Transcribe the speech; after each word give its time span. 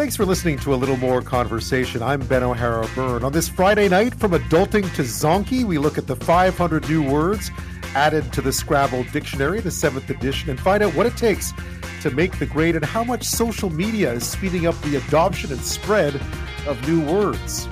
Thanks 0.00 0.16
for 0.16 0.24
listening 0.24 0.56
to 0.60 0.72
a 0.72 0.76
little 0.76 0.96
more 0.96 1.20
conversation. 1.20 2.02
I'm 2.02 2.20
Ben 2.20 2.42
O'Hara 2.42 2.88
Byrne. 2.94 3.22
On 3.22 3.32
this 3.32 3.50
Friday 3.50 3.86
night, 3.86 4.14
from 4.14 4.30
adulting 4.30 4.90
to 4.94 5.02
zonkey, 5.02 5.62
we 5.62 5.76
look 5.76 5.98
at 5.98 6.06
the 6.06 6.16
500 6.16 6.88
new 6.88 7.02
words 7.02 7.50
added 7.94 8.32
to 8.32 8.40
the 8.40 8.50
Scrabble 8.50 9.04
Dictionary, 9.12 9.60
the 9.60 9.70
seventh 9.70 10.08
edition, 10.08 10.48
and 10.48 10.58
find 10.58 10.82
out 10.82 10.94
what 10.94 11.04
it 11.04 11.18
takes 11.18 11.52
to 12.00 12.10
make 12.12 12.38
the 12.38 12.46
grade 12.46 12.76
and 12.76 12.84
how 12.84 13.04
much 13.04 13.24
social 13.24 13.68
media 13.68 14.10
is 14.14 14.26
speeding 14.26 14.66
up 14.66 14.80
the 14.80 14.96
adoption 14.96 15.52
and 15.52 15.60
spread 15.60 16.18
of 16.66 16.88
new 16.88 17.04
words. 17.04 17.68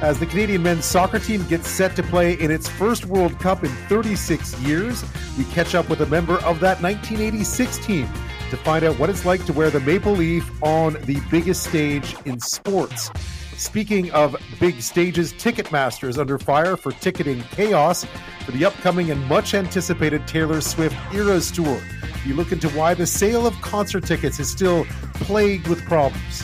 As 0.00 0.20
the 0.20 0.26
Canadian 0.26 0.62
men's 0.62 0.84
soccer 0.84 1.18
team 1.18 1.44
gets 1.48 1.66
set 1.66 1.96
to 1.96 2.04
play 2.04 2.34
in 2.34 2.52
its 2.52 2.68
first 2.68 3.06
World 3.06 3.40
Cup 3.40 3.64
in 3.64 3.70
36 3.88 4.56
years, 4.60 5.04
we 5.36 5.42
catch 5.46 5.74
up 5.74 5.88
with 5.88 6.00
a 6.02 6.06
member 6.06 6.34
of 6.44 6.60
that 6.60 6.80
1986 6.80 7.78
team 7.78 8.08
to 8.52 8.58
find 8.58 8.84
out 8.84 8.98
what 8.98 9.08
it's 9.08 9.24
like 9.24 9.42
to 9.46 9.52
wear 9.54 9.70
the 9.70 9.80
maple 9.80 10.12
leaf 10.12 10.62
on 10.62 10.92
the 11.04 11.18
biggest 11.30 11.62
stage 11.62 12.14
in 12.26 12.38
sports. 12.38 13.10
Speaking 13.56 14.10
of 14.10 14.36
big 14.60 14.82
stages, 14.82 15.32
Ticketmaster 15.32 16.06
is 16.06 16.18
under 16.18 16.38
fire 16.38 16.76
for 16.76 16.92
ticketing 16.92 17.42
chaos 17.44 18.04
for 18.44 18.52
the 18.52 18.66
upcoming 18.66 19.10
and 19.10 19.24
much 19.24 19.54
anticipated 19.54 20.26
Taylor 20.26 20.60
Swift 20.60 20.94
Eras 21.14 21.50
Tour. 21.50 21.80
You 22.26 22.34
look 22.34 22.52
into 22.52 22.68
why 22.70 22.92
the 22.92 23.06
sale 23.06 23.46
of 23.46 23.54
concert 23.62 24.04
tickets 24.04 24.38
is 24.38 24.50
still 24.50 24.84
plagued 25.14 25.66
with 25.66 25.82
problems. 25.86 26.42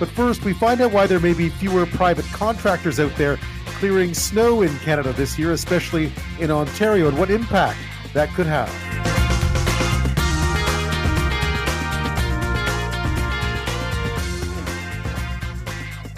But 0.00 0.08
first, 0.08 0.44
we 0.44 0.54
find 0.54 0.80
out 0.80 0.90
why 0.90 1.06
there 1.06 1.20
may 1.20 1.34
be 1.34 1.50
fewer 1.50 1.86
private 1.86 2.24
contractors 2.32 2.98
out 2.98 3.14
there 3.14 3.36
clearing 3.66 4.12
snow 4.12 4.62
in 4.62 4.76
Canada 4.80 5.12
this 5.12 5.38
year, 5.38 5.52
especially 5.52 6.10
in 6.40 6.50
Ontario, 6.50 7.06
and 7.06 7.16
what 7.16 7.30
impact 7.30 7.78
that 8.12 8.28
could 8.30 8.46
have. 8.46 9.13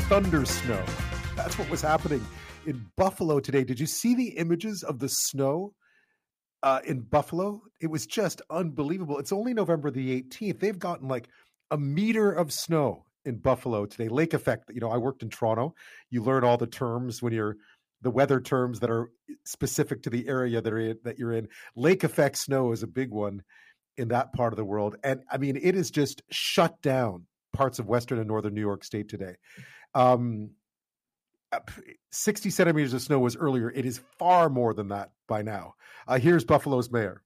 Thunder 0.09 0.45
snow. 0.45 0.85
That's 1.35 1.59
what 1.59 1.69
was 1.69 1.83
happening 1.83 2.25
in 2.65 2.87
Buffalo 2.97 3.41
today. 3.41 3.65
Did 3.65 3.81
you 3.81 3.87
see 3.87 4.15
the 4.15 4.29
images 4.37 4.85
of 4.85 5.01
the 5.01 5.09
snow 5.09 5.75
uh, 6.63 6.79
in 6.87 7.01
Buffalo? 7.01 7.63
It 7.81 7.89
was 7.89 8.07
just 8.07 8.41
unbelievable. 8.49 9.19
It's 9.19 9.33
only 9.33 9.53
November 9.53 9.91
the 9.91 10.23
18th. 10.23 10.61
They've 10.61 10.79
gotten 10.79 11.09
like 11.09 11.27
a 11.73 11.77
meter 11.77 12.31
of 12.31 12.53
snow 12.53 13.05
in 13.25 13.39
Buffalo 13.39 13.85
today. 13.85 14.07
Lake 14.07 14.33
effect. 14.33 14.71
You 14.73 14.79
know, 14.79 14.91
I 14.91 14.97
worked 14.97 15.25
in 15.25 15.29
Toronto. 15.29 15.75
You 16.09 16.23
learn 16.23 16.45
all 16.45 16.57
the 16.57 16.69
terms 16.69 17.21
when 17.21 17.33
you're 17.33 17.57
the 18.03 18.11
weather 18.11 18.41
terms 18.41 18.79
that 18.79 18.91
are 18.91 19.11
specific 19.45 20.05
to 20.05 20.11
the 20.11 20.29
area 20.29 20.63
that 20.63 20.73
in, 20.73 20.99
that 21.03 21.19
you're 21.19 21.33
in. 21.33 21.49
Lake 21.75 22.05
effect 22.05 22.39
snow 22.39 22.71
is 22.71 22.85
a 22.85 22.87
big 22.87 23.11
one 23.11 23.43
in 23.97 24.07
that 24.09 24.33
part 24.35 24.53
of 24.53 24.57
the 24.57 24.65
world, 24.65 24.95
and 25.03 25.25
I 25.33 25.39
mean 25.39 25.57
it 25.57 25.75
is 25.75 25.91
just 25.91 26.23
shut 26.31 26.81
down 26.81 27.27
parts 27.53 27.79
of 27.79 27.89
western 27.89 28.19
and 28.19 28.29
northern 28.29 28.55
New 28.55 28.61
York 28.61 28.85
State 28.85 29.09
today. 29.09 29.35
Um, 29.97 30.51
60 32.11 32.51
centimeters 32.51 32.93
of 32.93 33.01
snow 33.01 33.19
was 33.19 33.35
earlier. 33.35 33.71
It 33.71 33.87
is 33.87 34.03
far 34.19 34.51
more 34.51 34.75
than 34.75 34.89
that 34.89 35.13
by 35.27 35.41
now. 35.41 35.75
Uh, 36.07 36.19
here's 36.19 36.45
Buffalo's 36.45 36.91
mayor. 36.91 37.23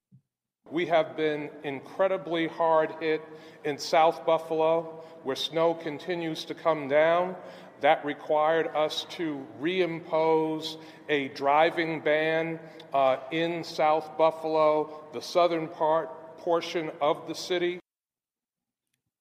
We 0.70 0.86
have 0.86 1.16
been 1.16 1.50
incredibly 1.64 2.46
hard 2.46 2.94
hit 3.00 3.22
in 3.64 3.76
South 3.76 4.24
Buffalo, 4.24 5.02
where 5.24 5.34
snow 5.34 5.74
continues 5.74 6.44
to 6.44 6.54
come 6.54 6.86
down. 6.86 7.34
That 7.80 8.04
required 8.04 8.68
us 8.68 9.04
to 9.10 9.44
reimpose 9.60 10.76
a 11.08 11.26
driving 11.28 12.00
ban 12.02 12.60
uh, 12.94 13.16
in 13.32 13.64
South 13.64 14.16
Buffalo, 14.16 15.08
the 15.12 15.20
southern 15.20 15.66
part 15.66 16.36
portion 16.38 16.92
of 17.00 17.26
the 17.26 17.34
city. 17.34 17.80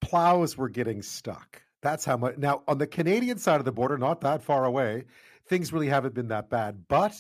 Plows 0.02 0.55
were 0.55 0.70
getting 0.70 1.02
stuck. 1.02 1.64
That's 1.81 2.03
how 2.03 2.17
much. 2.17 2.38
Now, 2.38 2.63
on 2.67 2.77
the 2.77 2.88
Canadian 2.88 3.38
side 3.38 3.59
of 3.59 3.66
the 3.66 3.72
border, 3.72 3.97
not 3.97 4.22
that 4.22 4.44
far 4.44 4.66
away, 4.66 5.05
things 5.47 5.72
really 5.72 5.88
haven't 5.88 6.13
been 6.13 6.27
that 6.27 6.49
bad. 6.49 6.86
But 6.88 7.16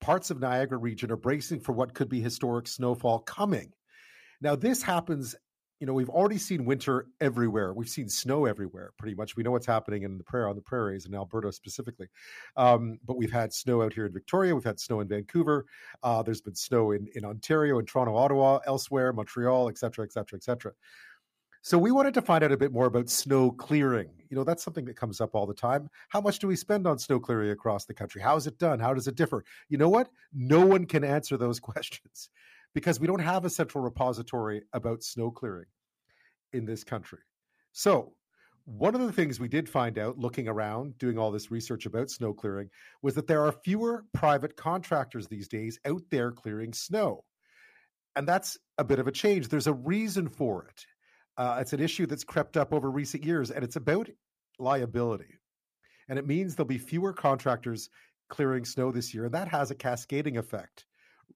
parts 0.00 0.30
of 0.30 0.40
Niagara 0.40 0.78
region 0.78 1.10
are 1.10 1.16
bracing 1.16 1.60
for 1.60 1.72
what 1.72 1.94
could 1.94 2.08
be 2.08 2.20
historic 2.20 2.68
snowfall 2.68 3.20
coming. 3.20 3.72
Now, 4.40 4.56
this 4.56 4.82
happens. 4.82 5.34
You 5.78 5.86
know, 5.86 5.92
we've 5.92 6.08
already 6.08 6.38
seen 6.38 6.64
winter 6.64 7.06
everywhere. 7.20 7.74
We've 7.74 7.86
seen 7.86 8.08
snow 8.08 8.46
everywhere, 8.46 8.92
pretty 8.98 9.14
much. 9.14 9.36
We 9.36 9.42
know 9.42 9.50
what's 9.50 9.66
happening 9.66 10.04
in 10.04 10.16
the 10.16 10.38
on 10.38 10.56
the 10.56 10.62
prairies 10.62 11.04
in 11.04 11.14
Alberta 11.14 11.52
specifically. 11.52 12.06
Um, 12.56 12.98
but 13.04 13.18
we've 13.18 13.30
had 13.30 13.52
snow 13.52 13.82
out 13.82 13.92
here 13.92 14.06
in 14.06 14.12
Victoria. 14.14 14.54
We've 14.54 14.64
had 14.64 14.80
snow 14.80 15.00
in 15.00 15.08
Vancouver. 15.08 15.66
Uh, 16.02 16.22
there's 16.22 16.40
been 16.40 16.54
snow 16.54 16.92
in 16.92 17.08
in 17.14 17.26
Ontario, 17.26 17.78
in 17.78 17.84
Toronto, 17.84 18.16
Ottawa, 18.16 18.60
elsewhere, 18.66 19.12
Montreal, 19.12 19.68
et 19.68 19.76
cetera, 19.76 20.06
et 20.06 20.12
cetera, 20.12 20.38
et 20.38 20.44
cetera. 20.44 20.72
So 21.66 21.76
we 21.78 21.90
wanted 21.90 22.14
to 22.14 22.22
find 22.22 22.44
out 22.44 22.52
a 22.52 22.56
bit 22.56 22.70
more 22.70 22.86
about 22.86 23.10
snow 23.10 23.50
clearing. 23.50 24.10
You 24.30 24.36
know, 24.36 24.44
that's 24.44 24.62
something 24.62 24.84
that 24.84 24.94
comes 24.94 25.20
up 25.20 25.34
all 25.34 25.46
the 25.46 25.52
time. 25.52 25.90
How 26.10 26.20
much 26.20 26.38
do 26.38 26.46
we 26.46 26.54
spend 26.54 26.86
on 26.86 26.96
snow 26.96 27.18
clearing 27.18 27.50
across 27.50 27.86
the 27.86 27.92
country? 27.92 28.22
How 28.22 28.36
is 28.36 28.46
it 28.46 28.56
done? 28.56 28.78
How 28.78 28.94
does 28.94 29.08
it 29.08 29.16
differ? 29.16 29.44
You 29.68 29.76
know 29.76 29.88
what? 29.88 30.08
No 30.32 30.64
one 30.64 30.86
can 30.86 31.02
answer 31.02 31.36
those 31.36 31.58
questions 31.74 32.28
because 32.72 33.00
we 33.00 33.08
don't 33.08 33.18
have 33.18 33.44
a 33.44 33.50
central 33.50 33.82
repository 33.82 34.62
about 34.74 35.02
snow 35.02 35.32
clearing 35.32 35.66
in 36.52 36.66
this 36.66 36.84
country. 36.84 37.18
So, 37.72 38.12
one 38.64 38.94
of 38.94 39.00
the 39.00 39.12
things 39.12 39.40
we 39.40 39.48
did 39.48 39.68
find 39.68 39.98
out 39.98 40.18
looking 40.18 40.46
around, 40.46 40.96
doing 40.98 41.18
all 41.18 41.32
this 41.32 41.50
research 41.50 41.84
about 41.84 42.10
snow 42.10 42.32
clearing, 42.32 42.70
was 43.02 43.16
that 43.16 43.26
there 43.26 43.44
are 43.44 43.50
fewer 43.50 44.04
private 44.14 44.56
contractors 44.56 45.26
these 45.26 45.48
days 45.48 45.80
out 45.84 46.02
there 46.12 46.30
clearing 46.30 46.72
snow. 46.72 47.24
And 48.14 48.26
that's 48.26 48.56
a 48.78 48.84
bit 48.84 49.00
of 49.00 49.08
a 49.08 49.12
change. 49.12 49.48
There's 49.48 49.66
a 49.66 49.72
reason 49.72 50.28
for 50.28 50.68
it 50.68 50.86
uh, 51.36 51.58
it's 51.60 51.72
an 51.72 51.80
issue 51.80 52.06
that's 52.06 52.24
crept 52.24 52.56
up 52.56 52.72
over 52.72 52.90
recent 52.90 53.24
years, 53.24 53.50
and 53.50 53.64
it's 53.64 53.76
about 53.76 54.08
liability. 54.58 55.38
And 56.08 56.18
it 56.18 56.26
means 56.26 56.54
there'll 56.54 56.68
be 56.68 56.78
fewer 56.78 57.12
contractors 57.12 57.90
clearing 58.28 58.64
snow 58.64 58.90
this 58.92 59.12
year, 59.12 59.26
and 59.26 59.34
that 59.34 59.48
has 59.48 59.70
a 59.70 59.74
cascading 59.74 60.36
effect, 60.36 60.84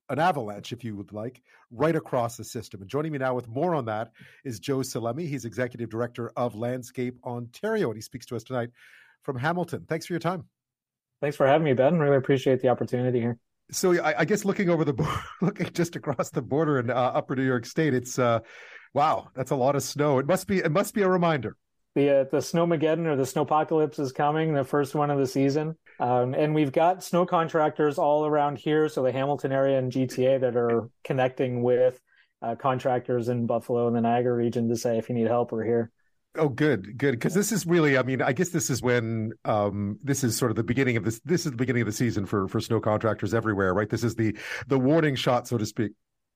an 0.09 0.19
avalanche, 0.19 0.71
if 0.71 0.83
you 0.83 0.95
would 0.95 1.13
like, 1.13 1.41
right 1.71 1.95
across 1.95 2.37
the 2.37 2.43
system. 2.43 2.81
And 2.81 2.89
joining 2.89 3.11
me 3.11 3.17
now 3.17 3.35
with 3.35 3.47
more 3.47 3.75
on 3.75 3.85
that 3.85 4.11
is 4.43 4.59
Joe 4.59 4.79
Salemi. 4.79 5.27
He's 5.27 5.45
executive 5.45 5.89
director 5.89 6.31
of 6.35 6.55
Landscape 6.55 7.17
Ontario, 7.23 7.89
and 7.89 7.97
he 7.97 8.01
speaks 8.01 8.25
to 8.27 8.35
us 8.35 8.43
tonight 8.43 8.69
from 9.23 9.37
Hamilton. 9.37 9.85
Thanks 9.87 10.05
for 10.05 10.13
your 10.13 10.19
time. 10.19 10.45
Thanks 11.21 11.37
for 11.37 11.45
having 11.45 11.65
me, 11.65 11.73
Ben. 11.73 11.99
Really 11.99 12.17
appreciate 12.17 12.61
the 12.61 12.69
opportunity 12.69 13.19
here. 13.19 13.37
So 13.71 13.93
I, 14.01 14.21
I 14.21 14.25
guess 14.25 14.43
looking 14.43 14.69
over 14.69 14.83
the 14.83 15.21
looking 15.41 15.69
just 15.73 15.95
across 15.95 16.29
the 16.31 16.41
border 16.41 16.79
in 16.79 16.89
uh, 16.89 16.93
Upper 16.93 17.35
New 17.35 17.45
York 17.45 17.65
State, 17.65 17.93
it's 17.93 18.19
uh, 18.19 18.39
Wow, 18.93 19.29
that's 19.35 19.51
a 19.51 19.55
lot 19.55 19.75
of 19.75 19.83
snow. 19.83 20.19
It 20.19 20.25
must 20.25 20.47
be 20.47 20.59
it 20.59 20.71
must 20.71 20.93
be 20.93 21.01
a 21.01 21.09
reminder. 21.09 21.55
The 21.95 22.21
uh, 22.21 22.23
the 22.25 22.37
snowmageddon 22.37 23.05
or 23.05 23.15
the 23.15 23.23
snowpocalypse 23.23 23.99
is 23.99 24.11
coming, 24.11 24.53
the 24.53 24.63
first 24.63 24.95
one 24.95 25.09
of 25.09 25.19
the 25.19 25.27
season, 25.27 25.75
um, 25.99 26.33
and 26.33 26.55
we've 26.55 26.71
got 26.71 27.03
snow 27.03 27.25
contractors 27.25 27.97
all 27.97 28.25
around 28.25 28.57
here. 28.57 28.87
So 28.87 29.03
the 29.03 29.11
Hamilton 29.11 29.51
area 29.51 29.77
and 29.77 29.91
GTA 29.91 30.39
that 30.41 30.55
are 30.55 30.89
connecting 31.03 31.63
with 31.63 31.99
uh, 32.41 32.55
contractors 32.55 33.29
in 33.29 33.45
Buffalo 33.45 33.87
and 33.87 33.95
the 33.95 34.01
Niagara 34.01 34.33
region 34.33 34.69
to 34.69 34.75
say 34.75 34.97
if 34.97 35.09
you 35.09 35.15
need 35.15 35.27
help, 35.27 35.51
we're 35.51 35.65
here. 35.65 35.91
Oh, 36.37 36.47
good, 36.47 36.97
good. 36.97 37.11
Because 37.11 37.33
this 37.33 37.51
is 37.51 37.65
really, 37.65 37.97
I 37.97 38.03
mean, 38.03 38.21
I 38.21 38.31
guess 38.31 38.49
this 38.49 38.69
is 38.69 38.81
when 38.81 39.33
um, 39.43 39.99
this 40.01 40.23
is 40.23 40.37
sort 40.37 40.49
of 40.49 40.55
the 40.55 40.63
beginning 40.63 40.95
of 40.95 41.03
this. 41.03 41.19
This 41.25 41.45
is 41.45 41.51
the 41.51 41.57
beginning 41.57 41.81
of 41.81 41.87
the 41.87 41.93
season 41.93 42.25
for 42.25 42.47
for 42.47 42.61
snow 42.61 42.79
contractors 42.79 43.33
everywhere, 43.33 43.73
right? 43.73 43.89
This 43.89 44.03
is 44.03 44.15
the 44.15 44.37
the 44.67 44.79
warning 44.79 45.15
shot, 45.15 45.47
so 45.47 45.57
to 45.57 45.65
speak. 45.65 45.91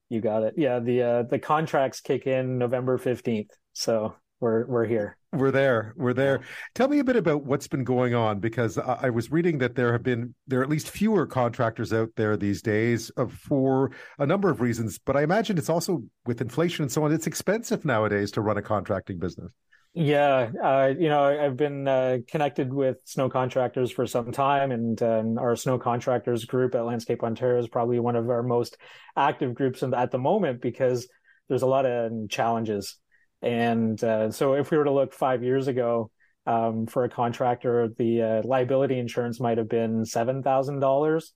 You 0.09 0.21
got 0.21 0.43
it. 0.43 0.53
Yeah, 0.57 0.79
the 0.79 1.01
uh, 1.01 1.23
the 1.23 1.39
contracts 1.39 2.01
kick 2.01 2.27
in 2.27 2.57
November 2.57 2.97
fifteenth, 2.97 3.51
so 3.73 4.15
we're 4.39 4.65
we're 4.67 4.85
here. 4.85 5.17
We're 5.33 5.51
there. 5.51 5.93
We're 5.97 6.13
there. 6.13 6.41
Tell 6.75 6.87
me 6.87 6.99
a 6.99 7.03
bit 7.03 7.15
about 7.15 7.43
what's 7.43 7.67
been 7.67 7.83
going 7.83 8.13
on 8.13 8.39
because 8.39 8.77
I, 8.77 8.99
I 9.03 9.09
was 9.09 9.31
reading 9.31 9.57
that 9.57 9.75
there 9.75 9.91
have 9.91 10.03
been 10.03 10.35
there 10.47 10.59
are 10.59 10.63
at 10.63 10.69
least 10.69 10.89
fewer 10.89 11.25
contractors 11.25 11.91
out 11.91 12.09
there 12.15 12.37
these 12.37 12.61
days 12.61 13.11
uh, 13.17 13.25
for 13.27 13.91
a 14.19 14.25
number 14.25 14.49
of 14.49 14.61
reasons. 14.61 14.99
But 14.99 15.17
I 15.17 15.23
imagine 15.23 15.57
it's 15.57 15.69
also 15.69 16.03
with 16.25 16.39
inflation 16.41 16.83
and 16.83 16.91
so 16.91 17.03
on. 17.03 17.11
It's 17.11 17.27
expensive 17.27 17.83
nowadays 17.83 18.31
to 18.31 18.41
run 18.41 18.57
a 18.57 18.61
contracting 18.61 19.19
business. 19.19 19.51
Yeah, 19.97 20.51
uh, 20.61 20.93
you 20.99 21.07
know, 21.07 21.23
I've 21.23 21.55
been 21.55 21.87
uh, 21.87 22.17
connected 22.27 22.73
with 22.73 22.97
snow 23.05 23.29
contractors 23.29 23.91
for 23.91 24.05
some 24.05 24.33
time, 24.33 24.71
and 24.71 25.01
um, 25.01 25.37
our 25.37 25.55
snow 25.55 25.79
contractors 25.79 26.43
group 26.43 26.75
at 26.75 26.83
Landscape 26.83 27.23
Ontario 27.23 27.59
is 27.61 27.69
probably 27.69 27.99
one 28.01 28.17
of 28.17 28.29
our 28.29 28.43
most 28.43 28.75
active 29.15 29.53
groups 29.53 29.83
at 29.83 30.11
the 30.11 30.17
moment 30.17 30.59
because 30.59 31.07
there's 31.47 31.61
a 31.61 31.67
lot 31.67 31.85
of 31.85 32.11
challenges. 32.29 32.97
And 33.41 34.03
uh, 34.03 34.31
so, 34.31 34.55
if 34.55 34.69
we 34.69 34.77
were 34.77 34.83
to 34.83 34.91
look 34.91 35.13
five 35.13 35.43
years 35.43 35.69
ago 35.69 36.11
um, 36.45 36.87
for 36.87 37.05
a 37.05 37.09
contractor, 37.09 37.87
the 37.97 38.21
uh, 38.21 38.41
liability 38.43 38.99
insurance 38.99 39.39
might 39.39 39.57
have 39.59 39.69
been 39.69 40.03
seven 40.03 40.43
thousand 40.43 40.81
dollars, 40.81 41.31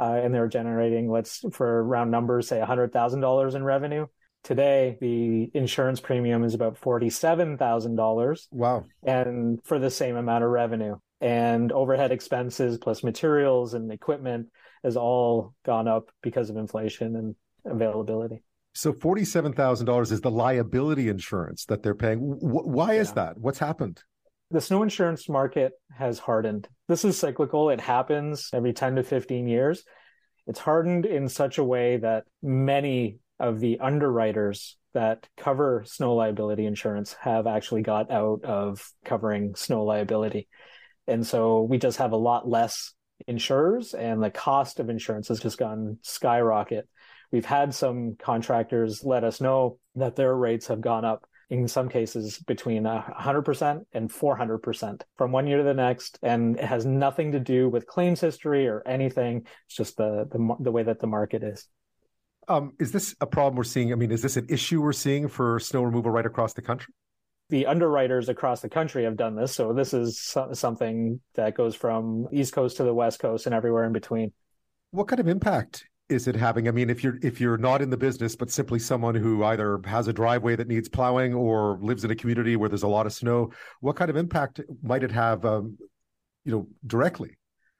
uh, 0.00 0.18
and 0.20 0.34
they're 0.34 0.48
generating, 0.48 1.08
let's 1.08 1.44
for 1.52 1.84
round 1.84 2.10
numbers, 2.10 2.48
say 2.48 2.58
hundred 2.58 2.92
thousand 2.92 3.20
dollars 3.20 3.54
in 3.54 3.62
revenue 3.62 4.06
Today, 4.42 4.96
the 5.00 5.50
insurance 5.54 6.00
premium 6.00 6.44
is 6.44 6.54
about 6.54 6.80
$47,000. 6.80 8.48
Wow. 8.50 8.84
And 9.02 9.60
for 9.64 9.78
the 9.78 9.90
same 9.90 10.16
amount 10.16 10.44
of 10.44 10.50
revenue. 10.50 10.96
And 11.20 11.70
overhead 11.72 12.12
expenses 12.12 12.78
plus 12.78 13.04
materials 13.04 13.74
and 13.74 13.92
equipment 13.92 14.48
has 14.82 14.96
all 14.96 15.54
gone 15.64 15.86
up 15.86 16.10
because 16.22 16.48
of 16.48 16.56
inflation 16.56 17.16
and 17.16 17.34
availability. 17.66 18.42
So 18.72 18.92
$47,000 18.92 20.12
is 20.12 20.20
the 20.20 20.30
liability 20.30 21.08
insurance 21.08 21.66
that 21.66 21.82
they're 21.82 21.94
paying. 21.94 22.18
why 22.20 22.94
is 22.94 23.08
yeah. 23.08 23.14
that? 23.14 23.38
What's 23.38 23.58
happened? 23.58 24.02
The 24.50 24.60
snow 24.60 24.82
insurance 24.82 25.28
market 25.28 25.72
has 25.96 26.18
hardened. 26.18 26.68
This 26.88 27.04
is 27.04 27.18
cyclical. 27.18 27.70
It 27.70 27.80
happens 27.80 28.48
every 28.52 28.72
10 28.72 28.96
to 28.96 29.02
15 29.02 29.46
years. 29.46 29.84
It's 30.46 30.58
hardened 30.58 31.06
in 31.06 31.28
such 31.28 31.58
a 31.58 31.64
way 31.64 31.98
that 31.98 32.24
many 32.42 33.18
of 33.40 33.58
the 33.58 33.80
underwriters 33.80 34.76
that 34.92 35.28
cover 35.36 35.84
snow 35.86 36.14
liability 36.14 36.66
insurance 36.66 37.14
have 37.20 37.46
actually 37.46 37.82
got 37.82 38.10
out 38.10 38.44
of 38.44 38.88
covering 39.04 39.54
snow 39.54 39.84
liability. 39.84 40.48
And 41.06 41.26
so 41.26 41.62
we 41.62 41.78
just 41.78 41.98
have 41.98 42.12
a 42.12 42.16
lot 42.16 42.48
less 42.48 42.92
insurers 43.26 43.94
and 43.94 44.22
the 44.22 44.30
cost 44.30 44.80
of 44.80 44.88
insurance 44.88 45.28
has 45.28 45.40
just 45.40 45.58
gone 45.58 45.98
skyrocket. 46.02 46.88
We've 47.32 47.44
had 47.44 47.74
some 47.74 48.16
contractors 48.18 49.04
let 49.04 49.24
us 49.24 49.40
know 49.40 49.78
that 49.94 50.16
their 50.16 50.34
rates 50.34 50.66
have 50.66 50.80
gone 50.80 51.04
up 51.04 51.26
in 51.48 51.66
some 51.66 51.88
cases 51.88 52.38
between 52.38 52.84
100% 52.84 53.80
and 53.92 54.10
400% 54.10 55.02
from 55.16 55.32
one 55.32 55.46
year 55.46 55.58
to 55.58 55.64
the 55.64 55.74
next 55.74 56.18
and 56.22 56.56
it 56.56 56.64
has 56.64 56.86
nothing 56.86 57.32
to 57.32 57.40
do 57.40 57.68
with 57.68 57.86
claims 57.86 58.20
history 58.20 58.68
or 58.68 58.82
anything 58.86 59.44
it's 59.66 59.76
just 59.76 59.96
the 59.96 60.28
the, 60.30 60.56
the 60.60 60.70
way 60.70 60.84
that 60.84 61.00
the 61.00 61.08
market 61.08 61.42
is 61.42 61.66
um, 62.50 62.72
is 62.78 62.92
this 62.92 63.14
a 63.20 63.26
problem 63.26 63.56
we're 63.56 63.64
seeing 63.64 63.92
i 63.92 63.96
mean 63.96 64.10
is 64.10 64.22
this 64.22 64.36
an 64.36 64.46
issue 64.48 64.82
we're 64.82 64.92
seeing 64.92 65.28
for 65.28 65.58
snow 65.60 65.82
removal 65.82 66.10
right 66.10 66.26
across 66.26 66.52
the 66.52 66.62
country 66.62 66.92
the 67.48 67.66
underwriters 67.66 68.28
across 68.28 68.60
the 68.60 68.68
country 68.68 69.04
have 69.04 69.16
done 69.16 69.34
this 69.34 69.54
so 69.54 69.72
this 69.72 69.94
is 69.94 70.36
something 70.52 71.20
that 71.34 71.54
goes 71.54 71.74
from 71.74 72.26
east 72.32 72.52
coast 72.52 72.76
to 72.76 72.84
the 72.84 72.94
west 72.94 73.18
coast 73.18 73.46
and 73.46 73.54
everywhere 73.54 73.84
in 73.84 73.92
between 73.92 74.32
what 74.90 75.08
kind 75.08 75.20
of 75.20 75.28
impact 75.28 75.84
is 76.10 76.26
it 76.26 76.34
having? 76.34 76.66
I 76.66 76.72
mean, 76.72 76.90
if 76.90 77.04
you're 77.04 77.18
if 77.22 77.40
you're 77.40 77.56
not 77.56 77.80
in 77.80 77.88
the 77.88 77.96
business, 77.96 78.34
but 78.34 78.50
simply 78.50 78.80
someone 78.80 79.14
who 79.14 79.44
either 79.44 79.80
has 79.86 80.08
a 80.08 80.12
driveway 80.12 80.56
that 80.56 80.66
needs 80.66 80.88
plowing 80.88 81.32
or 81.32 81.78
lives 81.80 82.04
in 82.04 82.10
a 82.10 82.16
community 82.16 82.56
where 82.56 82.68
there's 82.68 82.82
a 82.82 82.88
lot 82.88 83.06
of 83.06 83.12
snow, 83.12 83.52
what 83.80 83.96
kind 83.96 84.10
of 84.10 84.16
impact 84.16 84.60
might 84.82 85.04
it 85.04 85.12
have? 85.12 85.44
Um, 85.44 85.78
you 86.44 86.52
know, 86.52 86.68
directly. 86.86 87.36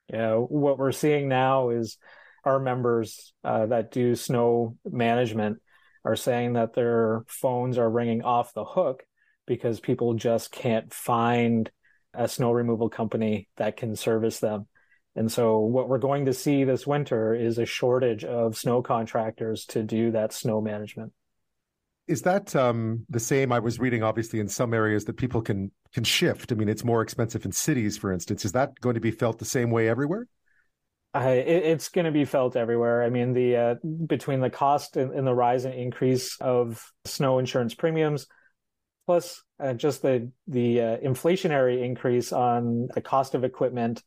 Yeah, 0.08 0.34
what 0.34 0.78
we're 0.78 0.92
seeing 0.92 1.28
now 1.28 1.70
is 1.70 1.98
our 2.44 2.58
members 2.58 3.32
uh, 3.44 3.66
that 3.66 3.90
do 3.90 4.14
snow 4.14 4.76
management 4.84 5.58
are 6.04 6.16
saying 6.16 6.54
that 6.54 6.74
their 6.74 7.24
phones 7.28 7.78
are 7.78 7.90
ringing 7.90 8.22
off 8.22 8.54
the 8.54 8.64
hook 8.64 9.02
because 9.46 9.80
people 9.80 10.14
just 10.14 10.50
can't 10.50 10.92
find 10.92 11.70
a 12.14 12.28
snow 12.28 12.52
removal 12.52 12.88
company 12.88 13.48
that 13.56 13.76
can 13.76 13.96
service 13.96 14.40
them. 14.40 14.66
And 15.16 15.30
so 15.30 15.58
what 15.58 15.88
we're 15.88 15.98
going 15.98 16.26
to 16.26 16.32
see 16.32 16.64
this 16.64 16.86
winter 16.86 17.34
is 17.34 17.58
a 17.58 17.66
shortage 17.66 18.24
of 18.24 18.56
snow 18.56 18.80
contractors 18.80 19.64
to 19.66 19.82
do 19.82 20.12
that 20.12 20.32
snow 20.32 20.60
management. 20.60 21.12
Is 22.06 22.22
that 22.22 22.54
um, 22.56 23.04
the 23.08 23.20
same? 23.20 23.52
I 23.52 23.58
was 23.60 23.78
reading, 23.78 24.02
obviously, 24.02 24.40
in 24.40 24.48
some 24.48 24.74
areas 24.74 25.04
that 25.04 25.16
people 25.16 25.42
can 25.42 25.70
can 25.92 26.02
shift. 26.04 26.50
I 26.50 26.54
mean, 26.54 26.68
it's 26.68 26.84
more 26.84 27.02
expensive 27.02 27.44
in 27.44 27.52
cities, 27.52 27.96
for 27.96 28.12
instance. 28.12 28.44
Is 28.44 28.52
that 28.52 28.78
going 28.80 28.94
to 28.94 29.00
be 29.00 29.10
felt 29.10 29.38
the 29.38 29.44
same 29.44 29.70
way 29.70 29.88
everywhere? 29.88 30.26
Uh, 31.14 31.28
it, 31.28 31.46
it's 31.46 31.88
going 31.88 32.04
to 32.04 32.12
be 32.12 32.24
felt 32.24 32.56
everywhere. 32.56 33.02
I 33.02 33.10
mean, 33.10 33.32
the 33.32 33.56
uh, 33.56 33.74
between 34.06 34.40
the 34.40 34.50
cost 34.50 34.96
and, 34.96 35.12
and, 35.12 35.26
the 35.26 35.34
rise 35.34 35.64
and 35.64 35.74
increase 35.74 36.36
of 36.40 36.88
snow 37.04 37.40
insurance 37.40 37.74
premiums, 37.74 38.26
plus 39.06 39.42
uh, 39.58 39.74
just 39.74 40.02
the 40.02 40.30
the 40.46 40.80
uh, 40.80 40.96
inflationary 40.98 41.84
increase 41.84 42.32
on 42.32 42.88
the 42.94 43.00
cost 43.00 43.34
of 43.34 43.42
equipment, 43.42 44.04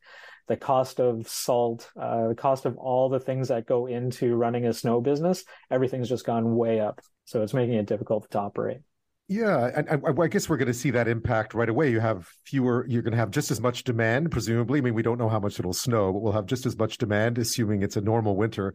the 0.48 0.56
cost 0.56 0.98
of 0.98 1.28
salt, 1.28 1.90
uh, 2.00 2.28
the 2.28 2.34
cost 2.34 2.64
of 2.64 2.78
all 2.78 3.10
the 3.10 3.20
things 3.20 3.48
that 3.48 3.66
go 3.66 3.86
into 3.86 4.34
running 4.34 4.66
a 4.66 4.72
snow 4.72 5.00
business, 5.02 5.44
everything's 5.70 6.08
just 6.08 6.24
gone 6.24 6.56
way 6.56 6.80
up. 6.80 7.00
So 7.26 7.42
it's 7.42 7.54
making 7.54 7.74
it 7.74 7.86
difficult 7.86 8.30
to 8.30 8.38
operate. 8.38 8.80
Yeah, 9.26 9.70
and 9.74 9.88
I, 9.88 10.22
I 10.22 10.28
guess 10.28 10.50
we're 10.50 10.58
going 10.58 10.68
to 10.68 10.74
see 10.74 10.90
that 10.90 11.08
impact 11.08 11.54
right 11.54 11.68
away. 11.68 11.90
You 11.90 11.98
have 11.98 12.28
fewer, 12.44 12.84
you're 12.86 13.00
going 13.00 13.12
to 13.12 13.18
have 13.18 13.30
just 13.30 13.50
as 13.50 13.58
much 13.58 13.82
demand, 13.82 14.30
presumably. 14.30 14.80
I 14.80 14.82
mean, 14.82 14.92
we 14.92 15.02
don't 15.02 15.18
know 15.18 15.30
how 15.30 15.40
much 15.40 15.58
it'll 15.58 15.72
snow, 15.72 16.12
but 16.12 16.20
we'll 16.20 16.34
have 16.34 16.44
just 16.44 16.66
as 16.66 16.76
much 16.76 16.98
demand, 16.98 17.38
assuming 17.38 17.82
it's 17.82 17.96
a 17.96 18.02
normal 18.02 18.36
winter, 18.36 18.74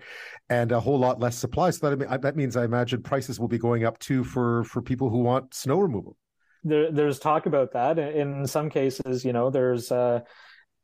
and 0.50 0.72
a 0.72 0.80
whole 0.80 0.98
lot 0.98 1.20
less 1.20 1.38
supply. 1.38 1.70
So 1.70 1.96
that 1.96 2.22
that 2.24 2.36
means 2.36 2.58
I 2.58 2.66
imagine 2.66 3.04
prices 3.04 3.40
will 3.40 3.48
be 3.48 3.60
going 3.60 3.86
up 3.86 4.00
too 4.00 4.24
for 4.24 4.64
for 4.64 4.82
people 4.82 5.12
who 5.12 5.20
want 5.20 5.54
snow 5.54 5.80
removal. 5.80 6.18
There, 6.64 6.92
there's 6.92 7.20
talk 7.20 7.46
about 7.46 7.74
that. 7.74 8.00
In 8.00 8.48
some 8.48 8.72
cases, 8.72 9.24
you 9.24 9.34
know, 9.34 9.52
there's 9.52 9.92
uh, 9.92 10.22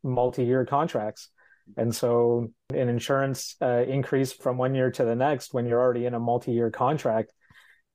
multi-year 0.03 0.65
contracts. 0.65 1.29
And 1.75 1.93
so 1.93 2.51
an 2.69 2.87
insurance 2.87 3.55
uh, 3.59 3.83
increase 3.87 4.31
from 4.31 4.59
one 4.59 4.75
year 4.75 4.91
to 4.91 5.03
the 5.03 5.15
next 5.15 5.55
when 5.55 5.65
you're 5.65 5.81
already 5.81 6.05
in 6.05 6.13
a 6.13 6.19
multi-year 6.19 6.69
contract 6.69 7.33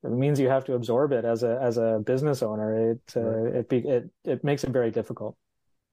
it 0.03 0.11
means 0.11 0.39
you 0.39 0.49
have 0.49 0.65
to 0.65 0.73
absorb 0.73 1.11
it 1.11 1.25
as 1.25 1.43
a 1.43 1.59
as 1.61 1.77
a 1.77 2.01
business 2.05 2.41
owner. 2.41 2.91
It 2.91 3.13
uh, 3.15 3.21
right. 3.21 3.55
it, 3.55 3.69
be, 3.69 3.77
it 3.79 4.09
it 4.23 4.43
makes 4.43 4.63
it 4.63 4.71
very 4.71 4.91
difficult. 4.91 5.35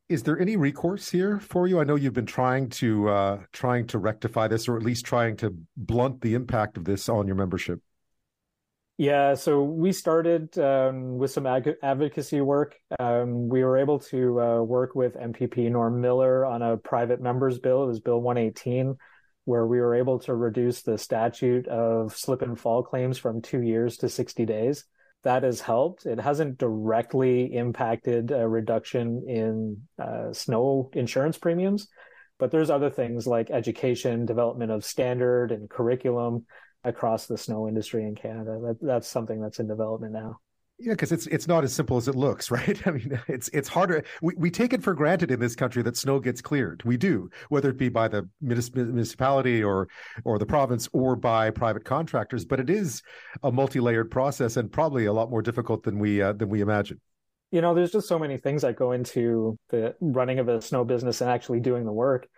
Is 0.09 0.23
there 0.23 0.41
any 0.41 0.57
recourse 0.57 1.11
here 1.11 1.39
for 1.39 1.67
you? 1.67 1.81
I 1.81 1.85
know 1.85 1.95
you've 1.95 2.15
been 2.15 2.25
trying 2.25 2.71
to 2.71 3.09
uh, 3.09 3.39
trying 3.53 3.87
to 3.89 3.99
rectify 3.99 4.49
this, 4.49 4.69
or 4.69 4.77
at 4.77 4.83
least 4.83 5.05
trying 5.05 5.37
to 5.39 5.55
blunt 5.77 6.23
the 6.23 6.35
impact 6.35 6.79
of 6.79 6.85
this 6.85 7.09
on 7.09 7.27
your 7.27 7.37
membership. 7.37 7.81
Yeah, 9.01 9.35
so 9.35 9.63
we 9.63 9.93
started 9.93 10.59
um, 10.59 11.19
with 11.19 11.31
some 11.31 11.47
ag- 11.47 11.77
advocacy 11.85 12.41
work. 12.41 12.75
Um, 12.99 13.49
we 13.49 13.63
were 13.63 13.79
able 13.79 14.01
to 14.01 14.41
uh, 14.41 14.63
work 14.63 14.97
with 14.97 15.15
MPP 15.15 15.71
Norm 15.71 16.01
Miller 16.01 16.45
on 16.45 16.63
a 16.63 16.77
private 16.77 17.21
members 17.21 17.61
bill. 17.61 17.85
It 17.85 17.87
was 17.87 18.01
Bill 18.01 18.21
118, 18.21 18.97
where 19.49 19.67
we 19.67 19.81
were 19.81 19.95
able 19.95 20.19
to 20.19 20.35
reduce 20.35 20.83
the 20.83 20.99
statute 20.99 21.67
of 21.69 22.15
slip 22.15 22.43
and 22.43 22.61
fall 22.61 22.83
claims 22.83 23.17
from 23.17 23.41
two 23.41 23.63
years 23.63 23.97
to 23.97 24.07
60 24.07 24.45
days. 24.45 24.85
That 25.25 25.43
has 25.43 25.59
helped. 25.59 26.05
It 26.05 26.21
hasn't 26.21 26.59
directly 26.59 27.55
impacted 27.55 28.31
a 28.31 28.47
reduction 28.47 29.25
in 29.27 29.81
uh, 29.99 30.35
snow 30.35 30.91
insurance 30.93 31.39
premiums, 31.39 31.89
but 32.39 32.51
there's 32.51 32.69
other 32.69 32.91
things 32.91 33.27
like 33.27 33.51
education, 33.51 34.27
development 34.27 34.71
of 34.71 34.85
standard 34.85 35.51
and 35.51 35.71
curriculum 35.71 36.45
across 36.85 37.25
the 37.25 37.39
snow 37.39 37.69
industry 37.69 38.03
in 38.05 38.17
Canada. 38.17 38.61
That, 38.63 38.77
that's 38.83 39.09
something 39.09 39.41
that's 39.41 39.61
in 39.61 39.67
development 39.67 40.13
now. 40.13 40.41
Yeah, 40.81 40.93
because 40.93 41.11
it's 41.11 41.27
it's 41.27 41.49
not 41.49 41.65
as 41.65 41.73
simple 41.73 41.97
as 41.97 42.07
it 42.07 42.15
looks, 42.15 42.51
right? 42.53 42.87
I 42.87 42.93
mean, 42.93 43.21
it's 43.27 43.49
it's 43.49 43.69
harder. 43.69 44.05
We 44.23 44.35
we 44.37 44.51
take 44.51 44.73
it 44.73 44.83
for 44.83 44.95
granted 44.95 45.31
in 45.31 45.41
this 45.41 45.57
country 45.57 45.83
that 45.83 45.97
snow 45.97 46.21
gets 46.21 46.41
cleared. 46.41 46.83
We 46.85 46.97
do, 46.97 47.31
whether 47.49 47.71
it 47.71 47.79
be 47.79 47.89
by 47.89 48.09
the 48.09 48.29
municipality 48.41 49.63
or 49.63 49.89
or 50.25 50.39
the 50.39 50.47
province 50.47 50.89
or 50.93 51.17
by 51.17 51.51
private 51.51 51.85
contractors. 51.85 52.45
But 52.45 52.61
it 52.61 52.71
is 52.71 53.03
a 53.43 53.51
multi-layered 53.51 54.11
process 54.11 54.57
and 54.57 54.71
probably 54.71 55.07
a 55.07 55.13
lot 55.13 55.31
more 55.31 55.43
difficult 55.43 55.83
than 55.83 55.99
we 55.99 56.23
uh, 56.23 56.33
than 56.33 56.49
we 56.49 56.61
imagine. 56.61 57.01
You 57.51 57.63
know, 57.63 57.75
there's 57.75 57.93
just 57.93 58.09
so 58.09 58.19
many 58.19 58.37
things 58.37 58.63
that 58.63 58.77
go 58.77 58.93
into 58.93 59.59
the 59.71 59.97
running 60.01 60.39
of 60.39 60.49
a 60.49 60.61
snow 60.61 60.85
business 60.85 61.23
and 61.23 61.31
actually 61.31 61.61
doing 61.61 61.85
the 61.85 61.93
work. 61.93 62.29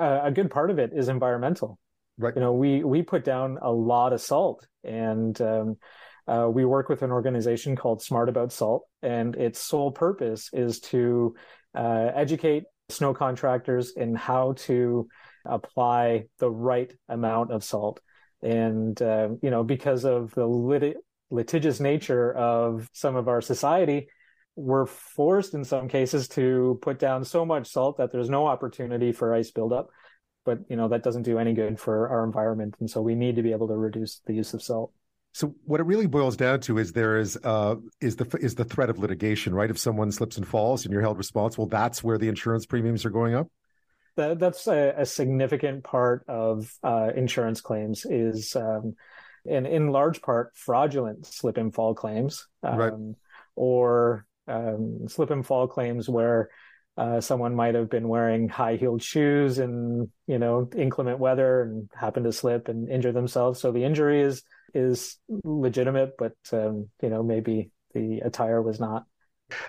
A 0.00 0.30
good 0.32 0.50
part 0.50 0.70
of 0.70 0.78
it 0.78 0.92
is 0.94 1.08
environmental 1.08 1.78
Right. 2.16 2.34
You 2.34 2.40
know, 2.40 2.52
we 2.52 2.84
we 2.84 3.02
put 3.02 3.24
down 3.24 3.58
a 3.60 3.72
lot 3.72 4.12
of 4.12 4.20
salt, 4.20 4.66
and 4.84 5.38
um, 5.40 5.76
uh, 6.26 6.48
we 6.50 6.64
work 6.64 6.88
with 6.88 7.02
an 7.02 7.10
organization 7.10 7.76
called 7.76 8.02
Smart 8.02 8.28
About 8.28 8.52
Salt, 8.52 8.84
and 9.02 9.34
its 9.36 9.58
sole 9.58 9.92
purpose 9.92 10.50
is 10.52 10.80
to 10.80 11.34
uh, 11.74 12.10
educate 12.14 12.64
snow 12.88 13.14
contractors 13.14 13.92
in 13.96 14.14
how 14.14 14.52
to 14.52 15.08
apply 15.44 16.24
the 16.38 16.50
right 16.50 16.92
amount 17.08 17.50
of 17.50 17.64
salt. 17.64 18.00
And 18.42 19.00
uh, 19.00 19.30
you 19.42 19.50
know, 19.50 19.64
because 19.64 20.04
of 20.04 20.34
the 20.34 20.46
lit- 20.46 20.96
litigious 21.30 21.80
nature 21.80 22.32
of 22.34 22.88
some 22.92 23.16
of 23.16 23.28
our 23.28 23.40
society, 23.40 24.08
we're 24.56 24.86
forced 24.86 25.54
in 25.54 25.64
some 25.64 25.88
cases 25.88 26.28
to 26.28 26.78
put 26.80 26.98
down 26.98 27.24
so 27.24 27.44
much 27.44 27.70
salt 27.70 27.98
that 27.98 28.12
there's 28.12 28.30
no 28.30 28.46
opportunity 28.46 29.12
for 29.12 29.34
ice 29.34 29.50
buildup 29.50 29.88
but 30.44 30.58
you 30.68 30.76
know 30.76 30.88
that 30.88 31.02
doesn't 31.02 31.22
do 31.22 31.38
any 31.38 31.52
good 31.54 31.78
for 31.80 32.08
our 32.08 32.24
environment 32.24 32.74
and 32.80 32.88
so 32.88 33.00
we 33.00 33.14
need 33.14 33.36
to 33.36 33.42
be 33.42 33.52
able 33.52 33.66
to 33.66 33.76
reduce 33.76 34.20
the 34.26 34.34
use 34.34 34.54
of 34.54 34.62
salt 34.62 34.92
so 35.34 35.52
what 35.64 35.80
it 35.80 35.84
really 35.84 36.06
boils 36.06 36.36
down 36.36 36.60
to 36.60 36.78
is 36.78 36.92
there 36.92 37.18
is 37.18 37.36
uh, 37.42 37.74
is 38.00 38.16
the 38.16 38.38
is 38.40 38.54
the 38.54 38.64
threat 38.64 38.88
of 38.88 38.98
litigation 38.98 39.54
right 39.54 39.68
if 39.68 39.78
someone 39.78 40.10
slips 40.10 40.36
and 40.36 40.46
falls 40.46 40.84
and 40.84 40.92
you're 40.92 41.02
held 41.02 41.18
responsible 41.18 41.66
that's 41.66 42.02
where 42.02 42.16
the 42.16 42.28
insurance 42.28 42.64
premiums 42.64 43.04
are 43.04 43.10
going 43.10 43.34
up 43.34 43.48
that, 44.16 44.38
that's 44.38 44.68
a, 44.68 44.94
a, 44.96 45.04
significant 45.04 45.82
part 45.82 46.24
of 46.28 46.72
uh, 46.84 47.10
insurance 47.16 47.60
claims 47.60 48.06
is 48.08 48.54
um, 48.54 48.94
and 49.44 49.66
in 49.66 49.88
large 49.88 50.22
part 50.22 50.52
fraudulent 50.54 51.26
slip 51.26 51.56
and 51.56 51.74
fall 51.74 51.94
claims 51.94 52.46
um, 52.62 52.78
right. 52.78 52.92
or 53.56 54.26
um, 54.46 55.08
slip 55.08 55.30
and 55.30 55.44
fall 55.44 55.66
claims 55.66 56.08
where 56.08 56.48
uh, 56.96 57.20
someone 57.20 57.56
might 57.56 57.74
have 57.74 57.90
been 57.90 58.06
wearing 58.06 58.48
high 58.48 58.76
heeled 58.76 59.02
shoes 59.02 59.58
in 59.58 60.08
you 60.28 60.38
know 60.38 60.70
inclement 60.76 61.18
weather 61.18 61.62
and 61.62 61.90
happened 61.92 62.24
to 62.24 62.32
slip 62.32 62.68
and 62.68 62.88
injure 62.88 63.10
themselves. 63.10 63.60
So 63.60 63.72
the 63.72 63.82
injury 63.82 64.22
is 64.22 64.44
is 64.74 65.18
legitimate, 65.44 66.12
but 66.18 66.36
um, 66.52 66.88
you 67.02 67.08
know 67.10 67.22
maybe 67.22 67.70
the 67.94 68.20
attire 68.20 68.60
was 68.60 68.80
not. 68.80 69.04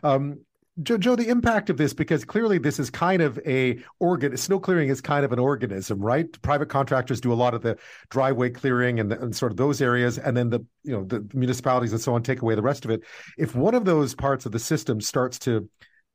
Um, 0.04 0.40
Joe, 0.84 0.98
Joe, 0.98 1.16
the 1.16 1.30
impact 1.30 1.70
of 1.70 1.78
this, 1.78 1.94
because 1.94 2.26
clearly 2.26 2.58
this 2.58 2.80
is 2.80 2.90
kind 2.90 3.22
of 3.22 3.40
a 3.46 3.80
organ. 4.00 4.36
Snow 4.36 4.60
clearing 4.60 4.90
is 4.90 5.00
kind 5.00 5.24
of 5.24 5.32
an 5.32 5.40
organism, 5.40 6.00
right? 6.00 6.30
Private 6.42 6.68
contractors 6.68 7.22
do 7.22 7.32
a 7.32 7.34
lot 7.34 7.54
of 7.54 7.62
the 7.62 7.78
driveway 8.10 8.50
clearing 8.50 9.00
and, 9.00 9.10
the, 9.10 9.22
and 9.22 9.34
sort 9.34 9.54
of 9.54 9.58
those 9.58 9.82
areas, 9.82 10.18
and 10.18 10.36
then 10.36 10.50
the 10.50 10.60
you 10.84 10.92
know 10.92 11.06
the 11.06 11.26
municipalities 11.34 11.94
and 11.94 12.02
so 12.02 12.14
on 12.14 12.24
take 12.24 12.42
away 12.42 12.56
the 12.56 12.62
rest 12.62 12.84
of 12.84 12.92
it. 12.92 13.04
If 13.38 13.56
one 13.56 13.74
of 13.74 13.86
those 13.86 14.16
parts 14.16 14.46
of 14.46 14.52
the 14.52 14.60
system 14.60 15.00
starts 15.00 15.40
to 15.40 15.70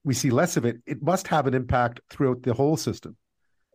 we 0.05 0.15
see 0.15 0.31
less 0.31 0.57
of 0.57 0.65
it, 0.65 0.77
it 0.87 1.03
must 1.03 1.29
have 1.29 1.47
an 1.47 1.55
impact 1.55 2.01
throughout 2.11 2.43
the 2.43 2.55
whole 2.55 2.77
system. 2.77 3.17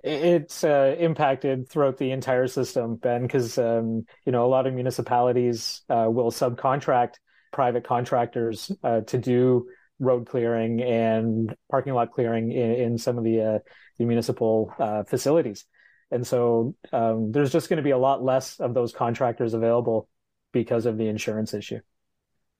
It's 0.06 0.64
uh, 0.64 0.96
impacted 1.00 1.68
throughout 1.68 1.98
the 1.98 2.12
entire 2.12 2.48
system, 2.48 2.96
Ben, 2.96 3.24
because 3.24 3.58
um, 3.58 4.06
you 4.24 4.32
know 4.32 4.46
a 4.46 4.48
lot 4.48 4.68
of 4.68 4.74
municipalities 4.76 5.82
uh, 5.90 6.08
will 6.08 6.32
subcontract 6.32 7.16
private 7.52 7.88
contractors 7.88 8.72
uh, 8.84 9.02
to 9.02 9.18
do 9.18 9.68
road 10.00 10.28
clearing 10.28 10.82
and 10.84 11.56
parking 11.72 11.94
lot 11.94 12.12
clearing 12.12 12.52
in, 12.52 12.72
in 12.74 12.98
some 12.98 13.18
of 13.18 13.24
the, 13.24 13.42
uh, 13.42 13.60
the 13.98 14.06
municipal 14.06 14.74
uh, 14.78 15.04
facilities. 15.04 15.66
And 16.12 16.28
so 16.28 16.76
um, 16.94 17.32
there's 17.32 17.52
just 17.52 17.70
going 17.70 17.78
to 17.78 17.84
be 17.84 17.92
a 17.92 17.98
lot 17.98 18.24
less 18.24 18.60
of 18.60 18.74
those 18.74 18.92
contractors 18.92 19.54
available 19.54 20.08
because 20.52 20.86
of 20.86 20.98
the 20.98 21.08
insurance 21.08 21.54
issue. 21.54 21.80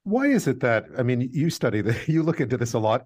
Why 0.02 0.26
is 0.26 0.46
it 0.46 0.60
that 0.60 0.86
I 0.98 1.02
mean 1.02 1.20
you 1.32 1.50
study 1.50 1.80
the 1.80 1.96
you 2.06 2.22
look 2.22 2.40
into 2.40 2.56
this 2.56 2.72
a 2.72 2.78
lot. 2.78 3.04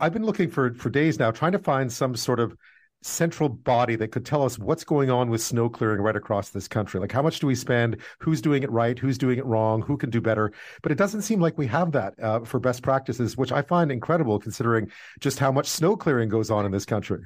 I've 0.00 0.12
been 0.12 0.24
looking 0.24 0.50
for 0.50 0.74
for 0.74 0.90
days 0.90 1.18
now 1.18 1.30
trying 1.30 1.52
to 1.52 1.58
find 1.58 1.92
some 1.92 2.16
sort 2.16 2.40
of 2.40 2.54
central 3.02 3.48
body 3.48 3.96
that 3.96 4.08
could 4.08 4.26
tell 4.26 4.44
us 4.44 4.58
what's 4.58 4.84
going 4.84 5.10
on 5.10 5.30
with 5.30 5.40
snow 5.40 5.68
clearing 5.68 6.00
right 6.00 6.16
across 6.16 6.50
this 6.50 6.66
country. 6.66 7.00
Like, 7.00 7.12
how 7.12 7.22
much 7.22 7.38
do 7.40 7.46
we 7.46 7.54
spend? 7.54 7.98
Who's 8.18 8.40
doing 8.40 8.62
it 8.62 8.70
right? 8.70 8.98
Who's 8.98 9.18
doing 9.18 9.38
it 9.38 9.46
wrong? 9.46 9.82
Who 9.82 9.96
can 9.96 10.10
do 10.10 10.20
better? 10.20 10.52
But 10.82 10.92
it 10.92 10.98
doesn't 10.98 11.22
seem 11.22 11.40
like 11.40 11.56
we 11.56 11.66
have 11.68 11.92
that 11.92 12.14
uh, 12.20 12.40
for 12.40 12.58
best 12.58 12.82
practices, 12.82 13.36
which 13.36 13.52
I 13.52 13.62
find 13.62 13.92
incredible 13.92 14.38
considering 14.38 14.90
just 15.20 15.38
how 15.38 15.52
much 15.52 15.68
snow 15.68 15.96
clearing 15.96 16.28
goes 16.28 16.50
on 16.50 16.66
in 16.66 16.72
this 16.72 16.84
country. 16.84 17.20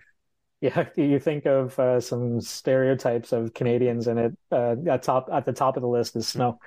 Yeah, 0.60 0.86
you 0.96 1.18
think 1.18 1.46
of 1.46 1.76
uh, 1.78 2.00
some 2.00 2.40
stereotypes 2.40 3.32
of 3.32 3.52
Canadians, 3.52 4.06
and 4.06 4.18
it 4.18 4.36
uh, 4.52 4.76
at 4.88 5.02
top 5.02 5.28
at 5.32 5.44
the 5.44 5.52
top 5.52 5.76
of 5.76 5.82
the 5.82 5.88
list 5.88 6.14
is 6.14 6.28
snow. 6.28 6.60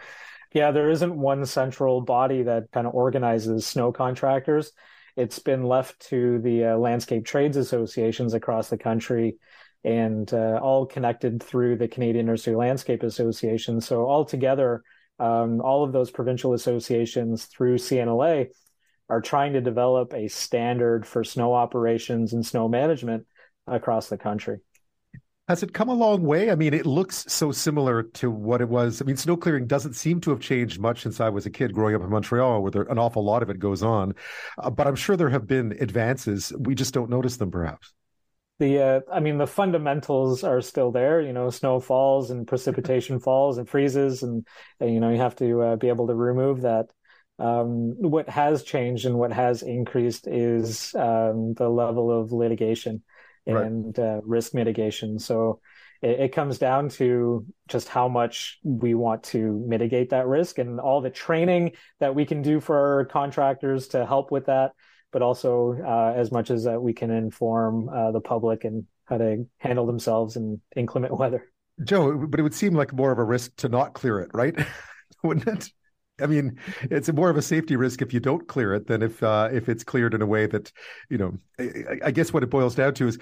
Yeah, 0.51 0.71
there 0.71 0.89
isn't 0.89 1.15
one 1.15 1.45
central 1.45 2.01
body 2.01 2.43
that 2.43 2.71
kind 2.71 2.87
of 2.87 2.93
organizes 2.93 3.65
snow 3.65 3.91
contractors 3.91 4.73
it's 5.15 5.39
been 5.39 5.63
left 5.63 5.99
to 6.09 6.39
the 6.39 6.65
uh, 6.65 6.77
landscape 6.77 7.25
trades 7.25 7.57
associations 7.57 8.33
across 8.33 8.69
the 8.69 8.77
country 8.77 9.37
and 9.83 10.33
uh, 10.33 10.59
all 10.61 10.85
connected 10.85 11.41
through 11.41 11.77
the 11.77 11.87
Canadian 11.87 12.25
Nursery 12.25 12.55
Landscape 12.55 13.03
Association. 13.03 13.79
So 13.79 14.09
altogether, 14.09 14.81
um, 15.19 15.61
all 15.61 15.83
of 15.83 15.93
those 15.93 16.11
provincial 16.11 16.53
associations 16.53 17.45
through 17.45 17.77
CNLA 17.77 18.47
are 19.07 19.21
trying 19.21 19.53
to 19.53 19.61
develop 19.61 20.13
a 20.13 20.27
standard 20.27 21.05
for 21.05 21.23
snow 21.23 21.53
operations 21.53 22.33
and 22.33 22.45
snow 22.45 22.67
management 22.67 23.25
across 23.67 24.09
the 24.09 24.17
country. 24.17 24.57
Has 25.47 25.61
it 25.61 25.73
come 25.73 25.89
a 25.89 25.93
long 25.93 26.23
way? 26.23 26.49
I 26.49 26.55
mean, 26.55 26.73
it 26.73 26.87
looks 26.87 27.23
so 27.27 27.51
similar 27.51 28.01
to 28.01 28.31
what 28.31 28.61
it 28.61 28.69
was. 28.69 28.99
I 28.99 29.05
mean, 29.05 29.15
snow 29.15 29.37
clearing 29.37 29.67
doesn't 29.67 29.93
seem 29.93 30.19
to 30.21 30.31
have 30.31 30.39
changed 30.39 30.79
much 30.79 31.03
since 31.03 31.19
I 31.19 31.29
was 31.29 31.45
a 31.45 31.51
kid 31.51 31.71
growing 31.71 31.93
up 31.93 32.01
in 32.01 32.09
Montreal, 32.09 32.63
where 32.63 32.71
there, 32.71 32.81
an 32.83 32.97
awful 32.97 33.23
lot 33.23 33.43
of 33.43 33.51
it 33.51 33.59
goes 33.59 33.83
on. 33.83 34.15
Uh, 34.57 34.71
but 34.71 34.87
I'm 34.87 34.95
sure 34.95 35.15
there 35.15 35.29
have 35.29 35.45
been 35.45 35.77
advances. 35.79 36.51
We 36.57 36.73
just 36.73 36.95
don't 36.95 37.11
notice 37.11 37.37
them, 37.37 37.51
perhaps. 37.51 37.93
The, 38.57 38.81
uh, 38.81 38.99
I 39.13 39.19
mean, 39.19 39.37
the 39.37 39.45
fundamentals 39.45 40.43
are 40.43 40.61
still 40.61 40.91
there. 40.91 41.21
You 41.21 41.33
know, 41.33 41.51
snow 41.51 41.79
falls 41.79 42.31
and 42.31 42.47
precipitation 42.47 43.19
falls 43.19 43.59
and 43.59 43.69
freezes, 43.69 44.23
and, 44.23 44.47
and 44.79 44.91
you 44.91 44.99
know 44.99 45.11
you 45.11 45.19
have 45.19 45.35
to 45.35 45.61
uh, 45.61 45.75
be 45.75 45.89
able 45.89 46.07
to 46.07 46.15
remove 46.15 46.61
that. 46.61 46.87
Um, 47.37 47.93
what 47.99 48.29
has 48.29 48.63
changed 48.63 49.05
and 49.05 49.19
what 49.19 49.33
has 49.33 49.61
increased 49.61 50.25
is 50.25 50.95
um, 50.95 51.53
the 51.53 51.69
level 51.69 52.09
of 52.09 52.31
litigation 52.31 53.03
and 53.45 53.97
right. 53.97 54.17
uh, 54.17 54.21
risk 54.23 54.53
mitigation. 54.53 55.19
So 55.19 55.59
it, 56.01 56.19
it, 56.19 56.31
comes 56.33 56.57
down 56.57 56.89
to 56.89 57.45
just 57.67 57.87
how 57.87 58.07
much 58.07 58.59
we 58.63 58.93
want 58.93 59.23
to 59.23 59.63
mitigate 59.67 60.09
that 60.09 60.27
risk 60.27 60.57
and 60.57 60.79
all 60.79 61.01
the 61.01 61.09
training 61.09 61.73
that 61.99 62.15
we 62.15 62.25
can 62.25 62.41
do 62.41 62.59
for 62.59 62.77
our 62.77 63.05
contractors 63.05 63.89
to 63.89 64.05
help 64.05 64.31
with 64.31 64.47
that, 64.47 64.71
but 65.11 65.21
also 65.21 65.75
uh, 65.85 66.13
as 66.15 66.31
much 66.31 66.49
as 66.49 66.63
that 66.63 66.81
we 66.81 66.93
can 66.93 67.11
inform 67.11 67.89
uh, 67.89 68.11
the 68.11 68.21
public 68.21 68.63
and 68.63 68.85
how 69.05 69.17
to 69.17 69.45
handle 69.59 69.85
themselves 69.85 70.35
in 70.35 70.59
inclement 70.75 71.17
weather. 71.17 71.51
Joe, 71.83 72.25
but 72.27 72.39
it 72.39 72.43
would 72.43 72.53
seem 72.53 72.73
like 72.73 72.93
more 72.93 73.11
of 73.11 73.19
a 73.19 73.23
risk 73.23 73.55
to 73.57 73.69
not 73.69 73.93
clear 73.93 74.19
it, 74.19 74.31
right? 74.33 74.55
Wouldn't 75.23 75.47
it? 75.47 75.69
I 76.21 76.27
mean, 76.27 76.57
it's 76.83 77.11
more 77.11 77.29
of 77.29 77.37
a 77.37 77.41
safety 77.41 77.75
risk 77.75 78.01
if 78.01 78.13
you 78.13 78.19
don't 78.19 78.47
clear 78.47 78.73
it 78.73 78.87
than 78.87 79.01
if 79.01 79.21
uh, 79.21 79.49
if 79.51 79.67
it's 79.69 79.83
cleared 79.83 80.13
in 80.13 80.21
a 80.21 80.25
way 80.25 80.45
that, 80.47 80.71
you 81.09 81.17
know, 81.17 81.37
I, 81.59 81.97
I, 82.05 82.11
guess 82.11 82.31
what 82.31 82.43
it 82.43 82.49
boils 82.49 82.75
down 82.75 82.93
to 82.95 83.07
is 83.07 83.17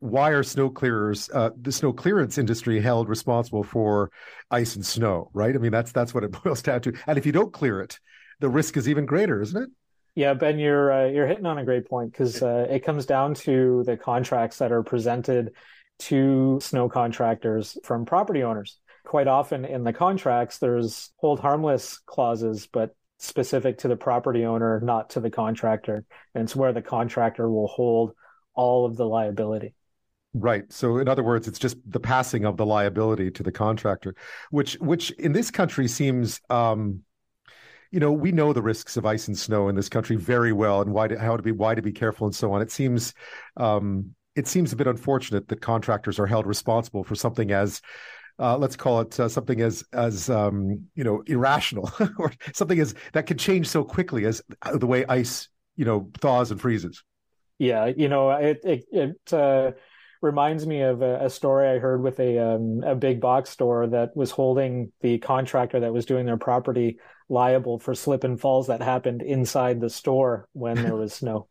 why 0.00 0.30
are 0.30 0.42
snow 0.42 0.68
clearers, 0.68 1.30
uh, 1.32 1.50
the 1.60 1.70
snow 1.70 1.92
clearance 1.92 2.38
industry 2.38 2.80
held 2.80 3.08
responsible 3.08 3.62
for 3.62 4.10
ice 4.50 4.74
and 4.74 4.84
snow, 4.84 5.30
right? 5.32 5.54
I 5.54 5.58
mean, 5.58 5.70
that's 5.70 5.92
that's 5.92 6.12
what 6.12 6.24
it 6.24 6.32
boils 6.44 6.62
down 6.62 6.80
to. 6.82 6.92
And 7.06 7.18
if 7.18 7.26
you 7.26 7.32
don't 7.32 7.52
clear 7.52 7.80
it, 7.80 8.00
the 8.40 8.48
risk 8.48 8.76
is 8.76 8.88
even 8.88 9.06
greater, 9.06 9.40
isn't 9.40 9.62
it? 9.62 9.70
Yeah, 10.14 10.34
Ben, 10.34 10.58
you're 10.58 10.92
uh, 10.92 11.06
you're 11.06 11.26
hitting 11.26 11.46
on 11.46 11.58
a 11.58 11.64
great 11.64 11.88
point 11.88 12.12
because 12.12 12.42
uh, 12.42 12.66
it 12.68 12.80
comes 12.80 13.06
down 13.06 13.34
to 13.34 13.84
the 13.86 13.96
contracts 13.96 14.58
that 14.58 14.72
are 14.72 14.82
presented 14.82 15.52
to 16.00 16.58
snow 16.60 16.88
contractors 16.88 17.78
from 17.84 18.04
property 18.04 18.42
owners 18.42 18.78
quite 19.04 19.28
often 19.28 19.64
in 19.64 19.84
the 19.84 19.92
contracts, 19.92 20.58
there's 20.58 21.12
hold 21.16 21.40
harmless 21.40 21.98
clauses, 22.06 22.66
but 22.66 22.94
specific 23.18 23.78
to 23.78 23.88
the 23.88 23.96
property 23.96 24.44
owner, 24.44 24.80
not 24.80 25.10
to 25.10 25.20
the 25.20 25.30
contractor. 25.30 26.04
And 26.34 26.44
it's 26.44 26.56
where 26.56 26.72
the 26.72 26.82
contractor 26.82 27.48
will 27.48 27.68
hold 27.68 28.12
all 28.54 28.84
of 28.84 28.96
the 28.96 29.06
liability. 29.06 29.74
Right. 30.34 30.64
So 30.72 30.96
in 30.96 31.08
other 31.08 31.22
words, 31.22 31.46
it's 31.46 31.58
just 31.58 31.76
the 31.86 32.00
passing 32.00 32.46
of 32.46 32.56
the 32.56 32.66
liability 32.66 33.30
to 33.32 33.42
the 33.42 33.52
contractor, 33.52 34.14
which 34.50 34.74
which 34.74 35.10
in 35.12 35.32
this 35.32 35.50
country 35.50 35.88
seems 35.88 36.40
um, 36.48 37.02
you 37.92 38.00
know, 38.00 38.10
we 38.10 38.32
know 38.32 38.54
the 38.54 38.62
risks 38.62 38.96
of 38.96 39.04
ice 39.04 39.28
and 39.28 39.38
snow 39.38 39.68
in 39.68 39.76
this 39.76 39.90
country 39.90 40.16
very 40.16 40.52
well 40.52 40.80
and 40.80 40.92
why 40.92 41.06
to, 41.06 41.18
how 41.18 41.36
to 41.36 41.42
be 41.42 41.52
why 41.52 41.74
to 41.74 41.82
be 41.82 41.92
careful 41.92 42.26
and 42.26 42.34
so 42.34 42.50
on. 42.52 42.62
It 42.62 42.70
seems 42.70 43.12
um, 43.58 44.14
it 44.34 44.48
seems 44.48 44.72
a 44.72 44.76
bit 44.76 44.86
unfortunate 44.86 45.48
that 45.48 45.60
contractors 45.60 46.18
are 46.18 46.26
held 46.26 46.46
responsible 46.46 47.04
for 47.04 47.14
something 47.14 47.52
as 47.52 47.82
uh, 48.38 48.56
let's 48.56 48.76
call 48.76 49.00
it 49.00 49.18
uh, 49.18 49.28
something 49.28 49.60
as 49.60 49.84
as 49.92 50.30
um, 50.30 50.86
you 50.94 51.04
know 51.04 51.22
irrational 51.26 51.90
or 52.18 52.32
something 52.54 52.78
as 52.78 52.94
that 53.12 53.26
can 53.26 53.38
change 53.38 53.68
so 53.68 53.84
quickly 53.84 54.24
as 54.24 54.42
the 54.74 54.86
way 54.86 55.04
ice 55.08 55.48
you 55.76 55.84
know 55.84 56.10
thaws 56.18 56.50
and 56.50 56.60
freezes. 56.60 57.02
Yeah, 57.58 57.86
you 57.86 58.08
know 58.08 58.30
it 58.30 58.60
it, 58.64 58.84
it 58.90 59.32
uh, 59.32 59.72
reminds 60.20 60.66
me 60.66 60.82
of 60.82 61.02
a, 61.02 61.26
a, 61.26 61.30
story 61.30 61.68
I 61.68 61.78
heard 61.78 62.02
with 62.02 62.18
a 62.20 62.38
um, 62.38 62.82
a 62.84 62.94
big 62.94 63.20
box 63.20 63.50
store 63.50 63.86
that 63.88 64.16
was 64.16 64.30
holding 64.30 64.92
the 65.00 65.18
contractor 65.18 65.80
that 65.80 65.92
was 65.92 66.06
doing 66.06 66.26
their 66.26 66.38
property 66.38 66.98
liable 67.28 67.78
for 67.78 67.94
slip 67.94 68.24
and 68.24 68.40
falls 68.40 68.68
that 68.68 68.82
happened 68.82 69.22
inside 69.22 69.80
the 69.80 69.90
store 69.90 70.48
when 70.52 70.76
there 70.76 70.96
was 70.96 71.12
snow. 71.14 71.48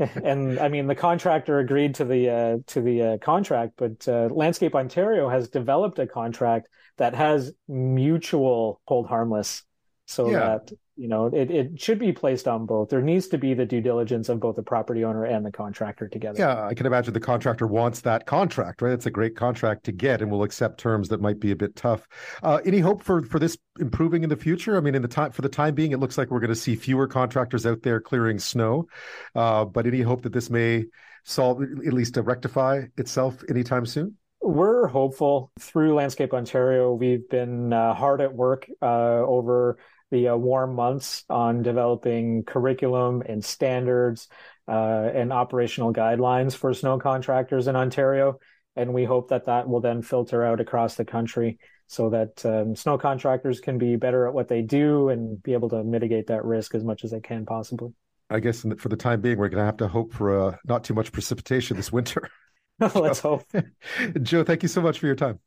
and 0.24 0.58
I 0.58 0.68
mean, 0.68 0.86
the 0.86 0.94
contractor 0.94 1.58
agreed 1.58 1.94
to 1.96 2.04
the 2.04 2.30
uh, 2.30 2.58
to 2.68 2.80
the 2.80 3.02
uh, 3.02 3.18
contract, 3.18 3.74
but 3.76 4.06
uh, 4.08 4.28
Landscape 4.30 4.74
Ontario 4.74 5.28
has 5.28 5.48
developed 5.48 5.98
a 5.98 6.06
contract 6.06 6.68
that 6.96 7.14
has 7.14 7.52
mutual 7.68 8.80
hold 8.86 9.06
harmless, 9.06 9.62
so 10.10 10.28
yeah. 10.28 10.38
that 10.38 10.72
you 10.96 11.06
know 11.06 11.26
it, 11.26 11.50
it 11.50 11.80
should 11.80 11.98
be 11.98 12.12
placed 12.12 12.48
on 12.48 12.66
both. 12.66 12.88
There 12.88 13.00
needs 13.00 13.28
to 13.28 13.38
be 13.38 13.54
the 13.54 13.64
due 13.64 13.80
diligence 13.80 14.28
of 14.28 14.40
both 14.40 14.56
the 14.56 14.62
property 14.62 15.04
owner 15.04 15.24
and 15.24 15.46
the 15.46 15.52
contractor 15.52 16.08
together. 16.08 16.38
Yeah 16.38 16.66
i 16.66 16.74
can 16.74 16.86
imagine 16.86 17.14
the 17.14 17.20
contractor 17.20 17.66
wants 17.66 18.00
that 18.00 18.26
contract 18.26 18.82
right? 18.82 18.92
It's 18.92 19.06
a 19.06 19.10
great 19.10 19.36
contract 19.36 19.84
to 19.84 19.92
get 19.92 20.20
and 20.20 20.30
will 20.30 20.42
accept 20.42 20.78
terms 20.78 21.08
that 21.10 21.20
might 21.20 21.38
be 21.38 21.52
a 21.52 21.56
bit 21.56 21.76
tough. 21.76 22.08
Uh, 22.42 22.58
any 22.64 22.80
hope 22.80 23.02
for 23.02 23.22
for 23.22 23.38
this 23.38 23.56
improving 23.78 24.24
in 24.24 24.28
the 24.28 24.36
future? 24.36 24.76
I 24.76 24.80
mean 24.80 24.96
in 24.96 25.02
the 25.02 25.08
time 25.08 25.30
for 25.30 25.42
the 25.42 25.48
time 25.48 25.74
being 25.74 25.92
it 25.92 26.00
looks 26.00 26.18
like 26.18 26.30
we're 26.30 26.40
going 26.40 26.48
to 26.48 26.56
see 26.56 26.74
fewer 26.74 27.06
contractors 27.06 27.64
out 27.64 27.82
there 27.82 28.00
clearing 28.00 28.40
snow. 28.40 28.86
Uh, 29.34 29.64
but 29.64 29.86
any 29.86 30.00
hope 30.00 30.22
that 30.22 30.32
this 30.32 30.50
may 30.50 30.86
solve 31.24 31.62
at 31.62 31.92
least 31.92 32.14
to 32.14 32.22
rectify 32.22 32.82
itself 32.96 33.44
anytime 33.48 33.86
soon? 33.86 34.16
We're 34.42 34.86
hopeful. 34.86 35.52
Through 35.60 35.94
Landscape 35.94 36.32
Ontario. 36.32 36.92
We've 36.94 37.28
been 37.28 37.72
uh, 37.72 37.94
hard 37.94 38.20
at 38.20 38.34
work 38.34 38.68
uh, 38.80 39.20
over 39.20 39.78
the 40.10 40.28
uh, 40.28 40.36
warm 40.36 40.74
months 40.74 41.24
on 41.28 41.62
developing 41.62 42.44
curriculum 42.44 43.22
and 43.24 43.44
standards 43.44 44.28
uh, 44.68 45.10
and 45.14 45.32
operational 45.32 45.92
guidelines 45.92 46.54
for 46.54 46.72
snow 46.74 46.98
contractors 46.98 47.66
in 47.66 47.76
Ontario. 47.76 48.38
And 48.76 48.94
we 48.94 49.04
hope 49.04 49.30
that 49.30 49.46
that 49.46 49.68
will 49.68 49.80
then 49.80 50.02
filter 50.02 50.44
out 50.44 50.60
across 50.60 50.94
the 50.94 51.04
country 51.04 51.58
so 51.86 52.10
that 52.10 52.44
um, 52.46 52.76
snow 52.76 52.98
contractors 52.98 53.60
can 53.60 53.78
be 53.78 53.96
better 53.96 54.26
at 54.26 54.34
what 54.34 54.48
they 54.48 54.62
do 54.62 55.08
and 55.08 55.42
be 55.42 55.54
able 55.54 55.68
to 55.70 55.82
mitigate 55.82 56.28
that 56.28 56.44
risk 56.44 56.74
as 56.74 56.84
much 56.84 57.04
as 57.04 57.10
they 57.10 57.20
can 57.20 57.44
possibly. 57.44 57.92
I 58.30 58.38
guess 58.38 58.64
for 58.78 58.88
the 58.88 58.96
time 58.96 59.20
being, 59.20 59.38
we're 59.38 59.48
going 59.48 59.60
to 59.60 59.64
have 59.64 59.78
to 59.78 59.88
hope 59.88 60.12
for 60.12 60.38
uh, 60.38 60.56
not 60.64 60.84
too 60.84 60.94
much 60.94 61.10
precipitation 61.10 61.76
this 61.76 61.90
winter. 61.90 62.30
Let's 62.94 63.20
hope. 63.20 63.44
Joe, 64.22 64.42
thank 64.42 64.62
you 64.62 64.68
so 64.68 64.80
much 64.80 64.98
for 64.98 65.06
your 65.06 65.14
time. 65.14 65.38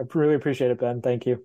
I 0.00 0.04
really 0.14 0.34
appreciate 0.34 0.70
it, 0.70 0.78
Ben. 0.78 1.02
Thank 1.02 1.26
you. 1.26 1.44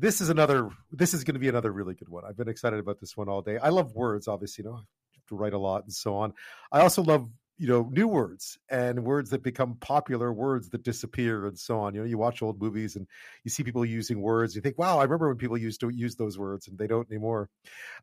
This 0.00 0.20
is 0.20 0.28
another. 0.28 0.70
This 0.92 1.12
is 1.12 1.24
going 1.24 1.34
to 1.34 1.40
be 1.40 1.48
another 1.48 1.72
really 1.72 1.94
good 1.94 2.08
one. 2.08 2.24
I've 2.24 2.36
been 2.36 2.48
excited 2.48 2.78
about 2.78 3.00
this 3.00 3.16
one 3.16 3.28
all 3.28 3.42
day. 3.42 3.58
I 3.58 3.70
love 3.70 3.94
words, 3.94 4.28
obviously. 4.28 4.64
You 4.64 4.70
know, 4.70 4.80
to 5.28 5.34
write 5.34 5.54
a 5.54 5.58
lot 5.58 5.82
and 5.82 5.92
so 5.92 6.16
on. 6.16 6.32
I 6.70 6.80
also 6.80 7.02
love 7.02 7.28
you 7.58 7.66
know 7.66 7.88
new 7.90 8.06
words 8.06 8.56
and 8.70 9.02
words 9.02 9.30
that 9.30 9.42
become 9.42 9.74
popular 9.80 10.32
words 10.32 10.70
that 10.70 10.84
disappear 10.84 11.46
and 11.46 11.58
so 11.58 11.80
on 11.80 11.92
you 11.92 12.00
know 12.00 12.06
you 12.06 12.16
watch 12.16 12.40
old 12.40 12.62
movies 12.62 12.94
and 12.94 13.08
you 13.42 13.50
see 13.50 13.64
people 13.64 13.84
using 13.84 14.20
words 14.20 14.54
you 14.54 14.60
think 14.60 14.78
wow 14.78 14.98
i 14.98 15.02
remember 15.02 15.26
when 15.26 15.36
people 15.36 15.58
used 15.58 15.80
to 15.80 15.88
use 15.88 16.14
those 16.14 16.38
words 16.38 16.68
and 16.68 16.78
they 16.78 16.86
don't 16.86 17.10
anymore 17.10 17.50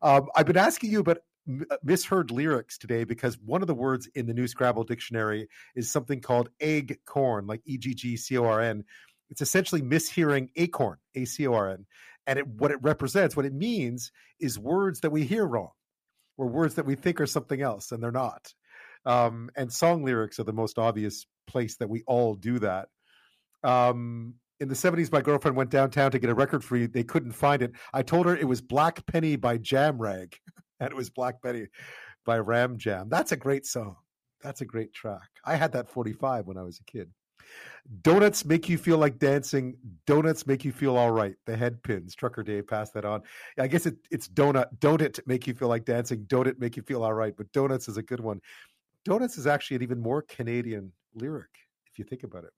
um, 0.02 0.28
i've 0.36 0.44
been 0.44 0.58
asking 0.58 0.90
you 0.90 1.00
about 1.00 1.20
uh, 1.70 1.76
misheard 1.82 2.30
lyrics 2.30 2.76
today 2.76 3.04
because 3.04 3.38
one 3.46 3.62
of 3.62 3.66
the 3.66 3.74
words 3.74 4.06
in 4.14 4.26
the 4.26 4.34
new 4.34 4.46
scrabble 4.46 4.84
dictionary 4.84 5.48
is 5.74 5.90
something 5.90 6.20
called 6.20 6.50
egg 6.60 6.98
corn 7.06 7.46
like 7.46 7.62
e-g-g-c-o-r-n 7.64 8.84
it's 9.30 9.42
essentially 9.42 9.82
mishearing 9.82 10.48
acorn 10.56 10.98
a-c-o-r-n 11.14 11.86
and 12.26 12.38
it, 12.38 12.46
what 12.46 12.70
it 12.70 12.78
represents 12.82 13.36
what 13.36 13.46
it 13.46 13.54
means 13.54 14.10
is 14.40 14.58
words 14.58 15.00
that 15.00 15.10
we 15.10 15.24
hear 15.24 15.46
wrong 15.46 15.70
or 16.36 16.46
words 16.46 16.74
that 16.74 16.86
we 16.86 16.94
think 16.94 17.20
are 17.20 17.26
something 17.26 17.62
else 17.62 17.92
and 17.92 18.02
they're 18.02 18.10
not 18.10 18.52
um, 19.06 19.50
and 19.56 19.72
song 19.72 20.04
lyrics 20.04 20.38
are 20.40 20.44
the 20.44 20.52
most 20.52 20.78
obvious 20.78 21.26
place 21.46 21.76
that 21.76 21.88
we 21.88 22.02
all 22.06 22.34
do 22.34 22.58
that. 22.58 22.88
Um, 23.62 24.34
in 24.58 24.68
the 24.68 24.74
70s, 24.74 25.12
my 25.12 25.20
girlfriend 25.20 25.56
went 25.56 25.70
downtown 25.70 26.10
to 26.10 26.18
get 26.18 26.28
a 26.28 26.34
record 26.34 26.64
free. 26.64 26.86
They 26.86 27.04
couldn't 27.04 27.32
find 27.32 27.62
it. 27.62 27.72
I 27.94 28.02
told 28.02 28.26
her 28.26 28.36
it 28.36 28.48
was 28.48 28.60
Black 28.60 29.06
Penny 29.06 29.36
by 29.36 29.58
Jam 29.58 29.98
Rag, 29.98 30.36
and 30.80 30.90
it 30.90 30.96
was 30.96 31.08
Black 31.08 31.40
Betty 31.40 31.68
by 32.24 32.38
Ram 32.38 32.78
Jam. 32.78 33.08
That's 33.08 33.32
a 33.32 33.36
great 33.36 33.64
song. 33.64 33.96
That's 34.42 34.60
a 34.60 34.66
great 34.66 34.92
track. 34.92 35.28
I 35.44 35.54
had 35.54 35.72
that 35.72 35.88
45 35.88 36.46
when 36.46 36.58
I 36.58 36.62
was 36.62 36.80
a 36.80 36.84
kid. 36.90 37.10
Donuts 38.02 38.44
make 38.44 38.68
you 38.68 38.78
feel 38.78 38.98
like 38.98 39.18
dancing. 39.18 39.76
Donuts 40.06 40.46
make 40.46 40.64
you 40.64 40.72
feel 40.72 40.96
all 40.96 41.10
right. 41.10 41.36
The 41.46 41.56
Headpins. 41.56 42.14
Trucker 42.16 42.42
Dave 42.42 42.66
passed 42.66 42.94
that 42.94 43.04
on. 43.04 43.22
I 43.58 43.68
guess 43.68 43.86
it, 43.86 43.96
it's 44.10 44.28
donut. 44.28 44.66
Don't 44.80 45.02
it 45.02 45.20
make 45.26 45.46
you 45.46 45.54
feel 45.54 45.68
like 45.68 45.84
dancing? 45.84 46.24
Don't 46.26 46.48
it 46.48 46.58
make 46.58 46.76
you 46.76 46.82
feel 46.82 47.04
all 47.04 47.14
right? 47.14 47.34
But 47.36 47.52
donuts 47.52 47.88
is 47.88 47.96
a 47.96 48.02
good 48.02 48.20
one. 48.20 48.40
Donuts 49.04 49.38
is 49.38 49.46
actually 49.46 49.76
an 49.76 49.82
even 49.84 50.00
more 50.00 50.22
Canadian 50.22 50.92
lyric, 51.14 51.50
if 51.90 51.98
you 51.98 52.04
think 52.04 52.24
about 52.24 52.44
it. 52.44 52.50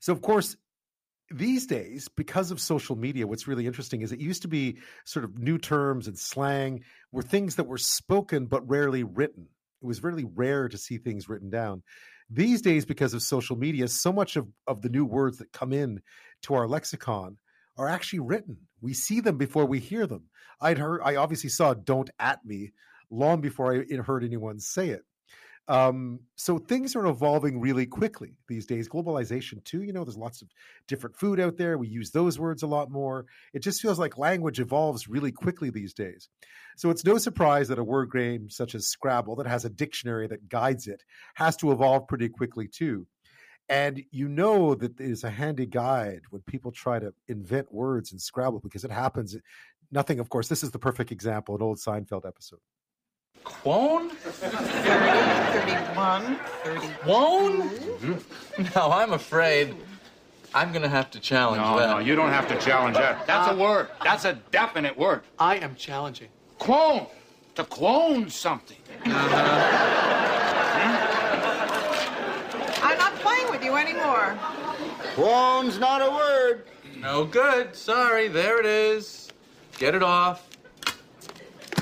So, 0.00 0.12
of 0.12 0.20
course, 0.20 0.56
these 1.30 1.66
days, 1.66 2.08
because 2.08 2.50
of 2.50 2.60
social 2.60 2.96
media, 2.96 3.26
what's 3.26 3.46
really 3.46 3.66
interesting 3.66 4.02
is 4.02 4.12
it 4.12 4.20
used 4.20 4.42
to 4.42 4.48
be 4.48 4.78
sort 5.04 5.24
of 5.24 5.38
new 5.38 5.58
terms 5.58 6.08
and 6.08 6.18
slang 6.18 6.82
were 7.12 7.22
things 7.22 7.56
that 7.56 7.66
were 7.66 7.78
spoken 7.78 8.46
but 8.46 8.68
rarely 8.68 9.04
written. 9.04 9.46
It 9.82 9.86
was 9.86 10.02
really 10.02 10.24
rare 10.24 10.68
to 10.68 10.76
see 10.76 10.98
things 10.98 11.28
written 11.28 11.48
down. 11.48 11.82
These 12.30 12.62
days, 12.62 12.84
because 12.84 13.12
of 13.12 13.22
social 13.22 13.56
media, 13.56 13.88
so 13.88 14.12
much 14.12 14.36
of, 14.36 14.46
of 14.66 14.82
the 14.82 14.88
new 14.88 15.04
words 15.04 15.38
that 15.38 15.52
come 15.52 15.72
in 15.72 16.00
to 16.42 16.54
our 16.54 16.68
lexicon 16.68 17.38
are 17.76 17.88
actually 17.88 18.20
written. 18.20 18.56
We 18.80 18.94
see 18.94 19.20
them 19.20 19.36
before 19.36 19.66
we 19.66 19.80
hear 19.80 20.06
them. 20.06 20.24
I'd 20.60 20.78
heard, 20.78 21.00
I 21.02 21.16
obviously 21.16 21.50
saw 21.50 21.74
"don't 21.74 22.10
at 22.18 22.44
me" 22.44 22.72
long 23.10 23.40
before 23.40 23.74
I 23.74 23.96
heard 23.96 24.22
anyone 24.22 24.60
say 24.60 24.90
it. 24.90 25.02
Um, 25.68 26.20
so 26.34 26.58
things 26.58 26.96
are 26.96 27.06
evolving 27.06 27.60
really 27.60 27.86
quickly 27.86 28.34
these 28.48 28.66
days. 28.66 28.88
Globalization, 28.88 29.62
too. 29.62 29.82
You 29.82 29.92
know, 29.92 30.04
there's 30.04 30.16
lots 30.16 30.42
of 30.42 30.48
different 30.88 31.16
food 31.16 31.38
out 31.38 31.58
there. 31.58 31.78
We 31.78 31.86
use 31.86 32.10
those 32.10 32.40
words 32.40 32.62
a 32.64 32.66
lot 32.66 32.90
more. 32.90 33.26
It 33.54 33.60
just 33.60 33.80
feels 33.80 33.98
like 33.98 34.18
language 34.18 34.58
evolves 34.58 35.08
really 35.08 35.30
quickly 35.30 35.70
these 35.70 35.94
days. 35.94 36.28
So 36.76 36.90
it's 36.90 37.04
no 37.04 37.18
surprise 37.18 37.68
that 37.68 37.78
a 37.78 37.84
word 37.84 38.10
game 38.10 38.50
such 38.50 38.74
as 38.74 38.88
Scrabble, 38.88 39.36
that 39.36 39.46
has 39.46 39.64
a 39.64 39.70
dictionary 39.70 40.26
that 40.26 40.48
guides 40.48 40.88
it, 40.88 41.04
has 41.34 41.56
to 41.58 41.70
evolve 41.70 42.08
pretty 42.08 42.28
quickly, 42.28 42.66
too. 42.66 43.06
And 43.68 44.02
you 44.10 44.28
know 44.28 44.74
that 44.74 44.96
there's 44.96 45.22
a 45.22 45.30
handy 45.30 45.66
guide 45.66 46.22
when 46.30 46.42
people 46.42 46.72
try 46.72 46.98
to 46.98 47.14
invent 47.28 47.72
words 47.72 48.12
in 48.12 48.18
Scrabble 48.18 48.58
because 48.58 48.82
it 48.82 48.90
happens. 48.90 49.36
Nothing, 49.92 50.18
of 50.18 50.28
course, 50.30 50.48
this 50.48 50.64
is 50.64 50.72
the 50.72 50.80
perfect 50.80 51.12
example, 51.12 51.54
an 51.54 51.62
old 51.62 51.78
Seinfeld 51.78 52.26
episode. 52.26 52.58
Quone? 53.62 54.10
30, 54.10 54.56
31, 54.56 56.36
30. 56.64 56.86
Quone? 57.02 57.70
Mm-hmm. 57.70 58.62
Now, 58.74 58.90
I'm 58.90 59.12
afraid 59.12 59.76
I'm 60.54 60.72
going 60.72 60.82
to 60.82 60.88
have 60.88 61.10
to 61.12 61.20
challenge 61.20 61.62
no, 61.62 61.78
that. 61.78 61.90
No, 61.90 61.98
you 61.98 62.16
don't 62.16 62.30
have 62.30 62.48
to 62.48 62.58
challenge 62.58 62.96
that. 62.96 63.26
That's 63.26 63.48
uh, 63.48 63.54
a 63.54 63.56
word. 63.56 63.88
That's 64.02 64.24
a 64.24 64.32
definite 64.50 64.96
word. 64.96 65.22
I 65.38 65.56
am 65.56 65.76
challenging. 65.76 66.28
Clone. 66.58 67.06
To 67.56 67.64
clone 67.64 68.30
something. 68.30 68.78
Uh-huh. 69.04 70.30
hmm? 70.78 72.84
I'm 72.84 72.98
not 72.98 73.14
playing 73.16 73.50
with 73.50 73.62
you 73.62 73.76
anymore. 73.76 74.38
Clone's 75.14 75.78
not 75.78 76.02
a 76.02 76.10
word. 76.10 76.64
No 76.98 77.24
good. 77.24 77.76
Sorry. 77.76 78.28
There 78.28 78.58
it 78.58 78.66
is. 78.66 79.30
Get 79.78 79.94
it 79.94 80.02
off. 80.02 80.49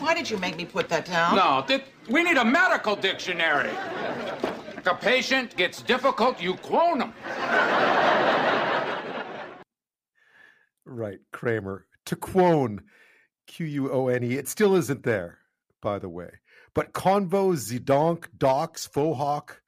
Why 0.01 0.15
did 0.15 0.31
you 0.31 0.39
make 0.39 0.57
me 0.57 0.65
put 0.65 0.89
that 0.89 1.05
down? 1.05 1.37
No, 1.37 1.65
th- 1.67 1.85
we 2.09 2.23
need 2.23 2.37
a 2.37 2.45
medical 2.45 2.97
dictionary. 2.97 3.71
If 4.77 4.87
a 4.87 4.95
patient 4.95 5.57
gets 5.57 5.83
difficult, 5.83 6.41
you 6.41 6.55
clone 6.55 6.99
them. 6.99 7.13
Right, 10.85 11.19
Kramer. 11.33 11.87
To 12.07 12.17
quone, 12.17 12.81
Q 13.47 13.67
U 13.67 13.93
O 13.93 14.09
N 14.09 14.25
E. 14.25 14.35
It 14.35 14.49
still 14.49 14.75
isn't 14.77 15.03
there, 15.03 15.39
by 15.83 15.99
the 15.99 16.09
way. 16.09 16.31
But 16.75 16.93
convo, 16.93 17.53
zedonk, 17.55 18.27
docs, 18.39 18.87
fauxhawk, 18.87 19.61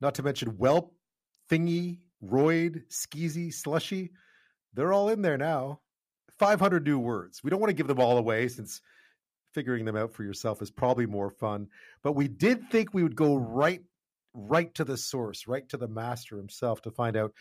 not 0.00 0.14
to 0.16 0.22
mention 0.22 0.48
whelp, 0.50 0.92
thingy, 1.50 2.00
roid, 2.22 2.82
skeezy, 2.90 3.52
slushy, 3.52 4.10
they're 4.74 4.92
all 4.92 5.08
in 5.08 5.22
there 5.22 5.38
now. 5.38 5.80
500 6.38 6.84
new 6.84 6.98
words. 6.98 7.42
We 7.42 7.50
don't 7.50 7.60
want 7.60 7.70
to 7.70 7.74
give 7.74 7.88
them 7.88 8.00
all 8.00 8.18
away 8.18 8.48
since 8.48 8.80
figuring 9.52 9.84
them 9.84 9.96
out 9.96 10.12
for 10.12 10.24
yourself 10.24 10.62
is 10.62 10.70
probably 10.70 11.06
more 11.06 11.30
fun. 11.30 11.68
But 12.02 12.12
we 12.12 12.28
did 12.28 12.70
think 12.70 12.92
we 12.92 13.02
would 13.02 13.16
go 13.16 13.36
right 13.36 13.82
right 14.34 14.72
to 14.74 14.84
the 14.84 14.96
source, 14.96 15.48
right 15.48 15.68
to 15.68 15.76
the 15.76 15.88
master 15.88 16.36
himself 16.36 16.80
to 16.82 16.90
find 16.90 17.16
out 17.16 17.32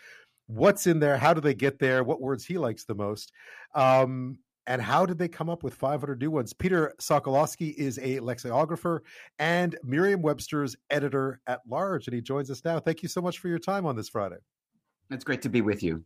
what's 0.47 0.87
in 0.87 0.99
there, 0.99 1.17
how 1.17 1.33
do 1.33 1.41
they 1.41 1.53
get 1.53 1.79
there, 1.79 2.03
what 2.03 2.21
words 2.21 2.45
he 2.45 2.57
likes 2.57 2.85
the 2.85 2.95
most. 2.95 3.31
Um, 3.75 4.39
and 4.65 4.81
how 4.81 5.05
did 5.05 5.17
they 5.17 5.29
come 5.29 5.49
up 5.49 5.63
with 5.63 5.73
500 5.73 6.19
new 6.19 6.29
ones? 6.29 6.53
Peter 6.53 6.93
Sokolowski 6.99 7.73
is 7.75 7.99
a 8.01 8.19
lexicographer 8.19 9.03
and 9.39 9.77
Merriam 9.83 10.21
Webster's 10.21 10.75
editor 10.89 11.39
at 11.47 11.61
large, 11.67 12.07
and 12.07 12.13
he 12.13 12.21
joins 12.21 12.51
us 12.51 12.63
now. 12.65 12.79
Thank 12.79 13.01
you 13.01 13.07
so 13.07 13.21
much 13.21 13.39
for 13.39 13.47
your 13.47 13.59
time 13.59 13.85
on 13.85 13.95
this 13.95 14.09
Friday. 14.09 14.37
It's 15.09 15.23
great 15.23 15.41
to 15.43 15.49
be 15.49 15.61
with 15.61 15.83
you. 15.83 16.03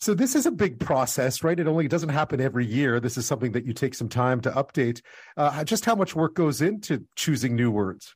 So 0.00 0.14
this 0.14 0.34
is 0.34 0.46
a 0.46 0.50
big 0.50 0.80
process, 0.80 1.44
right? 1.44 1.58
It 1.58 1.68
only 1.68 1.86
doesn't 1.86 2.08
happen 2.08 2.40
every 2.40 2.66
year. 2.66 2.98
This 2.98 3.16
is 3.16 3.26
something 3.26 3.52
that 3.52 3.64
you 3.64 3.72
take 3.72 3.94
some 3.94 4.08
time 4.08 4.40
to 4.40 4.50
update. 4.50 5.00
Uh, 5.36 5.62
just 5.64 5.84
how 5.84 5.94
much 5.94 6.16
work 6.16 6.34
goes 6.34 6.60
into 6.60 7.04
choosing 7.14 7.54
new 7.54 7.70
words? 7.70 8.14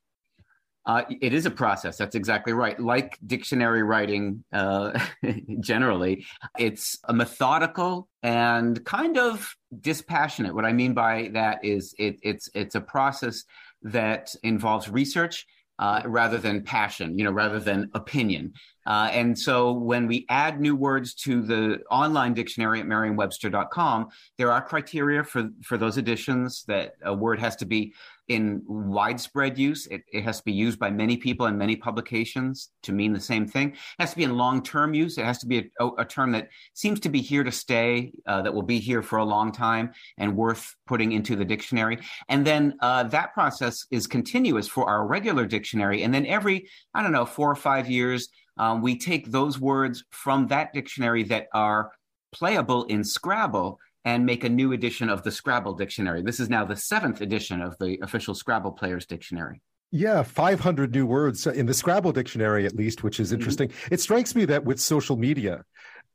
Uh, 0.87 1.03
it 1.21 1.35
is 1.35 1.47
a 1.47 1.51
process. 1.51 1.97
That's 1.97 2.15
exactly 2.15 2.53
right. 2.53 2.79
Like 2.79 3.19
dictionary 3.27 3.83
writing 3.83 4.45
uh, 4.53 4.99
generally, 5.61 6.25
it's 6.59 6.97
a 7.05 7.13
methodical 7.13 8.09
and 8.23 8.85
kind 8.85 9.19
of 9.19 9.53
dispassionate. 9.81 10.55
What 10.55 10.65
I 10.65 10.73
mean 10.73 10.95
by 10.95 11.31
that 11.33 11.65
is 11.65 11.93
it, 11.99 12.21
it's 12.23 12.49
it's 12.55 12.77
a 12.77 12.81
process 12.81 13.43
that 13.83 14.33
involves 14.45 14.89
research 14.89 15.45
uh, 15.81 16.03
rather 16.05 16.39
than 16.39 16.63
passion, 16.63 17.19
you 17.19 17.25
know, 17.25 17.33
rather 17.33 17.59
than 17.59 17.91
opinion. 17.93 18.53
Uh, 18.87 19.09
and 19.13 19.39
so 19.39 19.73
when 19.73 20.07
we 20.07 20.25
add 20.29 20.61
new 20.61 20.77
words 20.77 21.15
to 21.15 21.43
the 21.43 21.81
online 21.91 22.35
dictionary 22.35 22.81
at 22.81 22.87
merriam-webster.com, 22.87 24.09
there 24.39 24.53
are 24.53 24.63
criteria 24.63 25.25
for, 25.25 25.51
for 25.63 25.77
those 25.77 25.97
additions 25.97 26.65
that 26.69 26.95
a 27.03 27.13
word 27.13 27.39
has 27.39 27.57
to 27.57 27.67
be 27.67 27.93
in 28.29 28.63
widespread 28.67 29.57
use. 29.57 29.87
It, 29.87 30.03
it, 30.13 30.25
has 30.25 30.39
to 30.39 30.45
be 30.45 30.53
used 30.53 30.79
by 30.79 30.91
many 30.91 31.17
people 31.17 31.47
in 31.47 31.57
many 31.57 31.77
publications 31.77 32.71
to 32.83 32.93
mean 32.93 33.13
the 33.13 33.21
same 33.21 33.47
thing. 33.47 33.71
It 33.71 33.79
has 34.01 34.11
to 34.11 34.17
be 34.17 34.25
in 34.25 34.37
long 34.37 34.63
term 34.63 34.95
use. 34.95 35.17
It 35.19 35.25
has 35.25 35.39
to 35.39 35.47
be 35.47 35.71
a, 35.79 35.87
a, 35.99 36.05
term 36.05 36.33
that 36.33 36.49
seems 36.75 36.99
to 37.01 37.09
be 37.09 37.21
here 37.21 37.45
to 37.45 37.53
stay, 37.53 38.13
uh, 38.27 38.43
that 38.43 38.53
will 38.53 38.63
be 38.63 38.81
here 38.81 39.03
for 39.03 39.19
a 39.19 39.25
long 39.25 39.53
time 39.53 39.93
and 40.19 40.37
worth 40.37 40.75
putting 40.87 41.13
into 41.13 41.37
the 41.37 41.45
dictionary. 41.45 41.99
And 42.29 42.45
then 42.45 42.77
uh, 42.81 43.05
that 43.05 43.33
process 43.33 43.87
is 43.91 44.07
continuous 44.07 44.67
for 44.67 44.89
our 44.89 45.07
regular 45.07 45.47
dictionary. 45.47 46.03
And 46.03 46.13
then 46.13 46.27
every, 46.27 46.69
I 46.95 47.03
don't 47.03 47.13
know, 47.13 47.27
four 47.27 47.51
or 47.51 47.57
five 47.57 47.89
years, 47.89 48.29
um, 48.57 48.83
we 48.83 48.99
take 48.99 49.31
those 49.31 49.59
words 49.59 50.05
from 50.11 50.49
that 50.49 50.73
dictionary 50.73 51.23
that 51.25 51.49
are 51.53 51.93
playable 52.33 52.85
in 52.85 53.05
Scrabble 53.05 53.79
and 54.05 54.25
make 54.25 54.45
a 54.45 54.49
new 54.49 54.73
edition 54.73 55.09
of 55.09 55.23
the 55.23 55.33
Scrabble 55.33 55.75
dictionary. 55.75 56.23
This 56.23 56.39
is 56.39 56.49
now 56.49 56.65
the 56.65 56.77
seventh 56.77 57.21
edition 57.21 57.61
of 57.61 57.77
the 57.79 57.99
official 58.03 58.35
Scrabble 58.35 58.73
Players 58.73 59.05
Dictionary. 59.07 59.61
Yeah, 59.91 60.23
500 60.23 60.93
new 60.93 61.07
words 61.07 61.47
in 61.47 61.67
the 61.67 61.75
Scrabble 61.75 62.13
dictionary, 62.13 62.67
at 62.67 62.75
least, 62.75 63.03
which 63.03 63.19
is 63.21 63.29
mm-hmm. 63.29 63.37
interesting. 63.37 63.69
Mm-hmm. 63.69 63.95
It 63.95 64.01
strikes 64.01 64.35
me 64.35 64.45
that 64.47 64.65
with 64.65 64.81
social 64.81 65.17
media, 65.17 65.65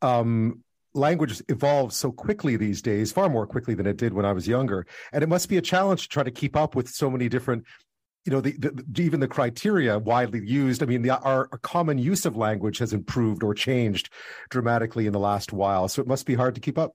um, 0.01 0.63
language 0.93 1.41
evolves 1.47 1.95
so 1.95 2.11
quickly 2.11 2.57
these 2.57 2.81
days, 2.81 3.11
far 3.11 3.29
more 3.29 3.47
quickly 3.47 3.73
than 3.73 3.87
it 3.87 3.97
did 3.97 4.13
when 4.13 4.25
I 4.25 4.33
was 4.33 4.47
younger. 4.47 4.85
And 5.13 5.23
it 5.23 5.29
must 5.29 5.49
be 5.49 5.57
a 5.57 5.61
challenge 5.61 6.03
to 6.03 6.09
try 6.09 6.23
to 6.23 6.31
keep 6.31 6.55
up 6.55 6.75
with 6.75 6.89
so 6.89 7.09
many 7.09 7.29
different 7.29 7.65
you 8.25 8.31
know 8.31 8.41
the, 8.41 8.51
the, 8.53 9.01
even 9.01 9.19
the 9.19 9.27
criteria 9.27 9.97
widely 9.97 10.45
used 10.45 10.83
i 10.83 10.85
mean 10.85 11.01
the, 11.01 11.17
our, 11.21 11.47
common 11.63 11.97
use 11.97 12.25
of 12.25 12.35
language 12.35 12.77
has 12.77 12.93
improved 12.93 13.43
or 13.43 13.53
changed 13.53 14.09
dramatically 14.49 15.05
in 15.07 15.13
the 15.13 15.19
last 15.19 15.53
while 15.53 15.87
so 15.87 16.01
it 16.01 16.07
must 16.07 16.25
be 16.25 16.35
hard 16.35 16.55
to 16.55 16.61
keep 16.61 16.77
up 16.77 16.93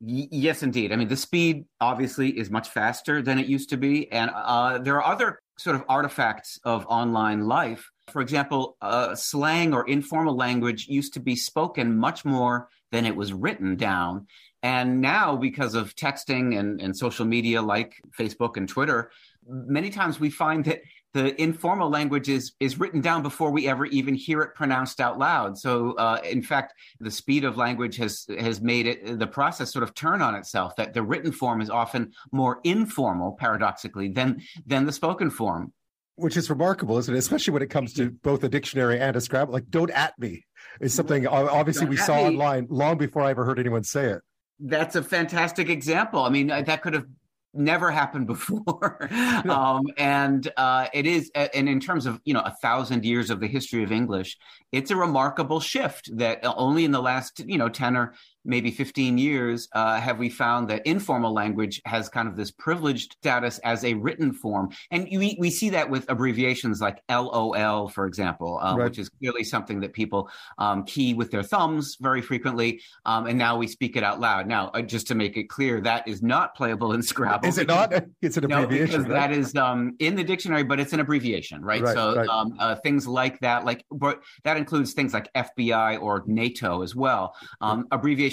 y- 0.00 0.28
yes 0.30 0.62
indeed 0.62 0.92
i 0.92 0.96
mean 0.96 1.08
the 1.08 1.16
speed 1.16 1.64
obviously 1.80 2.38
is 2.38 2.50
much 2.50 2.68
faster 2.68 3.22
than 3.22 3.38
it 3.38 3.46
used 3.46 3.70
to 3.70 3.76
be 3.76 4.10
and 4.12 4.30
uh, 4.34 4.78
there 4.78 4.96
are 5.00 5.12
other 5.12 5.40
sort 5.58 5.74
of 5.74 5.84
artifacts 5.88 6.58
of 6.64 6.86
online 6.86 7.46
life 7.46 7.90
For 8.10 8.22
example, 8.22 8.76
uh, 8.80 9.14
slang 9.14 9.74
or 9.74 9.86
informal 9.86 10.36
language 10.36 10.88
used 10.88 11.14
to 11.14 11.20
be 11.20 11.36
spoken 11.36 11.96
much 11.96 12.24
more 12.24 12.68
than 12.90 13.04
it 13.04 13.14
was 13.14 13.32
written 13.32 13.76
down. 13.76 14.26
And 14.62 15.00
now, 15.00 15.36
because 15.36 15.74
of 15.74 15.94
texting 15.94 16.58
and, 16.58 16.80
and 16.80 16.96
social 16.96 17.24
media 17.24 17.62
like 17.62 17.94
Facebook 18.18 18.56
and 18.56 18.68
Twitter, 18.68 19.10
many 19.48 19.90
times 19.90 20.20
we 20.20 20.30
find 20.30 20.64
that 20.66 20.80
the 21.14 21.40
informal 21.40 21.88
language 21.88 22.28
is 22.28 22.52
is 22.60 22.78
written 22.78 23.00
down 23.00 23.22
before 23.22 23.50
we 23.50 23.66
ever 23.66 23.86
even 23.86 24.14
hear 24.14 24.42
it 24.42 24.54
pronounced 24.54 25.00
out 25.00 25.18
loud. 25.18 25.56
So, 25.56 25.92
uh, 25.94 26.20
in 26.22 26.42
fact, 26.42 26.74
the 27.00 27.10
speed 27.10 27.44
of 27.44 27.56
language 27.56 27.96
has 27.96 28.26
has 28.38 28.60
made 28.60 28.86
it 28.86 29.18
the 29.18 29.26
process 29.26 29.72
sort 29.72 29.82
of 29.82 29.94
turn 29.94 30.20
on 30.20 30.34
itself. 30.34 30.76
That 30.76 30.94
the 30.94 31.02
written 31.02 31.32
form 31.32 31.60
is 31.60 31.70
often 31.70 32.12
more 32.30 32.60
informal, 32.64 33.32
paradoxically, 33.32 34.08
than 34.08 34.42
than 34.66 34.84
the 34.86 34.92
spoken 34.92 35.30
form. 35.30 35.72
Which 36.16 36.36
is 36.36 36.50
remarkable, 36.50 36.98
isn't 36.98 37.14
it? 37.14 37.18
Especially 37.18 37.52
when 37.52 37.62
it 37.62 37.70
comes 37.70 37.94
to 37.94 38.10
both 38.10 38.42
a 38.44 38.48
dictionary 38.48 39.00
and 39.00 39.16
a 39.16 39.20
Scrabble. 39.20 39.52
Like, 39.52 39.70
"don't 39.70 39.90
at 39.90 40.18
me" 40.18 40.44
is 40.80 40.92
something 40.92 41.26
obviously 41.26 41.86
don't 41.86 41.90
we 41.90 41.96
saw 41.96 42.16
me. 42.16 42.24
online 42.24 42.66
long 42.70 42.98
before 42.98 43.22
I 43.22 43.30
ever 43.30 43.44
heard 43.44 43.58
anyone 43.58 43.84
say 43.84 44.06
it. 44.06 44.20
That's 44.60 44.96
a 44.96 45.02
fantastic 45.02 45.70
example. 45.70 46.22
I 46.24 46.30
mean, 46.30 46.48
that 46.48 46.82
could 46.82 46.94
have 46.94 47.06
never 47.54 47.90
happened 47.90 48.26
before. 48.26 49.10
Um, 49.48 49.86
and 49.96 50.50
uh, 50.56 50.88
it 50.92 51.06
is 51.06 51.30
and 51.34 51.68
in 51.68 51.80
terms 51.80 52.06
of 52.06 52.20
you 52.24 52.34
know 52.34 52.40
a 52.40 52.54
thousand 52.60 53.04
years 53.04 53.30
of 53.30 53.40
the 53.40 53.46
history 53.46 53.82
of 53.82 53.92
english 53.92 54.36
it's 54.72 54.90
a 54.90 54.96
remarkable 54.96 55.60
shift 55.60 56.10
that 56.18 56.40
only 56.44 56.84
in 56.84 56.90
the 56.90 57.00
last 57.00 57.40
you 57.46 57.56
know 57.56 57.68
10 57.68 57.96
or 57.96 58.14
maybe 58.48 58.70
15 58.70 59.18
years 59.18 59.68
uh, 59.74 60.00
have 60.00 60.18
we 60.18 60.30
found 60.30 60.68
that 60.70 60.84
informal 60.86 61.32
language 61.32 61.80
has 61.84 62.08
kind 62.08 62.26
of 62.26 62.36
this 62.36 62.50
privileged 62.50 63.12
status 63.20 63.58
as 63.58 63.84
a 63.84 63.94
written 63.94 64.32
form. 64.32 64.70
And 64.90 65.06
we, 65.10 65.36
we 65.38 65.50
see 65.50 65.70
that 65.70 65.88
with 65.88 66.10
abbreviations 66.10 66.80
like 66.80 67.02
LOL, 67.10 67.88
for 67.88 68.06
example, 68.06 68.58
uh, 68.62 68.76
right. 68.76 68.84
which 68.84 68.98
is 68.98 69.08
clearly 69.08 69.44
something 69.44 69.80
that 69.80 69.92
people 69.92 70.30
um, 70.56 70.84
key 70.84 71.14
with 71.14 71.30
their 71.30 71.42
thumbs 71.42 71.96
very 72.00 72.22
frequently. 72.22 72.80
Um, 73.04 73.26
and 73.26 73.38
now 73.38 73.56
we 73.56 73.66
speak 73.66 73.96
it 73.96 74.02
out 74.02 74.18
loud. 74.18 74.46
Now, 74.46 74.68
uh, 74.68 74.82
just 74.82 75.06
to 75.08 75.14
make 75.14 75.36
it 75.36 75.48
clear, 75.48 75.80
that 75.82 76.08
is 76.08 76.22
not 76.22 76.54
playable 76.54 76.92
in 76.92 77.02
Scrabble. 77.08 77.46
Is 77.46 77.58
it 77.58 77.66
because, 77.66 77.90
not? 77.90 78.04
It's 78.22 78.36
an 78.36 78.44
abbreviation. 78.44 78.78
No, 78.78 78.98
because 78.98 79.12
right? 79.12 79.30
that 79.30 79.32
is 79.32 79.54
um, 79.56 79.94
in 79.98 80.16
the 80.16 80.24
dictionary, 80.24 80.64
but 80.64 80.80
it's 80.80 80.92
an 80.92 81.00
abbreviation, 81.00 81.62
right? 81.62 81.82
right 81.82 81.94
so 81.94 82.26
um, 82.28 82.56
uh, 82.58 82.76
things 82.76 83.06
like 83.06 83.38
that, 83.40 83.64
like, 83.64 83.84
but 83.90 84.22
that 84.44 84.56
includes 84.56 84.94
things 84.94 85.12
like 85.12 85.32
FBI 85.34 86.00
or 86.00 86.24
NATO 86.26 86.82
as 86.82 86.94
well. 86.96 87.34
Um, 87.60 87.86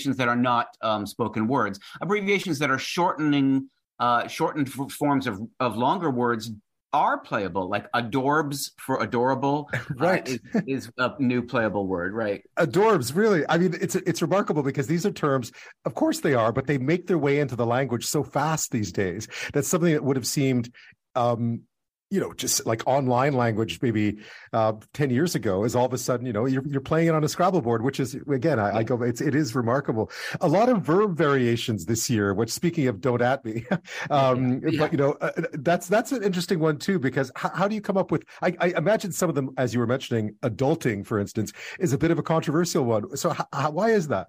abbreviations 0.05 0.17
that 0.17 0.27
are 0.27 0.35
not 0.35 0.67
um, 0.81 1.05
spoken 1.05 1.47
words, 1.47 1.79
abbreviations 2.01 2.59
that 2.59 2.69
are 2.69 2.77
shortening, 2.77 3.69
uh, 3.99 4.27
shortened 4.27 4.67
f- 4.67 4.91
forms 4.91 5.27
of, 5.27 5.39
of 5.59 5.77
longer 5.77 6.11
words 6.11 6.51
are 6.93 7.17
playable, 7.19 7.67
like 7.67 7.91
adorbs 7.91 8.71
for 8.77 9.01
adorable, 9.03 9.69
uh, 9.73 9.79
right? 9.97 10.29
Uh, 10.55 10.61
is, 10.67 10.87
is, 10.87 10.91
a 10.97 11.11
new 11.19 11.41
playable 11.41 11.87
word, 11.87 12.13
right? 12.13 12.41
Adorbs, 12.57 13.15
really. 13.15 13.43
I 13.49 13.57
mean, 13.57 13.75
it's 13.81 13.95
it's 13.95 14.21
remarkable 14.21 14.63
because 14.63 14.87
these 14.87 15.05
are 15.05 15.11
terms, 15.11 15.51
of 15.85 15.93
course 15.93 16.21
they 16.21 16.33
are, 16.33 16.51
but 16.53 16.67
they 16.67 16.77
make 16.77 17.07
their 17.07 17.17
way 17.17 17.39
into 17.39 17.55
the 17.55 17.65
language 17.65 18.05
so 18.05 18.23
fast 18.23 18.71
these 18.71 18.91
days. 18.91 19.27
that 19.53 19.65
something 19.65 19.91
that 19.91 20.03
would 20.03 20.15
have 20.15 20.27
seemed 20.27 20.71
um, 21.15 21.61
you 22.15 22.21
know, 22.21 22.33
just 22.33 22.65
like 22.65 22.81
online 22.87 23.33
language 23.33 23.79
maybe 23.81 24.17
uh, 24.53 24.71
10 24.93 25.09
years 25.09 25.35
ago 25.35 25.65
is 25.65 25.75
all 25.75 25.85
of 25.85 25.91
a 25.91 25.97
sudden, 25.97 26.25
you 26.25 26.31
know, 26.31 26.45
you're, 26.45 26.65
you're 26.65 26.79
playing 26.79 27.09
it 27.09 27.13
on 27.13 27.25
a 27.25 27.27
Scrabble 27.27 27.61
board, 27.61 27.83
which 27.83 27.99
is, 27.99 28.15
again, 28.31 28.57
I, 28.57 28.77
I 28.77 28.83
go, 28.83 29.03
it's, 29.03 29.19
it 29.19 29.35
is 29.35 29.53
remarkable. 29.53 30.09
A 30.39 30.47
lot 30.47 30.69
of 30.69 30.81
verb 30.81 31.17
variations 31.17 31.85
this 31.85 32.09
year, 32.09 32.33
which 32.33 32.49
speaking 32.49 32.87
of 32.87 33.01
don't 33.01 33.21
at 33.21 33.43
me, 33.43 33.65
um, 34.09 34.61
yeah. 34.65 34.79
but, 34.79 34.93
you 34.93 34.97
know, 34.97 35.11
uh, 35.19 35.31
that's, 35.53 35.89
that's 35.89 36.13
an 36.13 36.23
interesting 36.23 36.59
one 36.59 36.77
too, 36.77 36.99
because 36.99 37.31
how, 37.35 37.49
how 37.49 37.67
do 37.67 37.75
you 37.75 37.81
come 37.81 37.97
up 37.97 38.11
with, 38.11 38.23
I, 38.41 38.55
I, 38.61 38.67
imagine 38.77 39.11
some 39.11 39.27
of 39.27 39.35
them, 39.35 39.49
as 39.57 39.73
you 39.73 39.81
were 39.81 39.87
mentioning, 39.87 40.35
adulting, 40.41 41.05
for 41.05 41.19
instance, 41.19 41.51
is 41.79 41.91
a 41.91 41.97
bit 41.97 42.11
of 42.11 42.17
a 42.17 42.23
controversial 42.23 42.85
one. 42.85 43.17
So 43.17 43.35
how, 43.51 43.71
why 43.71 43.89
is 43.89 44.07
that? 44.07 44.27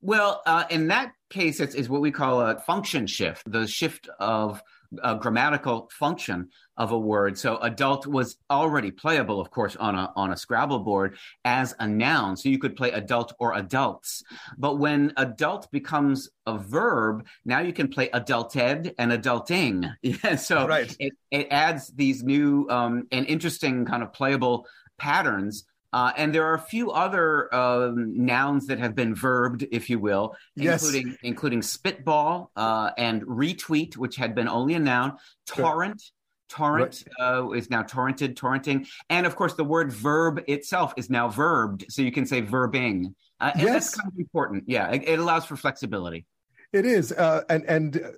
Well, 0.00 0.42
uh, 0.46 0.62
in 0.70 0.86
that 0.88 1.10
case, 1.28 1.58
it's, 1.58 1.74
it's 1.74 1.88
what 1.88 2.02
we 2.02 2.12
call 2.12 2.40
a 2.40 2.60
function 2.60 3.08
shift, 3.08 3.50
the 3.50 3.66
shift 3.66 4.08
of, 4.20 4.62
a 5.02 5.16
grammatical 5.16 5.90
function 5.92 6.48
of 6.76 6.92
a 6.92 6.98
word. 6.98 7.38
So 7.38 7.58
adult 7.58 8.06
was 8.06 8.36
already 8.50 8.90
playable, 8.90 9.40
of 9.40 9.50
course, 9.50 9.76
on 9.76 9.94
a 9.94 10.12
on 10.16 10.32
a 10.32 10.36
Scrabble 10.36 10.80
board 10.80 11.18
as 11.44 11.74
a 11.78 11.86
noun. 11.86 12.36
So 12.36 12.48
you 12.48 12.58
could 12.58 12.76
play 12.76 12.90
adult 12.92 13.34
or 13.38 13.54
adults. 13.54 14.22
But 14.56 14.78
when 14.78 15.12
adult 15.16 15.70
becomes 15.70 16.30
a 16.46 16.56
verb, 16.56 17.26
now 17.44 17.60
you 17.60 17.72
can 17.72 17.88
play 17.88 18.08
adulted 18.08 18.94
and 18.98 19.12
adulting. 19.12 19.94
Yeah, 20.02 20.36
so 20.36 20.66
right. 20.66 20.94
it, 20.98 21.12
it 21.30 21.48
adds 21.50 21.88
these 21.88 22.22
new 22.22 22.66
um, 22.70 23.06
and 23.12 23.26
interesting 23.26 23.84
kind 23.84 24.02
of 24.02 24.12
playable 24.12 24.66
patterns 24.96 25.64
uh, 25.92 26.12
and 26.16 26.34
there 26.34 26.44
are 26.44 26.54
a 26.54 26.60
few 26.60 26.90
other 26.90 27.52
um, 27.54 28.26
nouns 28.26 28.66
that 28.66 28.78
have 28.78 28.94
been 28.94 29.14
verbed, 29.14 29.66
if 29.72 29.88
you 29.88 29.98
will, 29.98 30.36
yes. 30.54 30.82
including 30.82 31.18
including 31.22 31.62
spitball 31.62 32.50
uh, 32.56 32.90
and 32.98 33.22
retweet, 33.22 33.96
which 33.96 34.16
had 34.16 34.34
been 34.34 34.48
only 34.48 34.74
a 34.74 34.78
noun. 34.78 35.16
Torrent, 35.46 36.02
torrent 36.48 37.04
right. 37.18 37.38
uh, 37.38 37.50
is 37.52 37.70
now 37.70 37.82
torrented, 37.82 38.34
torrenting, 38.34 38.86
and 39.08 39.26
of 39.26 39.34
course 39.34 39.54
the 39.54 39.64
word 39.64 39.90
verb 39.90 40.42
itself 40.46 40.92
is 40.96 41.08
now 41.08 41.28
verbed, 41.28 41.86
so 41.88 42.02
you 42.02 42.12
can 42.12 42.26
say 42.26 42.42
verbing. 42.42 43.14
Uh, 43.40 43.52
and 43.54 43.62
yes. 43.62 43.72
that's 43.72 43.94
kind 43.94 44.12
of 44.12 44.18
important. 44.18 44.64
Yeah, 44.66 44.90
it, 44.90 45.08
it 45.08 45.18
allows 45.18 45.46
for 45.46 45.56
flexibility. 45.56 46.26
It 46.72 46.84
is, 46.84 47.12
uh, 47.12 47.44
and 47.48 47.64
and 47.64 48.12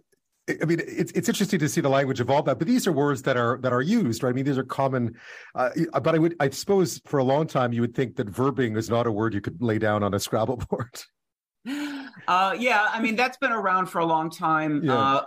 I 0.63 0.65
mean, 0.65 0.81
it's 0.87 1.13
it's 1.13 1.29
interesting 1.29 1.59
to 1.59 1.69
see 1.69 1.81
the 1.81 1.89
language 1.89 2.21
evolve 2.21 2.47
that, 2.47 2.59
but 2.59 2.67
these 2.67 2.87
are 2.87 2.93
words 2.93 3.23
that 3.23 3.37
are 3.37 3.59
that 3.63 3.73
are 3.73 3.83
used, 3.83 4.23
right? 4.23 4.31
I 4.31 4.33
mean, 4.33 4.45
these 4.45 4.59
are 4.59 4.65
common. 4.65 5.15
Uh, 5.55 5.71
but 6.03 6.15
I 6.15 6.19
would, 6.19 6.37
I 6.41 6.51
suppose, 6.51 7.01
for 7.07 7.19
a 7.19 7.25
long 7.25 7.47
time, 7.47 7.73
you 7.73 7.81
would 7.81 7.95
think 7.95 8.17
that 8.17 8.29
verbing 8.29 8.77
is 8.77 8.91
not 8.91 9.07
a 9.07 9.13
word 9.13 9.35
you 9.35 9.41
could 9.41 9.61
lay 9.63 9.79
down 9.79 10.03
on 10.03 10.15
a 10.15 10.21
Scrabble 10.21 10.57
board. 10.71 11.03
Uh, 12.29 12.57
yeah, 12.59 12.89
I 12.91 13.01
mean 13.01 13.17
that's 13.17 13.37
been 13.37 13.53
around 13.53 13.87
for 13.87 13.99
a 13.99 14.05
long 14.05 14.31
time, 14.31 14.83
yeah. 14.85 14.95
uh, 14.95 15.25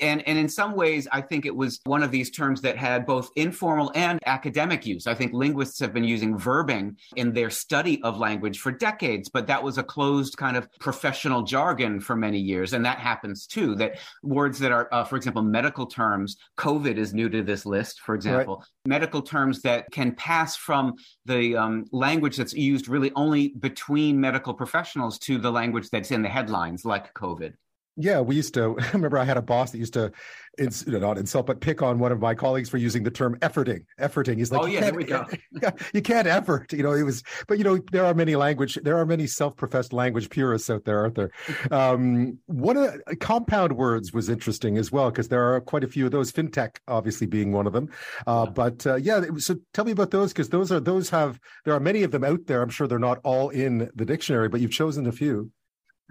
and 0.00 0.26
and 0.26 0.38
in 0.38 0.48
some 0.48 0.74
ways, 0.74 1.06
I 1.12 1.20
think 1.20 1.46
it 1.46 1.54
was 1.54 1.80
one 1.84 2.02
of 2.02 2.10
these 2.10 2.30
terms 2.30 2.60
that 2.62 2.76
had 2.76 3.06
both 3.06 3.30
informal 3.36 3.92
and 3.94 4.18
academic 4.26 4.86
use. 4.86 5.06
I 5.06 5.14
think 5.14 5.32
linguists 5.32 5.78
have 5.80 5.92
been 5.92 6.04
using 6.04 6.38
verbing 6.38 6.96
in 7.16 7.32
their 7.32 7.50
study 7.50 8.02
of 8.02 8.18
language 8.18 8.60
for 8.60 8.72
decades, 8.72 9.28
but 9.28 9.46
that 9.46 9.62
was 9.62 9.78
a 9.78 9.82
closed 9.82 10.36
kind 10.36 10.56
of 10.56 10.68
professional 10.78 11.42
jargon 11.42 12.00
for 12.00 12.16
many 12.16 12.38
years, 12.38 12.72
and 12.72 12.84
that 12.84 12.98
happens 12.98 13.46
too. 13.46 13.74
That 13.76 13.98
words 14.22 14.58
that 14.60 14.72
are, 14.72 14.88
uh, 14.92 15.04
for 15.04 15.16
example, 15.16 15.42
medical 15.42 15.86
terms. 15.86 16.36
COVID 16.58 16.96
is 16.96 17.12
new 17.14 17.28
to 17.28 17.42
this 17.42 17.66
list, 17.66 18.00
for 18.00 18.14
example. 18.14 18.56
Right. 18.56 18.66
Medical 18.86 19.22
terms 19.22 19.62
that 19.62 19.86
can 19.92 20.14
pass 20.14 20.56
from 20.56 20.94
the 21.26 21.56
um, 21.56 21.84
language 21.92 22.36
that's 22.36 22.54
used 22.54 22.88
really 22.88 23.12
only 23.14 23.48
between 23.58 24.20
medical 24.20 24.54
professionals 24.54 25.18
to 25.20 25.38
the 25.38 25.50
language 25.50 25.90
that's 25.90 26.10
in 26.10 26.22
the 26.22 26.28
headlines, 26.30 26.84
like 26.84 27.12
COVID. 27.14 27.54
Yeah, 27.96 28.20
we 28.20 28.36
used 28.36 28.54
to. 28.54 28.76
I 28.80 28.90
remember 28.92 29.18
I 29.18 29.24
had 29.24 29.36
a 29.36 29.42
boss 29.42 29.72
that 29.72 29.78
used 29.78 29.94
to, 29.94 30.12
ins, 30.58 30.86
not 30.86 31.18
insult, 31.18 31.46
but 31.46 31.60
pick 31.60 31.82
on 31.82 31.98
one 31.98 32.12
of 32.12 32.20
my 32.20 32.34
colleagues 32.34 32.68
for 32.68 32.78
using 32.78 33.02
the 33.02 33.10
term 33.10 33.36
efforting. 33.40 33.84
Efforting. 34.00 34.38
He's 34.38 34.50
like, 34.50 34.62
oh 34.62 34.66
yeah, 34.66 34.80
there 34.80 34.94
we 34.94 35.04
go. 35.04 35.26
you 35.94 36.00
can't 36.00 36.26
effort. 36.26 36.72
You 36.72 36.82
know, 36.82 36.92
it 36.92 37.02
was, 37.02 37.22
but 37.46 37.58
you 37.58 37.64
know, 37.64 37.78
there 37.92 38.04
are 38.04 38.14
many 38.14 38.36
language, 38.36 38.78
there 38.82 38.96
are 38.96 39.06
many 39.06 39.26
self-professed 39.26 39.92
language 39.92 40.30
purists 40.30 40.70
out 40.70 40.84
there, 40.84 41.00
aren't 41.00 41.14
there? 41.14 41.30
Um, 41.70 42.38
one 42.46 42.76
of 42.76 42.92
the, 43.06 43.16
compound 43.16 43.76
words 43.76 44.12
was 44.12 44.28
interesting 44.28 44.76
as 44.76 44.90
well 44.90 45.10
because 45.10 45.28
there 45.28 45.54
are 45.54 45.60
quite 45.60 45.84
a 45.84 45.88
few 45.88 46.04
of 46.06 46.12
those. 46.12 46.32
FinTech, 46.32 46.76
obviously, 46.88 47.26
being 47.26 47.52
one 47.52 47.66
of 47.66 47.72
them. 47.72 47.88
Uh, 48.26 48.46
yeah. 48.46 48.52
But 48.52 48.86
uh, 48.86 48.96
yeah, 48.96 49.22
so 49.38 49.56
tell 49.72 49.84
me 49.84 49.92
about 49.92 50.10
those 50.10 50.32
because 50.32 50.48
those 50.48 50.72
are 50.72 50.80
those 50.80 51.10
have 51.10 51.38
there 51.64 51.74
are 51.74 51.80
many 51.80 52.02
of 52.02 52.10
them 52.10 52.24
out 52.24 52.46
there. 52.46 52.62
I'm 52.62 52.70
sure 52.70 52.86
they're 52.86 52.98
not 52.98 53.18
all 53.24 53.50
in 53.50 53.90
the 53.94 54.04
dictionary, 54.04 54.48
but 54.48 54.60
you've 54.60 54.70
chosen 54.70 55.06
a 55.06 55.12
few. 55.12 55.50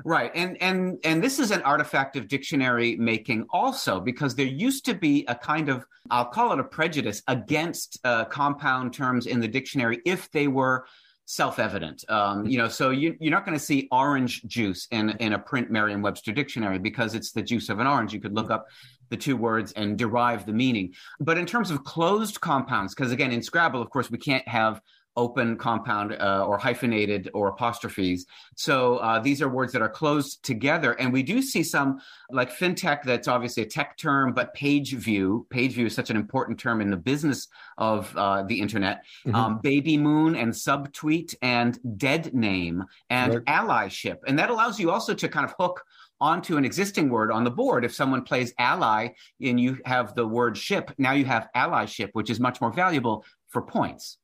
Right. 0.06 0.32
And 0.34 0.62
and 0.62 0.98
and 1.04 1.24
this 1.24 1.40
is 1.40 1.52
an 1.52 1.62
artifact 1.64 2.16
of 2.16 2.28
dictionary 2.28 2.96
making 2.96 3.48
also 3.50 4.00
because 4.00 4.36
there 4.36 4.46
used 4.46 4.86
to 4.86 4.94
be 4.94 5.26
a 5.28 5.36
kind 5.36 5.70
of 5.70 5.86
I'll 6.10 6.26
call 6.26 6.54
it 6.54 6.60
a 6.60 6.64
prejudice 6.64 7.22
against 7.28 8.00
uh, 8.04 8.26
compound 8.26 8.94
terms 8.94 9.26
in 9.26 9.40
the 9.40 9.48
dictionary 9.48 10.00
if 10.06 10.32
they 10.32 10.48
were 10.48 10.86
self-evident. 11.26 12.04
Um, 12.10 12.48
you 12.48 12.58
know, 12.58 12.68
so 12.68 12.90
you, 12.90 13.16
are 13.22 13.30
not 13.30 13.46
going 13.46 13.58
to 13.58 13.64
see 13.64 13.88
orange 13.92 14.44
juice 14.46 14.88
in 14.92 15.12
in 15.20 15.34
a 15.34 15.40
print 15.40 15.70
Merriam-Webster 15.70 16.32
dictionary 16.32 16.80
because 16.80 17.14
it's 17.14 17.32
the 17.32 17.42
juice 17.42 17.70
of 17.70 17.80
an 17.80 17.88
orange. 17.88 18.14
You 18.14 18.22
could 18.22 18.34
look 18.34 18.50
up 18.50 18.68
the 19.10 19.18
two 19.18 19.36
words 19.36 19.72
and 19.74 19.98
derive 19.98 20.46
the 20.46 20.54
meaning. 20.54 20.94
But 21.20 21.38
in 21.38 21.46
terms 21.46 21.72
of 21.72 21.84
closed 21.84 22.40
compounds, 22.42 22.96
because 22.96 23.12
again, 23.12 23.32
in 23.32 23.42
Scrabble, 23.42 23.82
of 23.82 23.90
course, 23.90 24.10
we 24.10 24.18
can't 24.18 24.48
have 24.48 24.82
open 25.20 25.58
compound 25.58 26.14
uh, 26.14 26.46
or 26.48 26.58
hyphenated 26.58 27.30
or 27.34 27.50
apostrophes. 27.50 28.26
So 28.56 28.98
uh, 28.98 29.20
these 29.20 29.42
are 29.42 29.50
words 29.50 29.74
that 29.74 29.82
are 29.82 29.94
closed 30.02 30.44
together. 30.44 30.94
And 30.94 31.12
we 31.12 31.24
do 31.24 31.42
see 31.42 31.62
some 31.62 32.00
like 32.32 32.52
fintech, 32.58 33.04
that's 33.04 33.28
obviously 33.28 33.64
a 33.64 33.66
tech 33.66 33.98
term, 33.98 34.34
but 34.34 34.54
page 34.54 34.94
view. 34.94 35.46
Page 35.50 35.74
view 35.74 35.88
is 35.88 35.94
such 35.94 36.10
an 36.10 36.16
important 36.16 36.58
term 36.58 36.80
in 36.80 36.90
the 36.90 37.02
business 37.12 37.50
of 37.78 38.16
uh, 38.16 38.44
the 38.44 38.58
internet. 38.60 39.04
Mm-hmm. 39.26 39.36
Um, 39.36 39.60
baby 39.62 39.98
moon 39.98 40.36
and 40.36 40.54
subtweet 40.54 41.36
and 41.42 41.78
dead 41.98 42.34
name 42.34 42.86
and 43.10 43.34
right. 43.34 43.46
allyship. 43.46 44.20
And 44.26 44.40
that 44.40 44.50
allows 44.50 44.80
you 44.80 44.90
also 44.90 45.14
to 45.14 45.28
kind 45.28 45.46
of 45.46 45.54
hook 45.60 45.84
onto 46.22 46.58
an 46.58 46.66
existing 46.66 47.10
word 47.10 47.30
on 47.32 47.44
the 47.44 47.52
board. 47.52 47.84
If 47.84 47.94
someone 47.94 48.24
plays 48.24 48.54
ally 48.58 49.10
and 49.42 49.60
you 49.60 49.80
have 49.84 50.16
the 50.16 50.28
word 50.28 50.58
ship, 50.58 50.92
now 50.98 51.12
you 51.12 51.26
have 51.26 51.50
allyship, 51.56 52.10
which 52.14 52.30
is 52.30 52.40
much 52.40 52.62
more 52.62 52.72
valuable 52.72 53.26
for 53.50 53.62
points. 53.62 54.18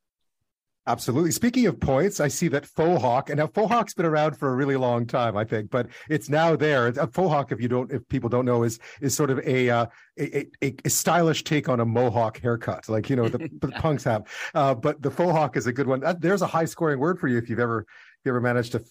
Absolutely. 0.88 1.32
Speaking 1.32 1.66
of 1.66 1.80
points, 1.80 2.20
I 2.20 2.28
see 2.28 2.48
that 2.50 2.66
faux 2.66 3.02
hawk, 3.02 3.30
and 3.32 3.40
now 3.40 3.48
faux 3.48 3.72
hawk's 3.72 3.96
been 3.96 4.06
around 4.06 4.38
for 4.38 4.54
a 4.54 4.56
really 4.56 4.76
long 4.76 5.08
time, 5.08 5.36
I 5.36 5.44
think, 5.44 5.72
but 5.72 5.88
it's 6.10 6.30
now 6.30 6.56
there. 6.56 6.88
A 6.88 7.08
faux 7.08 7.32
hawk, 7.32 7.52
if 7.52 7.60
you 7.60 7.68
don't, 7.68 7.92
if 7.92 8.08
people 8.08 8.30
don't 8.30 8.46
know, 8.46 8.62
is 8.62 8.78
is 9.02 9.16
sort 9.16 9.32
of 9.32 9.40
a 9.40 9.70
uh, 9.70 9.86
a, 10.20 10.48
a, 10.64 10.76
a, 10.86 10.90
stylish 10.90 11.44
take 11.44 11.70
on 11.70 11.80
a 11.80 11.86
mohawk 11.86 12.40
haircut, 12.40 12.88
like 12.88 13.10
you 13.10 13.16
know 13.16 13.28
the, 13.28 13.50
the 13.62 13.68
punks 13.80 14.04
have. 14.04 14.28
Uh, 14.54 14.76
but 14.76 15.02
the 15.02 15.10
faux 15.10 15.32
hawk 15.32 15.58
is 15.58 15.66
a 15.66 15.74
good 15.74 15.88
one. 15.88 16.02
That, 16.02 16.22
there's 16.22 16.44
a 16.44 16.48
high 16.48 16.66
scoring 16.66 17.00
word 17.00 17.20
for 17.20 17.28
you 17.28 17.40
if 17.40 17.50
you've 17.50 17.60
ever 17.60 17.80
if 17.80 18.26
you 18.26 18.32
ever 18.32 18.42
managed 18.42 18.74
to 18.74 18.84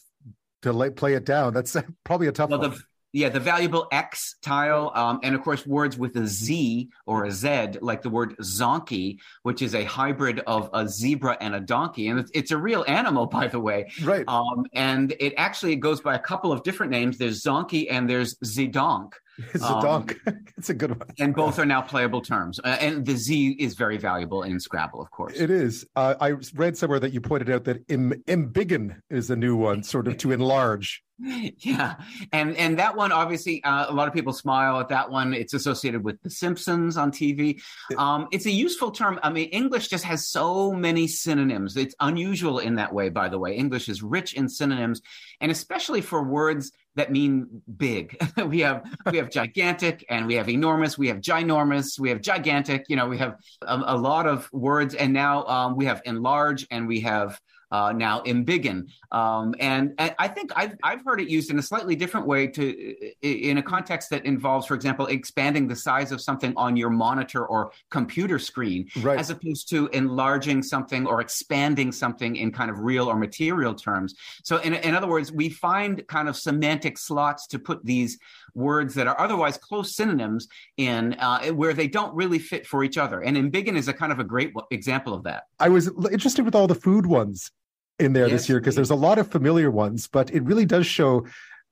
to 0.63 0.73
lay, 0.73 0.91
play 0.91 1.15
it 1.15 1.25
down. 1.25 1.55
That's 1.55 1.77
probably 2.03 2.27
a 2.27 2.33
tough 2.33 2.51
well, 2.51 2.59
one. 2.59 2.71
The, 2.71 2.83
yeah, 3.15 3.29
the 3.29 3.39
valuable 3.39 3.87
X 3.93 4.35
tile, 4.43 4.91
um, 4.93 5.21
and 5.23 5.37
of 5.37 5.43
course 5.43 5.65
words 5.65 5.97
with 5.97 6.17
a 6.17 6.27
Z 6.27 6.91
or 7.07 7.25
a 7.27 7.31
Z, 7.31 7.79
like 7.81 8.03
the 8.03 8.11
word 8.11 8.37
zonkey, 8.39 9.21
which 9.45 9.63
is 9.63 9.77
a 9.77 9.85
hybrid 9.85 10.41
of 10.41 10.69
a 10.75 10.89
zebra 10.89 11.37
and 11.41 11.55
a 11.55 11.61
donkey, 11.61 12.09
and 12.09 12.19
it's, 12.19 12.33
it's 12.35 12.51
a 12.51 12.59
real 12.59 12.85
animal, 12.89 13.27
by 13.39 13.47
the 13.47 13.61
way. 13.61 13.93
Right. 14.03 14.25
Um, 14.27 14.67
and 14.73 15.15
it 15.21 15.33
actually 15.37 15.77
goes 15.77 16.01
by 16.01 16.17
a 16.17 16.19
couple 16.19 16.51
of 16.51 16.65
different 16.65 16.91
names. 16.91 17.17
There's 17.17 17.41
zonkey 17.41 17.87
and 17.89 18.11
there's 18.11 18.35
zedonk. 18.41 19.13
Zedonk. 19.55 19.63
Um, 19.63 19.79
a 19.79 19.83
dog. 19.83 20.15
it's 20.57 20.71
a 20.71 20.75
good 20.75 20.91
one. 20.91 21.09
and 21.19 21.35
both 21.35 21.59
are 21.59 21.67
now 21.67 21.83
playable 21.83 22.21
terms. 22.21 22.61
Uh, 22.63 22.77
and 22.81 23.05
the 23.05 23.17
Z 23.17 23.57
is 23.59 23.75
very 23.75 23.97
valuable 23.97 24.43
in 24.43 24.61
Scrabble, 24.61 25.01
of 25.01 25.11
course. 25.11 25.35
It 25.39 25.51
is. 25.51 25.87
Uh, 25.97 26.15
I 26.21 26.35
read 26.55 26.77
somewhere 26.77 27.01
that 27.01 27.13
you 27.13 27.21
pointed 27.21 27.51
out 27.51 27.65
that 27.65 27.85
Im- 27.89 28.23
embiggen 28.29 28.97
is 29.11 29.31
a 29.31 29.37
new 29.37 29.57
one, 29.57 29.83
sort 29.83 30.09
of 30.09 30.17
to 30.19 30.33
enlarge. 30.33 31.03
Yeah, 31.59 31.95
and 32.33 32.57
and 32.57 32.79
that 32.81 32.97
one 32.97 33.13
obviously 33.13 33.63
uh, 33.63 33.87
a 33.89 33.95
lot 33.95 34.09
of 34.09 34.15
people 34.15 34.33
smile 34.33 34.81
at 34.81 34.89
that 34.89 35.11
one. 35.11 35.33
It's 35.33 35.55
associated 35.55 36.03
with 36.03 36.21
The 36.23 36.31
Simpsons 36.31 36.97
on 36.97 37.13
TV. 37.13 37.63
Um, 37.97 38.27
it's 38.33 38.47
a 38.47 38.51
useful 38.51 38.91
term. 38.91 39.21
I 39.23 39.31
mean, 39.31 39.49
English 39.51 39.89
just 39.89 40.05
has 40.05 40.27
so 40.29 40.73
many 40.73 41.07
synonyms. 41.07 41.77
It's 41.77 41.95
unusual 42.01 42.59
in 42.59 42.75
that 42.77 42.93
way, 42.93 43.11
by 43.11 43.29
the 43.29 43.39
way. 43.39 43.55
English 43.55 43.89
is 43.89 44.03
rich 44.03 44.35
in 44.35 44.49
synonyms, 44.49 45.03
and 45.41 45.53
especially 45.53 46.01
for 46.01 46.23
words 46.25 46.73
that 46.97 47.11
mean 47.11 47.63
big. 47.77 48.17
we 48.47 48.61
have 48.61 48.85
we 49.11 49.19
have 49.19 49.31
gigantic, 49.31 50.05
and 50.09 50.27
we 50.27 50.35
have 50.35 50.49
enormous. 50.49 50.97
We 50.97 51.09
have 51.09 51.19
ginormous. 51.19 51.99
We 51.99 52.09
have 52.11 52.21
gigantic. 52.21 52.87
You 52.89 52.97
know, 52.97 53.07
we 53.07 53.19
have 53.19 53.37
a, 53.63 53.81
a 53.87 53.97
lot 53.97 54.27
of 54.27 54.49
words, 54.53 54.95
and 54.95 55.13
now 55.13 55.45
um, 55.47 55.77
we 55.77 55.85
have 55.87 56.03
enlarge, 56.05 56.67
and 56.71 56.87
we 56.87 57.01
have 57.01 57.39
uh, 57.75 57.93
now 57.93 58.21
embiggen. 58.21 58.87
Um, 59.11 59.53
and, 59.59 59.95
and, 59.99 60.15
I 60.17 60.29
think 60.29 60.53
I've, 60.55 60.77
I've 60.85 61.05
heard 61.05 61.21
it 61.21 61.29
used 61.29 61.51
in 61.51 61.59
a 61.59 61.63
slightly 61.63 61.97
different 61.97 62.25
way 62.25 62.47
to 62.47 62.63
in 63.23 63.59
a 63.59 63.63
context 63.63 64.11
that 64.11 64.25
involves, 64.25 64.67
for 64.67 64.75
example, 64.75 65.07
expanding 65.07 65.67
the 65.67 65.75
size 65.75 66.13
of 66.13 66.21
something 66.21 66.53
on 66.57 66.77
your 66.77 66.91
monitor 66.91 67.45
or 67.45 67.73
computer 67.91 68.39
screen, 68.39 68.89
right. 69.03 69.19
as 69.19 69.31
opposed 69.31 69.69
to 69.71 69.89
enlarging 69.89 70.63
something 70.63 71.05
or 71.05 71.21
expanding 71.21 71.91
something 71.91 72.37
in 72.37 72.53
kind 72.53 72.71
of 72.71 72.79
real 72.79 73.09
or 73.09 73.17
material 73.17 73.75
terms. 73.75 74.15
So, 74.45 74.59
in, 74.59 74.75
in 74.75 74.95
other 74.95 75.09
words, 75.09 75.33
we 75.33 75.49
find 75.49 76.07
kind 76.07 76.29
of 76.29 76.37
semantic 76.37 76.97
slots 76.97 77.49
to 77.49 77.59
put 77.59 77.85
these 77.85 78.19
words 78.55 78.95
that 78.95 79.09
are 79.09 79.19
otherwise 79.19 79.59
close 79.59 79.97
synonyms 79.97 80.47
in 80.77 81.15
uh, 81.15 81.47
where 81.49 81.75
they 81.75 81.89
don't 81.89 82.15
really 82.15 82.39
fit 82.39 82.69
for 82.69 82.85
each 82.85 82.99
other. 82.99 83.21
And 83.23 83.37
embiggen 83.37 83.77
is 83.77 83.89
a 83.89 83.93
kind 83.93 84.13
of 84.13 84.21
a 84.21 84.25
great 84.25 84.53
example 84.71 85.13
of 85.13 85.25
that. 85.25 85.45
I 85.59 85.69
was 85.71 85.91
interested 86.13 86.45
with 86.45 86.55
all 86.55 86.69
the 86.69 86.77
food 86.77 87.07
ones 87.07 87.51
in 87.99 88.13
there 88.13 88.29
yes, 88.29 88.43
this 88.43 88.49
year 88.49 88.61
because 88.61 88.75
there's 88.75 88.91
a 88.91 88.97
lot 88.97 89.19
of 89.19 89.31
familiar 89.31 89.71
ones, 89.71 90.09
but 90.09 90.33
it 90.33 90.43
really 90.43 90.67
does 90.67 90.87
show 90.87 91.27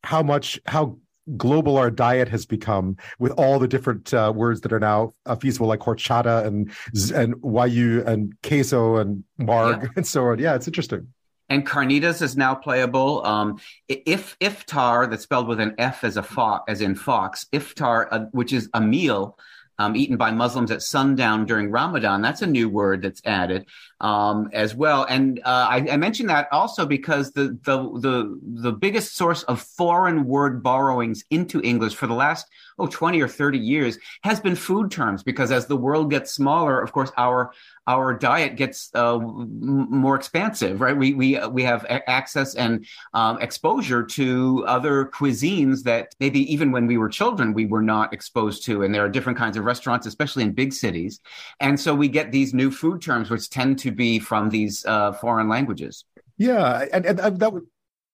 how 0.05 0.23
much 0.23 0.61
how 0.67 0.99
global 1.37 1.77
our 1.77 1.91
diet 1.91 2.29
has 2.29 2.47
become 2.47 2.97
with 3.19 3.33
all 3.33 3.59
the 3.59 3.69
different 3.69 4.13
uh, 4.13 4.33
words 4.35 4.61
that 4.63 4.73
are 4.73 4.81
now 4.81 5.13
uh, 5.27 5.37
feasible, 5.37 5.67
like 5.67 5.81
horchata 5.81 6.45
and 6.45 6.71
and 7.15 7.35
wagyu 7.37 8.07
and 8.07 8.35
queso 8.43 8.97
and 8.97 9.25
marg 9.39 9.83
yeah. 9.83 9.89
and 9.97 10.07
so 10.07 10.27
on. 10.27 10.39
Yeah, 10.39 10.55
it's 10.55 10.67
interesting. 10.67 11.09
And 11.49 11.67
carnitas 11.67 12.23
is 12.23 12.37
now 12.37 12.55
playable. 12.55 13.25
Um, 13.27 13.61
if 13.89 14.39
iftar, 14.39 15.11
that's 15.11 15.25
spelled 15.25 15.49
with 15.49 15.61
an 15.61 15.75
F 15.77 16.03
as 16.03 16.17
a 16.17 16.23
fox, 16.23 16.65
as 16.69 16.81
in 16.81 16.95
fox, 16.95 17.47
iftar, 17.53 18.09
uh, 18.11 18.21
which 18.31 18.53
is 18.55 18.71
a 18.73 18.81
meal 18.81 19.39
um, 19.79 19.97
eaten 19.97 20.17
by 20.17 20.31
Muslims 20.31 20.71
at 20.71 20.83
sundown 20.83 21.45
during 21.45 21.71
Ramadan. 21.71 22.23
That's 22.23 22.43
a 22.43 22.47
new 22.47 22.69
word 22.69 23.03
that's 23.03 23.21
added 23.25 23.67
um, 24.03 24.51
as 24.53 24.75
well. 24.75 25.05
And 25.09 25.39
uh, 25.45 25.69
I, 25.71 25.87
I 25.93 25.97
mention 25.97 26.27
that 26.27 26.49
also 26.53 26.85
because 26.85 27.33
the, 27.33 27.57
the 27.63 27.79
the 28.01 28.41
the 28.43 28.73
biggest 28.73 29.17
source 29.17 29.45
of 29.45 29.63
foreign 29.63 30.27
word 30.27 30.63
borrowings 30.63 31.25
into 31.31 31.63
English 31.63 31.95
for 31.95 32.09
the 32.09 32.15
last 32.15 32.49
oh 32.79 32.89
20 32.89 33.21
or 33.23 33.29
30 33.29 33.59
years 33.59 33.99
has 34.25 34.41
been 34.41 34.57
food 34.57 34.91
terms 34.91 35.23
because 35.23 35.53
as 35.53 35.67
the 35.67 35.77
world 35.77 36.11
gets 36.11 36.33
smaller, 36.33 36.81
of 36.81 36.93
course 36.93 37.13
our 37.17 37.53
our 37.87 38.17
diet 38.17 38.57
gets 38.57 38.91
uh, 38.95 39.19
more 39.19 40.17
expansive, 40.17 40.81
right? 40.81 40.97
We 40.97 41.15
we 41.15 41.39
we 41.49 41.63
have 41.63 41.87
access 41.89 42.57
and 42.57 42.85
um, 43.15 43.41
exposure 43.41 44.03
to 44.05 44.65
other 44.67 45.07
cuisines 45.07 45.85
that 45.85 46.15
maybe 46.19 46.53
even 46.53 46.73
when 46.73 46.87
we 46.87 46.99
were 46.99 47.09
children 47.09 47.55
we 47.55 47.67
were 47.67 47.83
not 47.83 48.13
exposed 48.13 48.65
to, 48.67 48.83
and 48.83 48.93
there 48.93 49.05
are 49.05 49.09
different 49.09 49.39
kinds 49.39 49.57
of 49.57 49.65
restaurants, 49.65 50.07
especially 50.07 50.43
in 50.43 50.53
big 50.53 50.73
cities, 50.73 51.21
and 51.61 51.79
so 51.79 51.95
we 51.95 52.09
get 52.09 52.33
these 52.33 52.53
new 52.53 52.71
food 52.71 53.01
terms 53.01 53.31
which 53.31 53.49
tend 53.49 53.79
to 53.81 53.92
be 53.97 54.19
from 54.19 54.51
these 54.51 54.85
uh, 54.87 55.13
foreign 55.13 55.49
languages. 55.49 56.05
Yeah, 56.39 56.87
and, 56.93 57.07
and 57.07 57.39
that 57.39 57.53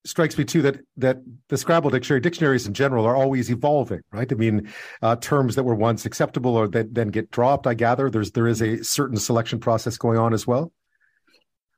strikes 0.05 0.39
me 0.39 0.45
too 0.45 0.63
that 0.63 0.81
that 0.97 1.19
the 1.49 1.57
Scrabble 1.57 1.91
dictionary, 1.91 2.21
dictionaries 2.21 2.67
in 2.67 2.75
general, 2.75 3.05
are 3.05 3.17
always 3.17 3.51
evolving, 3.51 4.01
right? 4.13 4.31
I 4.31 4.35
mean, 4.35 4.71
uh, 5.03 5.17
terms 5.17 5.55
that 5.55 5.65
were 5.65 5.75
once 5.75 6.07
acceptable 6.07 6.57
or 6.57 6.69
that 6.69 6.95
then 6.95 7.09
get 7.09 7.31
dropped. 7.31 7.67
I 7.67 7.75
gather 7.75 8.11
there's 8.11 8.33
there 8.33 8.49
is 8.49 8.63
a 8.63 8.83
certain 8.83 9.17
selection 9.17 9.61
process 9.61 9.97
going 9.97 10.19
on 10.19 10.33
as 10.33 10.47
well. 10.47 10.73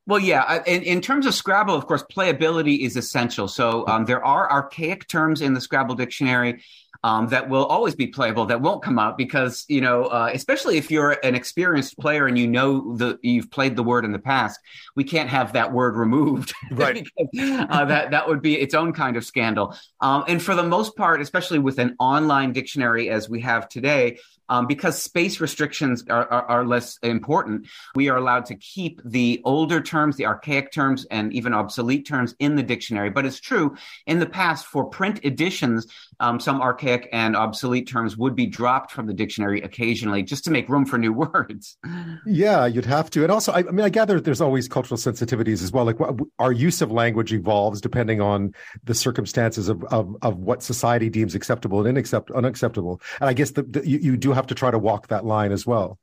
Well, 0.07 0.19
yeah. 0.19 0.63
In, 0.67 0.83
in 0.83 1.01
terms 1.01 1.27
of 1.27 1.35
Scrabble, 1.35 1.75
of 1.75 1.87
course, 1.87 2.03
playability 2.11 2.81
is 2.81 2.97
essential. 2.97 3.47
So 3.47 3.87
um, 3.87 4.07
there 4.07 4.25
are 4.25 4.51
archaic 4.51 5.07
terms 5.07 5.41
in 5.41 5.55
the 5.55 5.61
Scrabble 5.61 5.95
dictionary 5.95 6.63
um, 7.03 7.29
that 7.29 7.49
will 7.49 7.65
always 7.67 7.95
be 7.95 8.07
playable 8.07 8.45
that 8.47 8.61
won't 8.61 8.83
come 8.83 8.99
out 8.99 9.17
because 9.17 9.65
you 9.69 9.81
know 9.81 10.05
uh, 10.05 10.31
especially 10.33 10.77
if 10.77 10.91
you're 10.91 11.13
an 11.25 11.35
experienced 11.35 11.99
player 11.99 12.27
and 12.27 12.39
you 12.39 12.47
know 12.47 12.97
the 12.97 13.19
you've 13.23 13.51
played 13.51 13.77
the 13.77 13.83
word 13.83 14.05
in 14.05 14.13
the 14.13 14.19
past 14.19 14.61
we 14.97 15.05
can't 15.05 15.29
have 15.29 15.53
that 15.53 15.73
word 15.73 15.97
removed. 15.97 16.53
Right. 16.71 17.05
Because, 17.17 17.69
uh, 17.69 17.85
that 17.87 18.13
that 18.13 18.29
would 18.29 18.41
be 18.41 18.59
its 18.59 18.75
own 18.75 18.93
kind 18.93 19.17
of 19.17 19.25
scandal. 19.25 19.77
Um, 20.01 20.25
and 20.29 20.43
for 20.43 20.55
the 20.55 20.63
most 20.63 20.97
part 20.97 21.21
especially 21.21 21.59
with 21.59 21.79
an 21.79 21.97
online 21.99 22.53
dictionary 22.53 23.11
as 23.11 23.29
we 23.29 23.41
have 23.41 23.69
today 23.69 24.19
um, 24.51 24.67
because 24.67 25.01
space 25.01 25.41
restrictions 25.41 26.05
are, 26.11 26.31
are, 26.31 26.43
are, 26.43 26.67
less 26.67 26.99
important, 26.99 27.67
we 27.95 28.09
are 28.09 28.17
allowed 28.17 28.45
to 28.47 28.57
keep 28.57 29.01
the 29.05 29.41
older 29.45 29.81
terms, 29.81 30.17
the 30.17 30.27
archaic 30.27 30.73
terms, 30.73 31.07
and 31.11 31.33
even 31.33 31.55
obsolete 31.55 32.07
terms 32.07 32.35
in 32.41 32.57
the 32.57 32.63
dictionary. 32.63 33.11
But 33.11 33.25
it's 33.25 33.41
true 33.41 33.77
in 34.07 34.19
the 34.19 34.27
past 34.27 34.67
for 34.67 34.85
print 34.85 35.25
editions, 35.25 35.87
um, 36.19 36.41
some 36.41 36.61
archaic 36.61 37.09
and 37.13 37.37
obsolete 37.37 37.89
terms 37.89 38.17
would 38.17 38.35
be 38.35 38.47
dropped 38.47 38.91
from 38.91 39.07
the 39.07 39.15
dictionary 39.15 39.63
occasionally 39.63 40.23
just 40.23 40.45
to 40.45 40.51
make 40.51 40.69
room 40.69 40.85
for 40.85 40.99
new 40.99 41.13
words. 41.21 41.79
Yeah, 42.27 42.67
you'd 42.67 42.85
have 42.87 43.09
to. 43.11 43.23
And 43.23 43.33
also, 43.33 43.53
I, 43.53 43.61
I 43.61 43.71
mean, 43.71 43.87
I 43.87 43.89
gather 43.89 44.21
there's 44.21 44.41
always 44.41 44.69
cultural 44.69 44.99
sensitivities 44.99 45.63
as 45.63 45.73
well. 45.73 45.85
Like 45.85 45.99
our 46.39 46.53
use 46.53 46.83
of 46.83 46.91
language 46.91 47.33
evolves 47.33 47.81
depending 47.81 48.21
on 48.21 48.53
the 48.85 48.95
circumstances 48.95 49.69
of, 49.69 49.85
of, 49.85 50.17
of 50.23 50.39
what 50.39 50.63
society 50.63 51.09
deems 51.09 51.35
acceptable 51.35 51.87
and 51.87 51.97
unaccept, 51.97 52.35
unacceptable. 52.35 53.01
And 53.21 53.29
I 53.31 53.33
guess 53.33 53.53
the, 53.53 53.63
the, 53.63 53.89
you, 53.89 53.99
you 53.99 54.17
do 54.17 54.33
have 54.33 54.40
have 54.41 54.49
to 54.49 54.55
try 54.55 54.71
to 54.71 54.79
walk 54.79 55.09
that 55.09 55.25
line 55.25 55.53
as 55.53 55.67
well. 55.67 55.99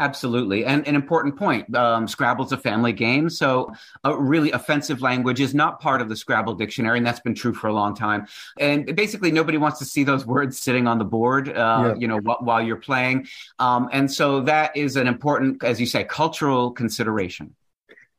Absolutely. 0.00 0.64
And 0.64 0.88
an 0.88 0.94
important 0.94 1.36
point 1.36 1.76
um, 1.76 2.08
Scrabble's 2.08 2.52
a 2.52 2.56
family 2.56 2.94
game. 2.94 3.28
So, 3.28 3.74
a 4.02 4.16
really 4.16 4.50
offensive 4.50 5.02
language 5.02 5.40
is 5.40 5.54
not 5.54 5.78
part 5.78 6.00
of 6.00 6.08
the 6.08 6.16
Scrabble 6.16 6.54
dictionary. 6.54 6.96
And 6.96 7.06
that's 7.06 7.20
been 7.20 7.34
true 7.34 7.52
for 7.52 7.68
a 7.68 7.72
long 7.74 7.94
time. 7.94 8.26
And 8.58 8.96
basically, 8.96 9.30
nobody 9.30 9.58
wants 9.58 9.78
to 9.80 9.84
see 9.84 10.02
those 10.02 10.24
words 10.24 10.58
sitting 10.58 10.86
on 10.86 10.96
the 10.96 11.04
board, 11.04 11.50
uh, 11.50 11.52
yeah. 11.52 11.94
you 11.98 12.08
know, 12.08 12.18
wh- 12.18 12.42
while 12.42 12.62
you're 12.62 12.76
playing. 12.76 13.28
Um, 13.58 13.90
and 13.92 14.10
so, 14.10 14.40
that 14.40 14.74
is 14.74 14.96
an 14.96 15.06
important, 15.06 15.62
as 15.62 15.78
you 15.78 15.86
say, 15.86 16.02
cultural 16.04 16.70
consideration. 16.70 17.54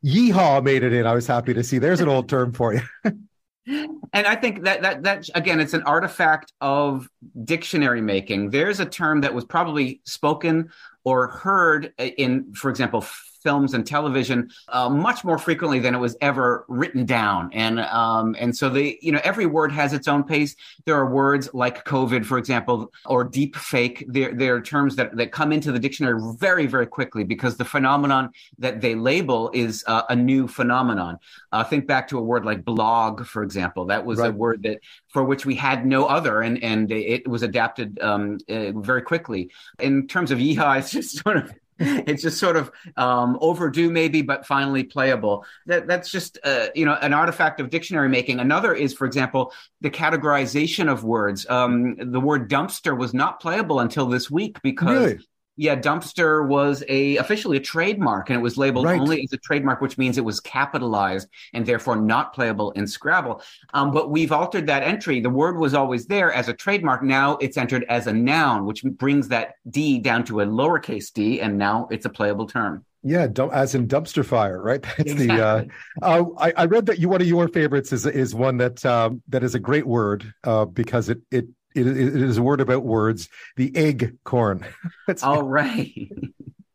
Yeehaw 0.06 0.64
made 0.64 0.84
it 0.84 0.94
in. 0.94 1.08
I 1.08 1.16
was 1.16 1.26
happy 1.26 1.56
to 1.56 1.64
see. 1.64 1.80
There's 1.80 2.00
an 2.00 2.10
old 2.10 2.30
term 2.30 2.54
for 2.54 2.76
you. 2.76 2.82
and 3.68 4.02
I 4.14 4.36
think 4.36 4.64
that 4.64 4.82
that 4.82 5.04
that 5.04 5.30
again, 5.36 5.60
it's 5.60 5.74
an 5.74 5.84
artifact 5.84 6.54
of 6.62 7.08
dictionary 7.44 8.02
making. 8.02 8.50
There's 8.50 8.80
a 8.80 8.86
term 8.86 9.22
that 9.22 9.34
was 9.34 9.46
probably 9.46 10.02
spoken 10.06 10.70
or 11.04 11.28
heard 11.28 11.94
in, 11.98 12.54
for 12.54 12.70
example, 12.70 13.06
films 13.42 13.74
and 13.74 13.86
television 13.86 14.50
uh, 14.70 14.90
much 14.90 15.24
more 15.24 15.38
frequently 15.38 15.80
than 15.80 15.96
it 15.96 15.98
was 15.98 16.16
ever 16.22 16.66
written 16.68 17.06
down. 17.06 17.50
And 17.54 17.80
um, 17.80 18.36
and 18.40 18.56
so 18.56 18.70
the 18.70 18.98
you 19.02 19.12
know 19.12 19.22
every 19.24 19.46
word 19.46 19.72
has 19.72 19.94
its 19.94 20.08
own 20.08 20.24
pace. 20.24 20.56
There 20.86 20.96
are 20.96 21.10
words 21.10 21.50
like 21.54 21.86
COVID, 21.86 22.26
for 22.26 22.38
example, 22.38 22.92
or 23.06 23.24
deep 23.24 23.56
fake. 23.56 24.06
There 24.08 24.34
there 24.34 24.56
are 24.56 24.62
terms 24.62 24.96
that 24.96 25.16
that 25.18 25.32
come 25.32 25.52
into 25.52 25.72
the 25.72 25.80
dictionary 25.80 26.20
very 26.38 26.68
very 26.68 26.88
quickly 26.88 27.24
because 27.24 27.58
the 27.58 27.66
phenomenon 27.66 28.32
that 28.60 28.82
they 28.82 28.96
label 28.96 29.50
is 29.54 29.84
uh, 29.88 30.04
a 30.10 30.16
new 30.16 30.48
phenomenon. 30.48 31.18
Uh, 31.52 31.64
think 31.64 31.88
back 31.88 32.08
to 32.10 32.18
a 32.18 32.22
word 32.22 32.46
like 32.46 32.64
blog, 32.64 33.26
for 33.26 33.44
example. 33.44 33.86
That 33.86 34.06
was 34.06 34.20
right. 34.20 34.30
a 34.30 34.34
word 34.34 34.64
that 34.64 34.80
for 35.10 35.24
which 35.24 35.46
we 35.46 35.56
had 35.56 35.86
no 35.86 36.06
other, 36.06 36.42
and 36.42 36.62
and 36.64 36.92
it 36.92 37.28
was 37.28 37.44
adapted 37.44 38.00
um, 38.02 38.38
uh, 38.50 38.72
very 38.72 39.02
quickly. 39.02 39.52
In 39.80 40.08
terms 40.08 40.32
of 40.32 40.40
yeehaw, 40.40 40.78
it's 40.80 40.92
just 40.92 41.22
sort 41.24 41.38
of 41.38 41.52
it's 42.08 42.22
just 42.22 42.38
sort 42.38 42.56
of 42.56 42.72
um, 42.96 43.38
overdue, 43.42 43.90
maybe, 43.90 44.22
but 44.22 44.46
finally 44.46 44.84
playable. 44.84 45.46
That, 45.66 45.88
that's 45.88 46.12
just 46.12 46.38
uh, 46.44 46.68
you 46.76 46.86
know 46.86 46.94
an 47.02 47.14
artifact 47.14 47.60
of 47.60 47.70
dictionary 47.70 48.10
making. 48.10 48.40
Another 48.40 48.74
is, 48.74 48.94
for 48.94 49.06
example, 49.06 49.52
the 49.82 49.90
categorization 49.90 50.92
of 50.92 51.04
words. 51.04 51.50
Um, 51.50 51.96
the 51.98 52.20
word 52.20 52.50
dumpster 52.50 52.96
was 52.98 53.14
not 53.14 53.40
playable 53.40 53.80
until 53.80 54.06
this 54.08 54.30
week 54.30 54.62
because. 54.62 55.12
Really? 55.12 55.20
Yeah, 55.58 55.76
dumpster 55.76 56.48
was 56.48 56.84
a 56.88 57.18
officially 57.18 57.58
a 57.58 57.60
trademark, 57.60 58.30
and 58.30 58.40
it 58.40 58.42
was 58.42 58.58
labeled 58.58 58.86
Right. 58.86 59.00
only 59.00 59.22
as 59.24 59.34
a 59.34 59.38
trademark, 59.38 59.82
which 59.82 59.98
means 59.98 60.18
it 60.18 60.24
was 60.26 60.40
capitalized 60.40 61.28
and 61.54 61.66
therefore 61.66 61.98
not 61.98 62.34
playable 62.34 62.72
in 62.72 62.88
Scrabble. 62.88 63.42
Um, 63.74 63.92
but 63.92 64.10
we've 64.10 64.32
altered 64.32 64.68
that 64.68 64.84
entry. 64.84 65.20
The 65.20 65.30
word 65.30 65.58
was 65.58 65.74
always 65.74 66.06
there 66.08 66.32
as 66.34 66.48
a 66.48 66.54
trademark. 66.54 67.04
Now 67.04 67.38
it's 67.38 67.58
entered 67.58 67.86
as 67.90 68.08
a 68.08 68.14
noun, 68.14 68.66
which 68.66 68.84
brings 68.84 69.28
that 69.28 69.56
D 69.70 70.00
down 70.00 70.24
to 70.26 70.40
a 70.42 70.46
lowercase 70.46 71.12
d, 71.14 71.42
and 71.42 71.58
now 71.58 71.88
it's 71.92 72.06
a 72.06 72.10
playable 72.10 72.48
term. 72.48 72.86
Yeah, 73.04 73.28
as 73.52 73.74
in 73.76 73.88
dumpster 73.88 74.24
fire, 74.24 74.62
right? 74.62 74.82
That's 74.98 75.14
the. 75.16 75.32
Uh, 75.32 75.58
Exactly. 75.58 75.72
uh, 76.04 76.24
I, 76.38 76.54
I 76.56 76.66
read 76.66 76.86
that 76.86 77.00
you 77.00 77.10
one 77.10 77.20
of 77.22 77.28
your 77.28 77.48
favorites 77.48 77.92
is 77.92 78.06
is 78.06 78.34
one 78.34 78.58
that 78.58 78.86
um, 78.86 79.22
that 79.30 79.44
is 79.44 79.54
a 79.56 79.60
great 79.60 79.86
word 79.88 80.32
uh, 80.44 80.66
because 80.66 81.10
it 81.10 81.20
it 81.32 81.46
it 81.76 81.88
it 81.88 82.16
is 82.16 82.38
a 82.38 82.44
word 82.44 82.62
about 82.62 82.84
words. 82.84 83.30
The 83.56 83.76
egg 83.76 84.18
corn. 84.24 84.66
All 85.24 85.44
right. 85.44 85.92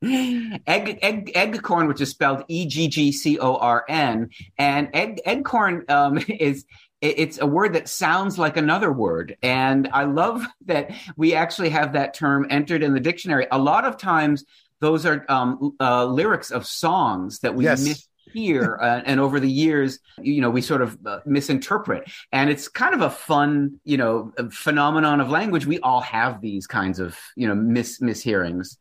egg, 0.03 0.99
egg, 1.03 1.33
egg 1.35 1.63
corn, 1.63 1.89
which 1.89 2.01
is 2.01 2.11
spelled 2.11 2.45
E 2.49 2.67
G 2.67 2.89
G 2.89 3.13
C 3.13 3.39
O 3.39 3.57
R 3.57 3.85
N, 3.89 4.31
and 4.59 4.89
egg, 4.95 5.21
egg 5.25 5.45
corn 5.45 5.85
um, 5.89 6.19
is 6.29 6.65
it's 7.03 7.39
a 7.39 7.47
word 7.47 7.75
that 7.75 7.89
sounds 7.89 8.39
like 8.39 8.57
another 8.57 8.91
word, 8.93 9.37
and 9.43 9.89
I 9.93 10.05
love 10.05 10.45
that 10.67 10.91
we 11.17 11.35
actually 11.35 11.71
have 11.71 11.93
that 11.93 12.15
term 12.15 12.47
entered 12.51 12.83
in 12.83 12.95
the 12.95 13.01
dictionary. 13.01 13.47
A 13.51 13.59
lot 13.59 13.85
of 13.85 13.97
times, 13.97 14.45
those 14.81 15.07
are 15.07 15.25
um, 15.29 15.77
uh, 15.81 16.05
lyrics 16.07 16.51
of 16.51 16.67
songs 16.67 17.41
that 17.41 17.55
we 17.55 17.65
Yes. 17.65 18.09
Mishear, 18.37 18.77
uh, 18.81 19.03
and 19.05 19.21
over 19.21 19.41
the 19.41 19.51
years, 19.51 19.99
you 20.21 20.41
know, 20.41 20.51
we 20.51 20.63
sort 20.63 20.83
of 20.83 20.99
uh, 21.07 21.21
misinterpret, 21.25 22.11
and 22.33 22.51
it's 22.51 22.69
kind 22.69 22.95
of 22.95 23.01
a 23.01 23.11
fun, 23.11 23.81
you 23.85 23.97
know, 23.97 24.33
phenomenon 24.51 25.21
of 25.21 25.31
language. 25.31 25.67
We 25.67 25.79
all 25.81 26.01
have 26.03 26.41
these 26.41 26.67
kinds 26.67 26.99
of, 26.99 27.19
you 27.37 27.49
know, 27.49 27.55
mis 27.55 28.01
mishearings. 28.01 28.77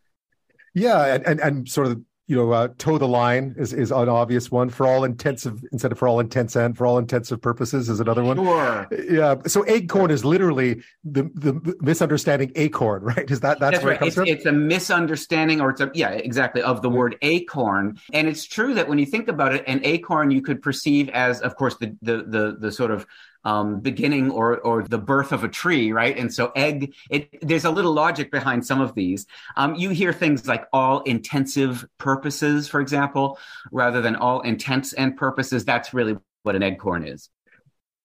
Yeah, 0.74 1.16
and, 1.16 1.26
and 1.26 1.40
and 1.40 1.70
sort 1.70 1.88
of 1.88 2.02
you 2.28 2.36
know 2.36 2.52
uh, 2.52 2.70
toe 2.78 2.98
the 2.98 3.08
line 3.08 3.54
is 3.58 3.72
is 3.72 3.92
an 3.92 4.10
obvious 4.10 4.50
one 4.50 4.70
for 4.70 4.88
all 4.88 5.04
intensive 5.04 5.64
instead 5.72 5.92
of 5.92 6.00
for 6.00 6.08
all 6.08 6.20
intents 6.20 6.56
and 6.56 6.76
for 6.76 6.86
all 6.88 6.98
intensive 6.98 7.42
purposes 7.42 7.88
is 7.90 8.00
another 8.00 8.24
one. 8.24 8.38
Sure. 8.38 8.88
Yeah, 9.10 9.36
so 9.46 9.64
eggcorn 9.64 10.10
is 10.10 10.26
literally 10.26 10.82
the 11.04 11.24
the 11.36 11.76
misunderstanding 11.82 12.52
acorn, 12.56 13.04
right? 13.04 13.30
Is 13.30 13.42
that 13.42 13.60
that's, 13.60 13.74
That's 13.74 13.84
where 13.84 13.92
right. 13.92 13.96
it 13.98 14.00
comes 14.00 14.08
It's, 14.08 14.16
from? 14.16 14.28
it's 14.28 14.46
a 14.46 14.52
misunderstanding, 14.52 15.62
or 15.62 15.70
it's 15.70 15.82
a 15.82 15.92
yeah, 15.94 16.10
exactly, 16.10 16.62
of 16.64 16.82
the 16.82 16.90
word 16.90 17.16
acorn. 17.22 18.00
And 18.12 18.28
it's 18.28 18.46
true 18.46 18.74
that 18.74 18.88
when 18.88 18.98
you 18.98 19.06
think 19.06 19.28
about 19.28 19.54
it, 19.54 19.64
an 19.68 19.82
acorn 19.84 20.32
you 20.32 20.42
could 20.42 20.62
perceive 20.62 21.10
as, 21.10 21.42
of 21.42 21.56
course, 21.56 21.76
the 21.78 21.96
the 22.02 22.18
the, 22.28 22.58
the 22.60 22.72
sort 22.72 22.92
of 22.92 23.06
um, 23.46 23.80
beginning 23.80 24.32
or 24.32 24.58
or 24.60 24.84
the 24.84 24.98
birth 24.98 25.32
of 25.32 25.44
a 25.44 25.48
tree, 25.48 25.92
right? 25.92 26.18
And 26.18 26.34
so 26.34 26.52
egg, 26.56 26.94
it 27.10 27.30
there's 27.42 27.66
a 27.66 27.72
little 27.72 27.94
logic 27.94 28.32
behind 28.32 28.66
some 28.66 28.82
of 28.82 28.94
these. 28.96 29.26
Um, 29.56 29.76
you 29.76 29.92
hear 29.92 30.12
things 30.12 30.48
like 30.48 30.66
all 30.74 31.02
intensive 31.04 31.86
purposes, 31.98 32.68
for 32.68 32.82
example, 32.82 33.40
rather 33.72 34.02
than 34.02 34.16
all 34.16 34.42
intents 34.42 34.94
and 34.94 35.16
purposes. 35.16 35.64
That's 35.64 35.94
really 35.94 36.18
what 36.44 36.56
an 36.56 36.62
eggcorn 36.62 37.08
is. 37.12 37.30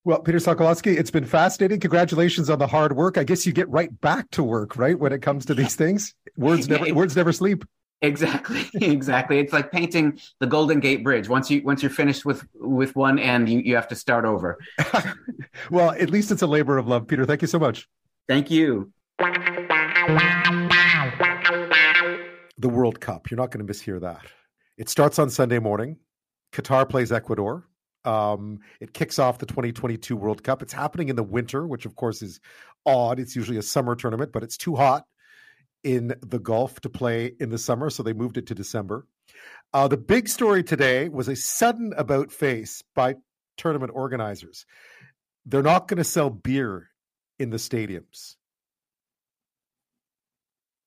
Well, 0.03 0.21
Peter 0.21 0.39
Sokolowski, 0.39 0.97
it's 0.97 1.11
been 1.11 1.27
fascinating. 1.27 1.79
Congratulations 1.81 2.49
on 2.49 2.59
the 2.59 2.67
hard 2.67 2.97
work. 2.97 3.19
I 3.19 3.25
guess 3.25 3.47
you 3.47 3.53
get 3.53 3.69
right 3.69 4.01
back 4.01 4.31
to 4.31 4.43
work, 4.43 4.77
right? 4.77 4.99
When 4.99 5.13
it 5.13 5.21
comes 5.21 5.45
to 5.47 5.55
these 5.55 5.75
things, 5.75 6.15
words 6.37 6.69
never 6.71 6.95
words 6.95 7.17
never 7.17 7.33
sleep. 7.33 7.65
Exactly, 8.03 8.65
exactly. 8.75 9.39
It's 9.39 9.53
like 9.53 9.71
painting 9.71 10.19
the 10.39 10.47
Golden 10.47 10.81
Gate 10.81 11.05
Bridge. 11.05 11.29
Once 11.29 11.51
you 11.51 11.63
once 11.63 11.83
you're 11.83 11.91
finished 11.91 12.25
with 12.25 12.47
with 12.55 12.97
one 12.97 13.19
end, 13.19 13.49
you, 13.49 13.61
you 13.61 13.75
have 13.75 13.89
to 13.89 13.95
start 13.95 14.25
over. 14.25 14.59
well, 15.71 15.91
at 15.91 16.11
least 16.11 16.31
it's 16.31 16.43
a 16.43 16.47
labor 16.47 16.79
of 16.79 16.89
love, 16.89 17.07
Peter. 17.07 17.27
Thank 17.27 17.43
you 17.43 17.49
so 17.49 17.59
much. 17.59 17.89
Thank 18.29 18.51
you. 18.51 18.93
The 22.59 22.69
World 22.69 23.01
Cup. 23.01 23.31
You're 23.31 23.37
not 23.37 23.51
going 23.51 23.67
to 23.67 23.73
mishear 23.73 24.01
that. 24.01 24.27
It 24.77 24.89
starts 24.89 25.19
on 25.19 25.29
Sunday 25.29 25.59
morning. 25.59 25.97
Qatar 26.53 26.89
plays 26.89 27.13
Ecuador. 27.13 27.67
Um, 28.05 28.61
it 28.81 28.95
kicks 28.95 29.19
off 29.19 29.39
the 29.39 29.47
2022 29.47 30.17
World 30.17 30.43
Cup. 30.43 30.63
It's 30.63 30.73
happening 30.73 31.11
in 31.11 31.17
the 31.17 31.23
winter, 31.23 31.67
which 31.67 31.85
of 31.85 31.97
course 31.97 32.23
is 32.23 32.41
odd. 32.87 33.21
It's 33.21 33.37
usually 33.37 33.59
a 33.59 33.63
summer 33.63 33.95
tournament, 33.95 34.33
but 34.33 34.43
it's 34.43 34.57
too 34.57 34.75
hot 34.75 35.05
in 35.85 36.15
the 36.21 36.39
Gulf 36.39 36.81
to 36.81 36.89
play 36.89 37.33
in 37.41 37.51
the 37.51 37.59
summer, 37.59 37.91
so 37.91 38.03
they 38.03 38.13
moved 38.13 38.37
it 38.37 38.47
to 38.49 38.55
December. 38.55 39.07
Uh, 39.73 39.89
the 39.89 39.97
big 39.97 40.29
story 40.29 40.63
today 40.63 41.09
was 41.09 41.29
a 41.29 41.37
sudden 41.37 41.93
about 41.97 42.33
face 42.33 42.83
by 42.95 43.15
tournament 43.57 43.93
organizers. 43.95 44.67
They're 45.47 45.63
not 45.63 45.89
going 45.89 45.99
to 45.99 46.05
sell 46.05 46.31
beer 46.31 46.91
in 47.39 47.51
the 47.51 47.57
stadiums. 47.57 48.37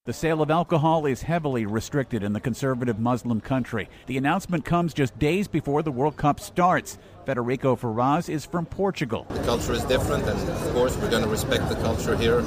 The 0.06 0.12
sale 0.12 0.42
of 0.42 0.52
alcohol 0.52 1.06
is 1.06 1.22
heavily 1.22 1.66
restricted 1.66 2.24
in 2.24 2.34
the 2.34 2.42
conservative 2.42 3.00
Muslim 3.00 3.40
country. 3.40 3.88
The 4.08 4.18
announcement 4.18 4.66
comes 4.66 4.94
just 4.94 5.18
days 5.18 5.48
before 5.48 5.82
the 5.82 5.94
World 5.94 6.18
Cup 6.18 6.42
starts. 6.42 6.98
Federico 7.26 7.78
Ferraz 7.78 8.28
is 8.28 8.46
from 8.46 8.66
Portugal. 8.66 9.26
The 9.30 9.42
culture 9.44 9.72
is 9.72 9.86
different, 9.86 10.28
and 10.28 10.38
of 10.38 10.74
course, 10.74 10.98
we're 10.98 11.10
going 11.10 11.24
to 11.24 11.30
respect 11.30 11.70
the 11.70 11.76
culture 11.76 12.18
here, 12.18 12.42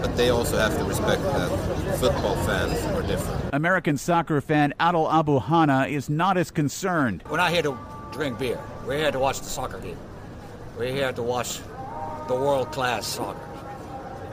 but 0.00 0.16
they 0.16 0.30
also 0.30 0.56
have 0.56 0.78
to 0.78 0.84
respect 0.84 1.20
that 1.24 1.98
football 1.98 2.36
fans 2.46 2.82
are 2.96 3.02
different. 3.02 3.52
American 3.52 3.98
soccer 3.98 4.40
fan 4.40 4.72
Adel 4.80 5.12
Abu 5.12 5.38
Hana 5.40 5.86
is 5.86 6.08
not 6.08 6.38
as 6.38 6.50
concerned. 6.50 7.22
We're 7.28 7.36
not 7.36 7.52
here 7.52 7.64
to 7.64 7.76
drink 8.12 8.38
beer. 8.38 8.58
We're 8.86 8.96
here 8.96 9.12
to 9.12 9.18
watch 9.18 9.40
the 9.40 9.50
soccer 9.50 9.78
game. 9.78 9.98
We're 10.78 10.94
here 10.94 11.12
to 11.12 11.22
watch 11.22 11.60
the 12.28 12.34
world 12.34 12.72
class 12.72 13.06
soccer. 13.06 13.46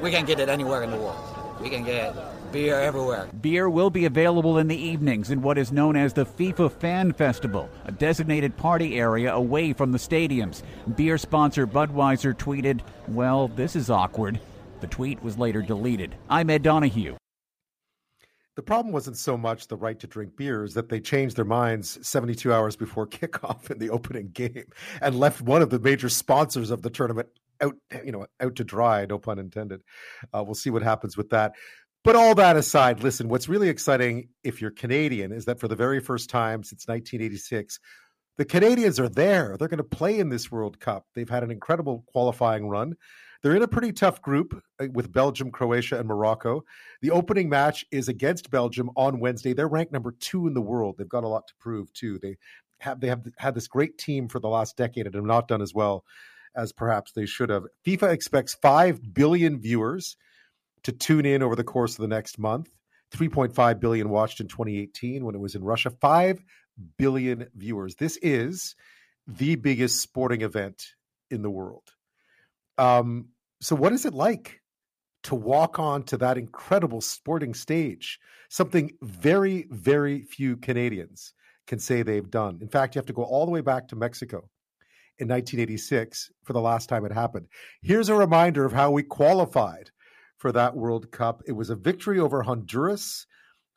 We 0.01 0.09
can 0.09 0.25
get 0.25 0.39
it 0.39 0.47
anywhere 0.47 0.83
in 0.83 0.91
the 0.91 0.97
world. 0.97 1.19
We 1.59 1.69
can 1.69 1.83
get 1.83 2.15
beer 2.51 2.79
everywhere. 2.79 3.29
Beer 3.41 3.69
will 3.69 3.89
be 3.89 4.05
available 4.05 4.57
in 4.57 4.67
the 4.67 4.75
evenings 4.75 5.31
in 5.31 5.41
what 5.41 5.57
is 5.57 5.71
known 5.71 5.95
as 5.95 6.13
the 6.13 6.25
FIFA 6.25 6.71
Fan 6.71 7.13
Festival, 7.13 7.69
a 7.85 7.91
designated 7.91 8.55
party 8.57 8.99
area 8.99 9.33
away 9.33 9.73
from 9.73 9.91
the 9.91 9.97
stadiums. 9.97 10.63
Beer 10.95 11.17
sponsor 11.17 11.65
Budweiser 11.65 12.33
tweeted, 12.33 12.81
Well, 13.07 13.47
this 13.49 13.75
is 13.75 13.89
awkward. 13.89 14.39
The 14.81 14.87
tweet 14.87 15.21
was 15.23 15.37
later 15.37 15.61
deleted. 15.61 16.15
I'm 16.29 16.49
Ed 16.49 16.63
Donahue. 16.63 17.15
The 18.55 18.63
problem 18.63 18.91
wasn't 18.91 19.17
so 19.17 19.37
much 19.37 19.67
the 19.67 19.77
right 19.77 19.97
to 19.99 20.07
drink 20.07 20.35
beers 20.35 20.73
that 20.73 20.89
they 20.89 20.99
changed 20.99 21.37
their 21.37 21.45
minds 21.45 22.05
72 22.05 22.51
hours 22.51 22.75
before 22.75 23.07
kickoff 23.07 23.71
in 23.71 23.79
the 23.79 23.89
opening 23.89 24.29
game 24.29 24.65
and 25.01 25.19
left 25.19 25.41
one 25.41 25.61
of 25.61 25.69
the 25.69 25.79
major 25.79 26.09
sponsors 26.09 26.69
of 26.69 26.81
the 26.81 26.89
tournament 26.89 27.29
out, 27.61 27.75
you 28.03 28.11
know, 28.11 28.25
out 28.41 28.55
to 28.55 28.63
dry. 28.63 29.05
No 29.05 29.19
pun 29.19 29.39
intended. 29.39 29.81
Uh, 30.33 30.43
we'll 30.43 30.55
see 30.55 30.69
what 30.69 30.83
happens 30.83 31.15
with 31.15 31.29
that. 31.29 31.53
But 32.03 32.15
all 32.15 32.33
that 32.35 32.57
aside, 32.57 33.03
listen, 33.03 33.29
what's 33.29 33.47
really 33.47 33.69
exciting 33.69 34.29
if 34.43 34.59
you're 34.59 34.71
Canadian 34.71 35.31
is 35.31 35.45
that 35.45 35.59
for 35.59 35.67
the 35.67 35.75
very 35.75 35.99
first 35.99 36.29
time 36.29 36.63
since 36.63 36.87
1986, 36.87 37.79
the 38.37 38.45
Canadians 38.45 38.99
are 38.99 39.09
there. 39.09 39.55
They're 39.57 39.67
going 39.67 39.77
to 39.77 39.83
play 39.83 40.17
in 40.17 40.29
this 40.29 40.51
World 40.51 40.79
Cup. 40.79 41.05
They've 41.13 41.29
had 41.29 41.43
an 41.43 41.51
incredible 41.51 42.03
qualifying 42.07 42.67
run. 42.67 42.95
They're 43.43 43.55
in 43.55 43.61
a 43.61 43.67
pretty 43.67 43.91
tough 43.91 44.21
group 44.21 44.59
uh, 44.79 44.87
with 44.91 45.11
Belgium, 45.11 45.51
Croatia, 45.51 45.99
and 45.99 46.07
Morocco. 46.07 46.63
The 47.01 47.11
opening 47.11 47.49
match 47.49 47.85
is 47.91 48.07
against 48.07 48.49
Belgium 48.49 48.89
on 48.95 49.19
Wednesday. 49.19 49.53
They're 49.53 49.67
ranked 49.67 49.93
number 49.93 50.15
two 50.19 50.47
in 50.47 50.53
the 50.53 50.61
world. 50.61 50.95
They've 50.97 51.07
got 51.07 51.23
a 51.23 51.27
lot 51.27 51.47
to 51.47 51.53
prove 51.59 51.93
too. 51.93 52.19
They 52.19 52.37
have 52.79 52.99
they 52.99 53.07
have 53.07 53.21
had 53.37 53.53
this 53.53 53.67
great 53.67 53.97
team 53.97 54.27
for 54.27 54.39
the 54.39 54.47
last 54.47 54.75
decade 54.75 55.05
and 55.05 55.15
have 55.15 55.23
not 55.23 55.47
done 55.47 55.61
as 55.61 55.73
well 55.73 56.03
as 56.55 56.71
perhaps 56.71 57.11
they 57.11 57.25
should 57.25 57.49
have. 57.49 57.63
FIFA 57.85 58.11
expects 58.11 58.55
five 58.55 59.13
billion 59.13 59.59
viewers 59.59 60.17
to 60.83 60.91
tune 60.91 61.25
in 61.25 61.43
over 61.43 61.55
the 61.55 61.63
course 61.63 61.93
of 61.93 62.01
the 62.01 62.07
next 62.07 62.39
month. 62.39 62.69
3.5 63.13 63.79
billion 63.79 64.09
watched 64.09 64.39
in 64.39 64.47
2018 64.47 65.25
when 65.25 65.35
it 65.35 65.41
was 65.41 65.55
in 65.55 65.63
Russia. 65.63 65.89
5 65.89 66.43
billion 66.97 67.47
viewers. 67.55 67.95
This 67.95 68.17
is 68.21 68.75
the 69.27 69.55
biggest 69.55 70.01
sporting 70.01 70.41
event 70.41 70.83
in 71.29 71.41
the 71.41 71.49
world. 71.49 71.83
Um, 72.77 73.29
so, 73.59 73.75
what 73.75 73.93
is 73.93 74.05
it 74.05 74.13
like 74.13 74.61
to 75.23 75.35
walk 75.35 75.77
on 75.77 76.03
to 76.03 76.17
that 76.17 76.37
incredible 76.37 77.01
sporting 77.01 77.53
stage? 77.53 78.19
Something 78.49 78.91
very, 79.01 79.67
very 79.69 80.23
few 80.23 80.57
Canadians 80.57 81.33
can 81.67 81.79
say 81.79 82.01
they've 82.01 82.29
done. 82.29 82.59
In 82.61 82.67
fact, 82.67 82.95
you 82.95 82.99
have 82.99 83.05
to 83.05 83.13
go 83.13 83.23
all 83.23 83.45
the 83.45 83.51
way 83.51 83.61
back 83.61 83.87
to 83.89 83.95
Mexico 83.95 84.49
in 85.19 85.27
1986 85.27 86.31
for 86.43 86.53
the 86.53 86.61
last 86.61 86.89
time 86.89 87.05
it 87.05 87.11
happened. 87.11 87.47
Here's 87.81 88.09
a 88.09 88.15
reminder 88.15 88.65
of 88.65 88.73
how 88.73 88.91
we 88.91 89.03
qualified 89.03 89.91
for 90.41 90.51
that 90.51 90.75
World 90.75 91.11
Cup. 91.11 91.43
It 91.45 91.51
was 91.51 91.69
a 91.69 91.75
victory 91.75 92.19
over 92.19 92.41
Honduras 92.41 93.27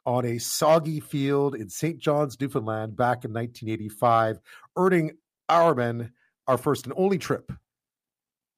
on 0.06 0.24
a 0.24 0.38
soggy 0.38 0.98
field 0.98 1.54
in 1.54 1.68
St. 1.68 1.98
John's, 1.98 2.40
Newfoundland 2.40 2.96
back 2.96 3.26
in 3.26 3.34
1985, 3.34 4.40
earning 4.76 5.12
our 5.50 5.74
men 5.74 6.12
our 6.46 6.56
first 6.56 6.86
and 6.86 6.94
only 6.96 7.18
trip 7.18 7.52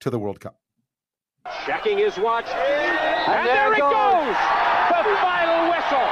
to 0.01 0.11
the 0.11 0.21
World 0.21 0.39
Cup. 0.39 0.61
Checking 1.67 1.99
his 1.99 2.17
watch. 2.17 2.47
And, 2.47 3.47
there, 3.47 3.73
it 3.73 3.79
goes. 3.81 4.76
The 4.87 5.17
final 5.19 5.71
whistle. 5.71 6.07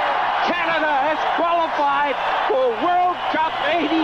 Canada 0.50 0.90
has 0.90 1.18
qualified 1.38 2.14
for 2.50 2.74
World 2.82 3.16
Cup 3.30 3.54
86 3.70 3.94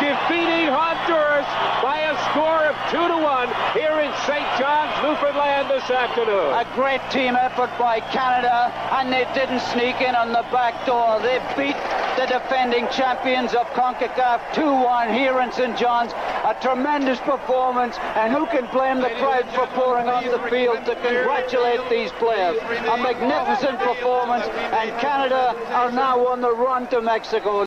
defeating 0.00 0.66
Honduras 0.72 1.46
by 1.84 2.02
a 2.08 2.14
score 2.30 2.64
of 2.66 2.74
2 2.90 2.98
to 2.98 3.18
1 3.20 3.48
here 3.78 4.00
in 4.00 4.10
St. 4.26 4.48
John's, 4.58 4.90
Newfoundland 5.04 5.70
this 5.70 5.88
afternoon. 5.90 6.50
A 6.56 6.66
great 6.74 7.00
team 7.10 7.36
effort 7.36 7.70
by 7.78 8.00
Canada, 8.10 8.72
and 8.96 9.12
they 9.12 9.28
didn't 9.34 9.60
sneak 9.60 10.00
in 10.00 10.14
on 10.14 10.32
the 10.32 10.44
back 10.50 10.74
door. 10.84 11.20
They 11.20 11.38
beat 11.56 11.78
the 12.16 12.26
defending 12.26 12.88
champions 12.88 13.54
of 13.54 13.66
CONCACAF 13.76 14.40
2-1 14.56 15.14
here 15.14 15.40
in 15.40 15.52
St. 15.52 15.76
John's. 15.76 16.12
A 16.42 16.56
tremendous 16.62 17.20
performance, 17.20 17.98
and 18.16 18.32
who 18.32 18.46
can 18.46 18.66
blame 18.72 19.00
the 19.00 19.10
crowd 19.20 19.46
for 19.54 19.66
pouring 19.78 20.08
on 20.08 20.24
the 20.24 20.38
field 20.48 20.86
to 20.86 20.94
congratulate 20.94 21.80
these 21.90 22.10
players? 22.12 22.56
A 22.62 22.96
magnificent 22.96 23.78
performance, 23.78 24.46
and 24.46 24.98
Canada 24.98 25.54
are 25.74 25.92
now 25.92 26.26
on 26.26 26.40
the 26.40 26.50
run 26.50 26.88
to 26.88 27.02
Mexico. 27.02 27.66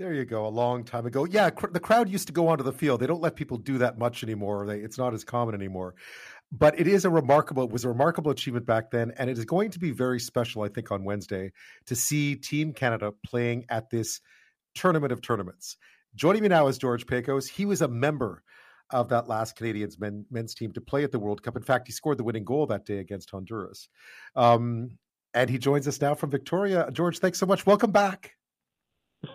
There 0.00 0.12
you 0.12 0.24
go. 0.24 0.46
A 0.46 0.48
long 0.48 0.82
time 0.82 1.06
ago. 1.06 1.24
Yeah, 1.24 1.50
cr- 1.50 1.68
the 1.68 1.78
crowd 1.78 2.08
used 2.08 2.26
to 2.26 2.32
go 2.32 2.48
onto 2.48 2.64
the 2.64 2.72
field. 2.72 2.98
They 2.98 3.06
don't 3.06 3.22
let 3.22 3.36
people 3.36 3.58
do 3.58 3.78
that 3.78 3.96
much 3.96 4.24
anymore. 4.24 4.66
They, 4.66 4.80
it's 4.80 4.98
not 4.98 5.14
as 5.14 5.22
common 5.22 5.54
anymore. 5.54 5.94
But 6.50 6.78
it 6.80 6.88
is 6.88 7.04
a 7.04 7.10
remarkable, 7.10 7.62
it 7.62 7.70
was 7.70 7.84
a 7.84 7.88
remarkable 7.88 8.32
achievement 8.32 8.66
back 8.66 8.90
then. 8.90 9.12
And 9.16 9.30
it 9.30 9.38
is 9.38 9.44
going 9.44 9.70
to 9.70 9.78
be 9.78 9.92
very 9.92 10.18
special, 10.18 10.62
I 10.62 10.68
think, 10.68 10.90
on 10.90 11.04
Wednesday 11.04 11.52
to 11.86 11.94
see 11.94 12.34
Team 12.34 12.72
Canada 12.72 13.12
playing 13.24 13.66
at 13.68 13.90
this 13.90 14.20
tournament 14.74 15.12
of 15.12 15.22
tournaments. 15.22 15.76
Joining 16.16 16.42
me 16.42 16.48
now 16.48 16.68
is 16.68 16.78
George 16.78 17.06
Pakos. 17.06 17.48
He 17.48 17.66
was 17.66 17.82
a 17.82 17.88
member 17.88 18.42
of 18.90 19.08
that 19.08 19.26
last 19.26 19.56
Canadians 19.56 19.98
men, 19.98 20.24
men's 20.30 20.54
team 20.54 20.72
to 20.72 20.80
play 20.80 21.02
at 21.02 21.10
the 21.10 21.18
World 21.18 21.42
Cup. 21.42 21.56
In 21.56 21.62
fact, 21.62 21.88
he 21.88 21.92
scored 21.92 22.18
the 22.18 22.24
winning 22.24 22.44
goal 22.44 22.66
that 22.66 22.86
day 22.86 22.98
against 22.98 23.30
Honduras. 23.30 23.88
Um, 24.36 24.98
and 25.32 25.50
he 25.50 25.58
joins 25.58 25.88
us 25.88 26.00
now 26.00 26.14
from 26.14 26.30
Victoria. 26.30 26.88
George, 26.92 27.18
thanks 27.18 27.38
so 27.38 27.46
much. 27.46 27.66
Welcome 27.66 27.90
back. 27.90 28.36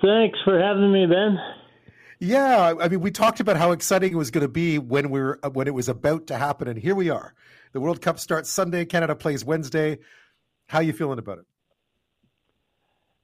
Thanks 0.02 0.40
for 0.46 0.58
having 0.58 0.94
me, 0.94 1.06
Ben. 1.06 1.38
Yeah, 2.20 2.76
I 2.80 2.88
mean, 2.88 3.02
we 3.02 3.12
talked 3.12 3.42
about 3.42 3.58
how 3.58 3.72
exciting 3.72 4.14
it 4.14 4.16
was 4.16 4.32
going 4.32 4.46
to 4.46 4.50
be 4.50 4.78
when 4.78 5.10
we 5.10 5.20
were 5.20 5.40
when 5.52 5.68
it 5.68 5.74
was 5.74 5.90
about 5.90 6.28
to 6.28 6.38
happen, 6.38 6.68
and 6.68 6.78
here 6.78 6.96
we 6.96 7.10
are. 7.10 7.34
The 7.72 7.80
World 7.80 8.02
Cup 8.02 8.20
starts 8.20 8.50
Sunday. 8.50 8.86
Canada 8.86 9.16
plays 9.16 9.44
Wednesday. 9.44 10.00
How 10.68 10.80
you 10.80 10.94
feeling 10.94 11.20
about 11.20 11.40
it? 11.40 11.46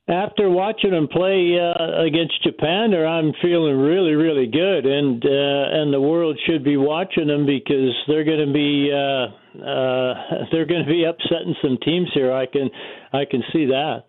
After 0.07 0.51
watching 0.51 0.91
them 0.91 1.07
play 1.07 1.57
uh, 1.57 2.03
against 2.03 2.43
Japan, 2.43 2.93
or 2.93 3.07
I'm 3.07 3.33
feeling 3.41 3.75
really, 3.75 4.13
really 4.13 4.45
good, 4.45 4.85
and 4.85 5.23
uh, 5.25 5.81
and 5.81 5.91
the 5.91 5.99
world 5.99 6.39
should 6.45 6.63
be 6.63 6.77
watching 6.77 7.25
them 7.25 7.47
because 7.47 7.91
they're 8.07 8.23
going 8.23 8.45
to 8.45 8.53
be 8.53 8.91
uh, 8.93 9.65
uh, 9.65 10.45
they're 10.51 10.67
going 10.67 10.85
to 10.85 10.91
be 10.91 11.05
upsetting 11.05 11.55
some 11.59 11.79
teams 11.83 12.09
here. 12.13 12.31
I 12.31 12.45
can 12.45 12.69
I 13.13 13.25
can 13.25 13.41
see 13.51 13.65
that. 13.65 14.03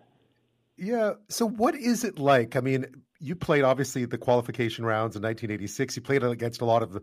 Yeah. 0.76 1.12
So, 1.30 1.48
what 1.48 1.74
is 1.74 2.04
it 2.04 2.18
like? 2.18 2.56
I 2.56 2.60
mean, 2.60 2.84
you 3.20 3.34
played 3.34 3.64
obviously 3.64 4.04
the 4.04 4.18
qualification 4.18 4.84
rounds 4.84 5.16
in 5.16 5.22
1986. 5.22 5.96
You 5.96 6.02
played 6.02 6.22
against 6.22 6.60
a 6.60 6.64
lot 6.64 6.82
of 6.82 6.92
the, 6.92 7.00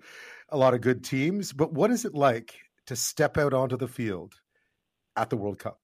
a 0.49 0.57
lot 0.57 0.73
of 0.73 0.81
good 0.81 1.03
teams, 1.03 1.51
but 1.51 1.73
what 1.73 1.91
is 1.91 2.05
it 2.05 2.13
like 2.13 2.53
to 2.87 2.95
step 2.95 3.37
out 3.37 3.53
onto 3.53 3.77
the 3.77 3.87
field 3.87 4.35
at 5.15 5.29
the 5.29 5.37
World 5.37 5.59
Cup? 5.59 5.79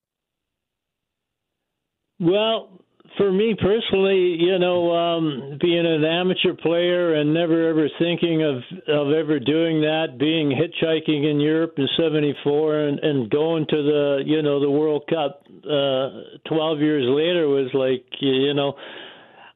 Well, 2.19 2.81
for 3.17 3.31
me 3.31 3.55
personally, 3.59 4.35
you 4.39 4.59
know, 4.59 4.91
um, 4.91 5.57
being 5.61 5.85
an 5.85 6.03
amateur 6.03 6.53
player 6.53 7.15
and 7.15 7.33
never 7.33 7.69
ever 7.69 7.87
thinking 7.99 8.43
of 8.43 8.57
of 8.87 9.11
ever 9.13 9.39
doing 9.39 9.81
that, 9.81 10.17
being 10.19 10.49
hitchhiking 10.49 11.29
in 11.29 11.39
Europe 11.39 11.73
in 11.77 11.87
'74 11.97 12.79
and, 12.79 12.99
and 12.99 13.29
going 13.29 13.65
to 13.69 13.75
the 13.77 14.23
you 14.25 14.41
know 14.41 14.59
the 14.59 14.69
World 14.69 15.03
Cup 15.09 15.43
uh, 15.65 16.49
12 16.49 16.79
years 16.79 17.05
later 17.07 17.47
was 17.47 17.69
like 17.73 18.05
you 18.19 18.53
know. 18.53 18.73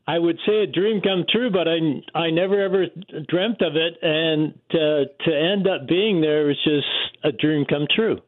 I 0.05 0.19
would 0.19 0.37
say 0.45 0.63
a 0.63 0.67
dream 0.67 0.99
come 1.01 1.23
true, 1.31 1.49
but 1.49 1.65
I 1.65 1.77
I 2.13 2.29
never 2.29 2.61
ever 2.61 2.87
dreamt 3.29 3.61
of 3.61 3.77
it, 3.77 3.93
and 4.01 4.53
to 4.71 5.05
to 5.25 5.31
end 5.33 5.65
up 5.65 5.87
being 5.87 6.19
there 6.19 6.45
was 6.45 6.57
just 6.65 6.85
a 7.23 7.31
dream 7.31 7.63
come 7.65 7.87
true. 7.95 8.19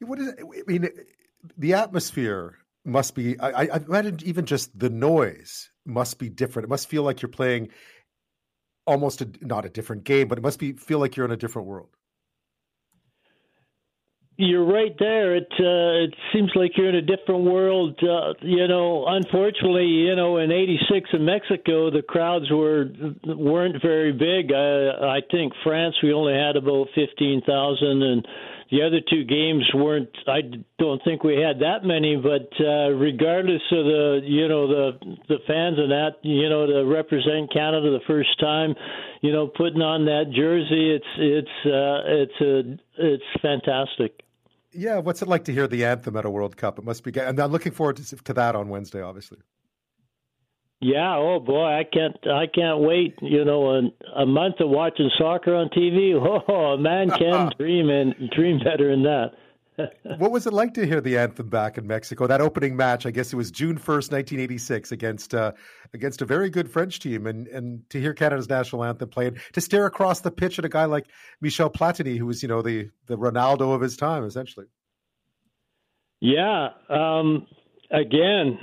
What 0.00 0.18
is? 0.18 0.34
I 0.40 0.62
mean, 0.66 0.88
the 1.56 1.74
atmosphere 1.74 2.59
must 2.84 3.14
be 3.14 3.38
I, 3.38 3.64
I 3.66 3.76
imagine 3.76 4.18
even 4.24 4.46
just 4.46 4.78
the 4.78 4.90
noise 4.90 5.70
must 5.84 6.18
be 6.18 6.28
different. 6.28 6.64
It 6.64 6.70
must 6.70 6.88
feel 6.88 7.02
like 7.02 7.22
you're 7.22 7.28
playing 7.28 7.68
almost 8.86 9.20
a, 9.20 9.30
not 9.40 9.64
a 9.64 9.68
different 9.68 10.04
game, 10.04 10.28
but 10.28 10.38
it 10.38 10.42
must 10.42 10.58
be 10.58 10.72
feel 10.72 10.98
like 10.98 11.16
you're 11.16 11.26
in 11.26 11.32
a 11.32 11.36
different 11.36 11.68
world. 11.68 11.88
You're 14.36 14.64
right 14.64 14.96
there. 14.98 15.36
It 15.36 15.52
uh, 15.60 16.04
it 16.04 16.14
seems 16.32 16.50
like 16.54 16.70
you're 16.74 16.88
in 16.88 16.94
a 16.94 17.02
different 17.02 17.44
world. 17.44 18.00
Uh, 18.02 18.32
you 18.40 18.66
know, 18.66 19.04
unfortunately, 19.06 19.84
you 19.84 20.16
know, 20.16 20.38
in 20.38 20.50
'86 20.50 21.10
in 21.12 21.26
Mexico, 21.26 21.90
the 21.90 22.00
crowds 22.00 22.50
were 22.50 22.86
weren't 23.26 23.82
very 23.82 24.12
big. 24.12 24.50
I, 24.50 25.16
I 25.16 25.20
think 25.30 25.52
France 25.62 25.94
we 26.02 26.14
only 26.14 26.32
had 26.32 26.56
about 26.56 26.86
fifteen 26.94 27.42
thousand, 27.46 28.02
and 28.02 28.26
the 28.70 28.82
other 28.82 29.00
two 29.08 29.24
games 29.24 29.68
weren't. 29.74 30.10
I 30.28 30.40
don't 30.78 31.02
think 31.04 31.24
we 31.24 31.34
had 31.34 31.58
that 31.60 31.84
many, 31.84 32.16
but 32.16 32.48
uh, 32.60 32.90
regardless 32.90 33.62
of 33.72 33.84
the 33.84 34.20
you 34.24 34.48
know 34.48 34.68
the 34.68 35.16
the 35.28 35.38
fans 35.46 35.78
and 35.78 35.90
that 35.90 36.16
you 36.22 36.48
know 36.48 36.66
to 36.66 36.84
represent 36.84 37.52
Canada 37.52 37.90
the 37.90 38.04
first 38.06 38.38
time, 38.38 38.74
you 39.22 39.32
know 39.32 39.48
putting 39.48 39.82
on 39.82 40.04
that 40.06 40.32
jersey, 40.34 40.94
it's 40.94 41.04
it's 41.18 41.66
uh, 41.66 42.00
it's 42.06 42.40
a 42.40 42.78
it's 42.98 43.42
fantastic. 43.42 44.20
Yeah, 44.72 44.98
what's 44.98 45.20
it 45.20 45.28
like 45.28 45.44
to 45.44 45.52
hear 45.52 45.66
the 45.66 45.84
anthem 45.84 46.16
at 46.16 46.24
a 46.24 46.30
World 46.30 46.56
Cup? 46.56 46.78
It 46.78 46.84
must 46.84 47.02
be. 47.02 47.18
And 47.18 47.40
I'm 47.40 47.50
looking 47.50 47.72
forward 47.72 47.96
to, 47.96 48.16
to 48.16 48.32
that 48.34 48.54
on 48.54 48.68
Wednesday, 48.68 49.02
obviously. 49.02 49.38
Yeah, 50.80 51.16
oh 51.18 51.40
boy, 51.40 51.66
I 51.66 51.84
can't 51.84 52.16
I 52.26 52.46
can't 52.46 52.80
wait. 52.80 53.18
You 53.20 53.44
know, 53.44 53.70
a, 53.70 54.22
a 54.22 54.26
month 54.26 54.60
of 54.60 54.70
watching 54.70 55.10
soccer 55.18 55.54
on 55.54 55.68
TV. 55.68 56.14
Oh, 56.48 56.72
a 56.72 56.78
man 56.78 57.10
can 57.10 57.52
dream 57.58 57.90
and 57.90 58.14
dream 58.30 58.58
better 58.58 58.90
than 58.90 59.02
that. 59.02 59.32
what 60.18 60.30
was 60.30 60.46
it 60.46 60.52
like 60.52 60.74
to 60.74 60.86
hear 60.86 61.00
the 61.00 61.18
anthem 61.18 61.48
back 61.48 61.78
in 61.78 61.86
Mexico? 61.86 62.26
That 62.26 62.40
opening 62.40 62.76
match, 62.76 63.06
I 63.06 63.10
guess 63.10 63.32
it 63.32 63.36
was 63.36 63.50
June 63.50 63.76
first, 63.76 64.10
nineteen 64.10 64.40
eighty 64.40 64.56
six, 64.58 64.90
against 64.90 65.34
uh, 65.34 65.52
against 65.92 66.22
a 66.22 66.24
very 66.24 66.48
good 66.48 66.70
French 66.70 66.98
team, 66.98 67.26
and 67.26 67.46
and 67.48 67.88
to 67.90 68.00
hear 68.00 68.14
Canada's 68.14 68.48
national 68.48 68.84
anthem 68.84 69.08
played, 69.08 69.38
to 69.52 69.60
stare 69.60 69.86
across 69.86 70.20
the 70.20 70.30
pitch 70.30 70.58
at 70.58 70.64
a 70.64 70.68
guy 70.68 70.86
like 70.86 71.06
Michel 71.40 71.70
Platini, 71.70 72.16
who 72.16 72.26
was 72.26 72.42
you 72.42 72.48
know 72.48 72.62
the 72.62 72.90
the 73.06 73.16
Ronaldo 73.16 73.74
of 73.74 73.80
his 73.80 73.96
time, 73.96 74.24
essentially. 74.24 74.66
Yeah, 76.20 76.70
um, 76.88 77.46
again, 77.90 78.58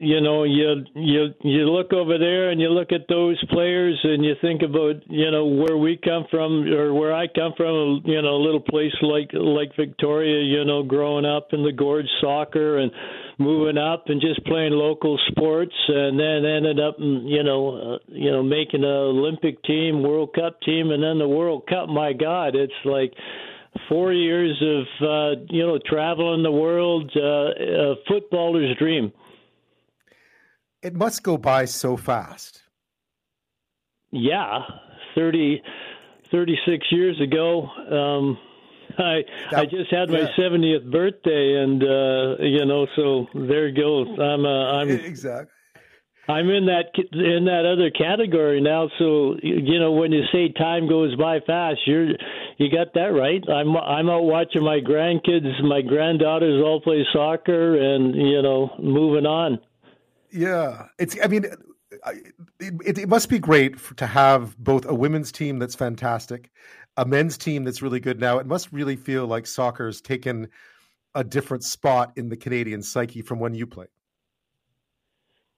you 0.00 0.20
know, 0.20 0.44
you 0.44 0.84
you 0.94 1.28
you 1.42 1.70
look 1.70 1.92
over 1.92 2.18
there 2.18 2.50
and 2.50 2.60
you 2.60 2.68
look 2.68 2.92
at 2.92 3.08
those 3.08 3.42
players 3.50 3.98
and 4.02 4.24
you 4.24 4.34
think 4.40 4.62
about 4.62 4.96
you 5.08 5.30
know 5.30 5.46
where 5.46 5.76
we 5.76 5.98
come 6.02 6.24
from 6.30 6.66
or 6.72 6.92
where 6.92 7.14
I 7.14 7.26
come 7.28 7.52
from, 7.56 8.02
you 8.04 8.20
know, 8.20 8.36
a 8.36 8.42
little 8.44 8.60
place 8.60 8.94
like 9.02 9.30
like 9.32 9.76
Victoria, 9.76 10.42
you 10.42 10.64
know, 10.64 10.82
growing 10.82 11.24
up 11.24 11.48
in 11.52 11.62
the 11.62 11.72
gorge 11.72 12.08
soccer 12.20 12.78
and 12.78 12.90
moving 13.38 13.78
up 13.78 14.04
and 14.08 14.20
just 14.20 14.44
playing 14.46 14.72
local 14.72 15.18
sports 15.28 15.74
and 15.88 16.18
then 16.18 16.44
ended 16.44 16.78
up 16.78 16.96
you 16.98 17.42
know 17.42 17.94
uh, 17.94 17.98
you 18.08 18.30
know 18.30 18.42
making 18.42 18.82
an 18.82 18.90
Olympic 18.90 19.62
team, 19.64 20.02
World 20.02 20.34
Cup 20.34 20.60
team 20.62 20.90
and 20.90 21.02
then 21.02 21.18
the 21.18 21.28
World 21.28 21.66
Cup. 21.68 21.88
My 21.88 22.12
God, 22.12 22.54
it's 22.56 22.72
like 22.84 23.12
four 23.88 24.12
years 24.12 24.62
of 24.62 25.06
uh, 25.06 25.40
you 25.48 25.66
know 25.66 25.78
traveling 25.86 26.42
the 26.42 26.52
world, 26.52 27.10
uh, 27.16 27.20
a 27.20 27.94
footballer's 28.08 28.76
dream. 28.78 29.12
It 30.82 30.94
must 30.94 31.22
go 31.22 31.38
by 31.38 31.64
so 31.64 31.96
fast. 31.96 32.62
Yeah, 34.10 34.60
30, 35.14 35.62
36 36.30 36.86
years 36.92 37.20
ago. 37.20 37.66
Um, 37.90 38.38
I 38.98 39.22
that, 39.50 39.60
I 39.60 39.64
just 39.64 39.90
had 39.90 40.10
my 40.10 40.30
seventieth 40.36 40.84
birthday, 40.90 41.62
and 41.62 41.82
uh, 41.82 42.42
you 42.42 42.64
know, 42.64 42.86
so 42.94 43.26
there 43.34 43.72
goes. 43.72 44.08
I'm 44.20 44.44
uh, 44.44 44.78
I'm 44.78 44.90
exactly. 44.90 45.50
I'm 46.28 46.48
in 46.48 46.66
that 46.66 46.86
in 47.12 47.44
that 47.44 47.70
other 47.70 47.90
category 47.90 48.60
now. 48.60 48.88
So 48.98 49.36
you 49.42 49.78
know, 49.78 49.92
when 49.92 50.12
you 50.12 50.22
say 50.32 50.48
time 50.52 50.88
goes 50.88 51.14
by 51.16 51.40
fast, 51.46 51.80
you're 51.86 52.12
you 52.56 52.70
got 52.70 52.94
that 52.94 53.12
right. 53.12 53.42
I'm 53.48 53.76
I'm 53.76 54.08
out 54.08 54.24
watching 54.24 54.62
my 54.62 54.80
grandkids, 54.80 55.62
my 55.62 55.82
granddaughters 55.82 56.62
all 56.64 56.80
play 56.80 57.04
soccer, 57.12 57.76
and 57.76 58.14
you 58.14 58.40
know, 58.40 58.70
moving 58.78 59.26
on. 59.26 59.58
Yeah, 60.30 60.86
it's. 60.98 61.16
I 61.22 61.26
mean, 61.26 61.44
it, 62.58 62.98
it, 62.98 63.08
must 63.08 63.28
be 63.28 63.38
great 63.38 63.78
for, 63.78 63.94
to 63.94 64.06
have 64.06 64.56
both 64.58 64.86
a 64.86 64.94
women's 64.94 65.30
team 65.30 65.58
that's 65.58 65.74
fantastic, 65.74 66.50
a 66.96 67.04
men's 67.04 67.36
team 67.36 67.64
that's 67.64 67.82
really 67.82 68.00
good. 68.00 68.18
Now, 68.18 68.38
it 68.38 68.46
must 68.46 68.72
really 68.72 68.96
feel 68.96 69.26
like 69.26 69.46
soccer's 69.46 70.00
taken 70.00 70.48
a 71.14 71.22
different 71.22 71.64
spot 71.64 72.12
in 72.16 72.28
the 72.28 72.36
Canadian 72.36 72.82
psyche 72.82 73.22
from 73.22 73.38
when 73.38 73.54
you 73.54 73.66
played. 73.66 73.88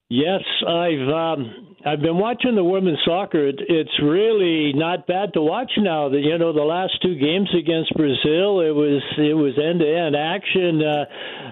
Yes, 0.08 0.42
I've 0.62 1.08
um, 1.08 1.76
I've 1.84 2.00
been 2.00 2.18
watching 2.18 2.54
the 2.54 2.62
women's 2.62 3.00
soccer. 3.04 3.48
It, 3.48 3.56
it's 3.68 3.90
really 4.00 4.72
not 4.72 5.08
bad 5.08 5.32
to 5.34 5.42
watch 5.42 5.72
now. 5.78 6.08
That 6.08 6.20
you 6.20 6.38
know 6.38 6.52
the 6.52 6.62
last 6.62 6.92
two 7.02 7.16
games 7.18 7.48
against 7.58 7.92
Brazil, 7.96 8.60
it 8.60 8.70
was 8.70 9.02
it 9.18 9.34
was 9.34 9.58
end 9.58 9.80
to 9.80 9.86
end 9.86 10.14
action. 10.14 10.80
Uh, 10.80 11.04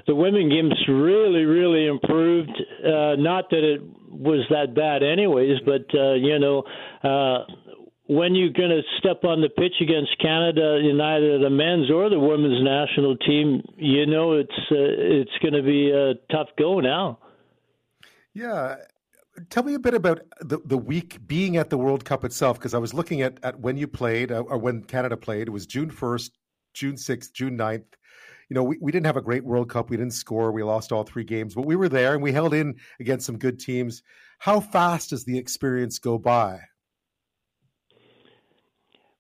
the 0.07 0.15
women 0.15 0.49
games 0.51 0.73
really 0.89 1.45
really 1.45 1.89
improved. 1.89 2.55
Uh, 2.79 3.17
not 3.19 3.51
that 3.51 3.65
it 3.65 3.83
was 4.09 4.47
that 4.51 4.73
bad, 4.73 5.03
anyways, 5.03 5.59
but 5.67 5.87
uh, 5.99 6.15
you 6.15 6.39
know. 6.39 6.63
Uh, 7.03 7.45
when 8.07 8.35
you're 8.35 8.53
going 8.53 8.69
to 8.69 8.83
step 8.99 9.25
on 9.25 9.41
the 9.41 9.49
pitch 9.49 9.73
against 9.81 10.11
Canada 10.21 10.77
in 10.77 11.01
either 11.01 11.39
the 11.39 11.49
men's 11.49 11.91
or 11.91 12.11
the 12.11 12.21
women's 12.21 12.63
national 12.63 13.17
team, 13.17 13.63
you 13.77 14.05
know 14.05 14.35
it's 14.35 14.51
uh, 14.71 14.77
it's 14.77 15.33
going 15.41 15.55
to 15.55 15.63
be 15.63 15.91
a 15.91 16.13
tough 16.31 16.49
go 16.59 16.81
now. 16.81 17.19
Yeah. 18.35 18.77
Tell 19.51 19.63
me 19.63 19.75
a 19.75 19.79
bit 19.79 19.95
about 19.95 20.21
the, 20.41 20.59
the 20.65 20.79
week 20.79 21.27
being 21.27 21.57
at 21.57 21.71
the 21.71 21.79
World 21.79 22.05
Cup 22.05 22.25
itself, 22.25 22.59
because 22.59 22.75
I 22.75 22.79
was 22.79 22.95
looking 22.95 23.23
at, 23.23 23.39
at 23.43 23.59
when 23.59 23.77
you 23.77 23.89
played 23.89 24.31
uh, 24.31 24.41
or 24.41 24.59
when 24.59 24.85
Canada 24.85 25.17
played. 25.17 25.49
It 25.49 25.51
was 25.51 25.67
June 25.67 25.91
1st, 25.91 26.31
June 26.73 26.95
6th, 26.95 27.33
June 27.33 27.59
9th. 27.59 27.85
You 28.49 28.55
know, 28.55 28.63
we, 28.63 28.79
we 28.81 28.93
didn't 28.93 29.07
have 29.07 29.17
a 29.17 29.23
great 29.23 29.45
World 29.45 29.71
Cup. 29.71 29.91
We 29.91 29.97
didn't 29.97 30.13
score. 30.13 30.53
We 30.53 30.63
lost 30.63 30.93
all 30.93 31.03
three 31.03 31.25
games, 31.25 31.55
but 31.55 31.67
we 31.67 31.77
were 31.77 31.89
there 31.89 32.15
and 32.15 32.23
we 32.23 32.33
held 32.33 32.55
in 32.55 32.77
against 33.01 33.27
some 33.27 33.39
good 33.39 33.59
teams. 33.59 34.03
How 34.39 34.61
fast 34.61 35.11
does 35.11 35.25
the 35.25 35.39
experience 35.39 35.99
go 35.99 36.19
by? 36.19 36.61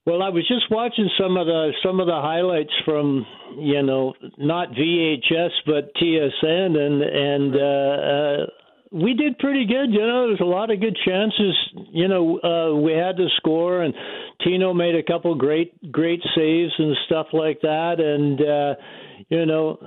Well, 0.06 0.22
I 0.22 0.28
was 0.28 0.46
just 0.46 0.70
watching 0.70 1.08
some 1.18 1.38
of 1.38 1.46
the 1.46 1.72
some 1.82 1.98
of 1.98 2.06
the 2.06 2.20
highlights 2.20 2.74
from 2.84 3.24
you 3.58 3.82
know 3.82 4.12
not 4.36 4.68
VHS 4.72 5.50
but 5.64 5.94
TSN 5.94 6.76
and 6.76 7.02
and 7.02 7.56
uh, 7.56 8.42
uh, 8.44 8.46
we 8.94 9.14
did 9.14 9.38
pretty 9.38 9.66
good. 9.66 9.92
You 9.92 10.06
know, 10.06 10.28
there's 10.28 10.40
a 10.40 10.44
lot 10.44 10.70
of 10.70 10.80
good 10.80 10.96
chances. 11.04 11.56
You 11.90 12.06
know, 12.06 12.38
uh, 12.38 12.76
we 12.76 12.92
had 12.92 13.16
to 13.16 13.26
score, 13.36 13.82
and 13.82 13.92
Tino 14.44 14.72
made 14.72 14.94
a 14.94 15.02
couple 15.02 15.34
great 15.34 15.90
great 15.90 16.20
saves 16.36 16.72
and 16.78 16.96
stuff 17.06 17.26
like 17.32 17.60
that. 17.62 17.98
And 17.98 18.40
uh, 18.40 18.80
you 19.30 19.46
know, 19.46 19.78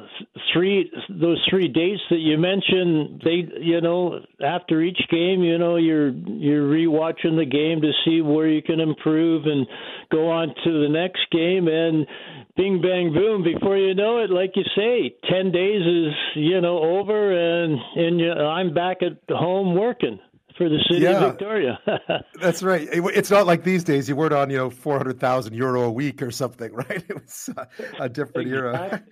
three 0.52 0.92
those 1.10 1.42
three 1.50 1.70
dates 1.70 2.02
that 2.10 2.18
you 2.18 2.38
mentioned, 2.38 3.22
they 3.24 3.48
you 3.62 3.80
know 3.80 4.20
after 4.44 4.82
each 4.82 5.00
game, 5.10 5.42
you 5.42 5.58
know, 5.58 5.78
you're 5.78 6.10
you're 6.10 6.70
rewatching 6.70 7.38
the 7.38 7.46
game 7.50 7.82
to 7.82 7.92
see 8.04 8.22
where 8.22 8.48
you 8.48 8.62
can 8.62 8.82
improve 8.82 9.46
and 9.46 9.66
go 10.12 10.30
on 10.30 10.50
to 10.66 10.82
the 10.82 10.90
next 10.90 11.22
game 11.32 11.70
and 11.70 12.06
bing 12.58 12.82
bang 12.82 13.14
boom. 13.14 13.44
Before 13.44 13.78
you 13.78 13.94
know 13.94 14.20
it 14.20 14.30
like 14.30 14.52
you 14.56 14.64
say 14.76 15.16
10 15.30 15.52
days 15.52 15.82
is 15.82 16.14
you 16.36 16.60
know 16.60 16.80
over 16.80 17.64
and 17.64 17.80
and 17.96 18.20
you, 18.20 18.32
i'm 18.32 18.74
back 18.74 18.98
at 19.02 19.18
home 19.30 19.76
working 19.76 20.20
for 20.58 20.68
the 20.68 20.80
city 20.90 21.04
yeah, 21.04 21.24
of 21.24 21.32
victoria. 21.32 21.80
That's 22.42 22.64
right. 22.64 22.88
It's 22.92 23.30
not 23.30 23.46
like 23.46 23.64
these 23.64 23.84
days 23.84 24.10
you 24.10 24.16
weren't 24.16 24.34
on 24.34 24.50
you 24.50 24.58
know 24.58 24.70
400000 24.70 25.54
euro 25.54 25.84
a 25.84 25.92
week 25.92 26.22
or 26.22 26.32
something 26.32 26.74
right? 26.74 27.06
It 27.08 27.14
was 27.14 27.50
a 27.56 27.68
a 28.06 28.10
different 28.10 28.50
era. 28.50 29.04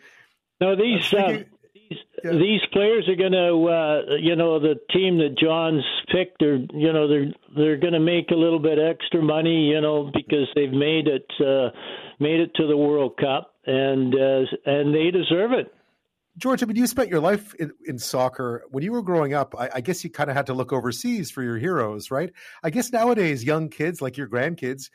No 0.60 0.76
these 0.76 1.14
um, 1.14 1.46
these, 1.90 2.00
yeah. 2.24 2.32
these 2.32 2.62
players 2.72 3.08
are 3.10 3.16
going 3.16 3.34
to, 3.34 3.68
uh, 3.68 4.16
you 4.20 4.36
know, 4.36 4.60
the 4.60 4.76
team 4.92 5.18
that 5.18 5.38
John's 5.38 5.84
picked, 6.12 6.42
are, 6.42 6.58
you 6.58 6.94
know, 6.94 7.08
they're 7.08 7.32
they're 7.56 7.78
going 7.78 7.94
to 7.94 8.00
make 8.00 8.32
a 8.32 8.36
little 8.36 8.60
bit 8.60 8.80
extra 8.80 9.22
money, 9.22 9.70
you 9.70 9.82
know, 9.82 10.12
because 10.14 10.48
they've 10.56 10.72
made 10.72 11.08
it 11.08 11.30
uh, 11.40 11.70
made 12.20 12.40
it 12.40 12.52
to 12.56 12.68
the 12.68 12.78
World 12.78 13.18
Cup, 13.18 13.54
and 13.66 14.14
uh, 14.14 14.46
and 14.66 14.94
they 14.94 15.12
deserve 15.12 15.52
it. 15.52 15.74
George, 16.38 16.62
I 16.62 16.66
mean, 16.66 16.76
you 16.76 16.86
spent 16.86 17.10
your 17.10 17.22
life 17.22 17.54
in, 17.56 17.72
in 17.86 17.98
soccer. 17.98 18.64
When 18.70 18.84
you 18.84 18.92
were 18.92 19.02
growing 19.02 19.34
up, 19.34 19.56
I, 19.58 19.70
I 19.76 19.82
guess 19.82 20.04
you 20.04 20.10
kind 20.10 20.30
of 20.30 20.36
had 20.36 20.48
to 20.48 20.54
look 20.54 20.74
overseas 20.74 21.32
for 21.32 21.42
your 21.42 21.58
heroes, 21.58 22.12
right? 22.12 22.32
I 22.62 22.72
guess 22.72 22.92
nowadays, 22.92 23.44
young 23.44 23.70
kids 23.70 24.02
like 24.02 24.18
your 24.18 24.28
grandkids 24.28 24.90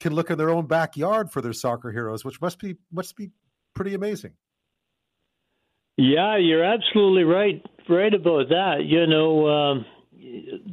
can 0.00 0.12
look 0.12 0.30
in 0.30 0.36
their 0.36 0.50
own 0.50 0.66
backyard 0.66 1.32
for 1.32 1.40
their 1.40 1.54
soccer 1.54 1.90
heroes, 1.90 2.24
which 2.24 2.40
must 2.40 2.58
be 2.58 2.76
must 2.92 3.16
be 3.16 3.30
pretty 3.74 3.94
amazing. 3.94 4.34
Yeah, 5.96 6.36
you're 6.36 6.64
absolutely 6.64 7.24
right. 7.24 7.64
Right 7.88 8.12
about 8.12 8.48
that. 8.50 8.84
You 8.84 9.06
know, 9.06 9.48
um, 9.48 9.86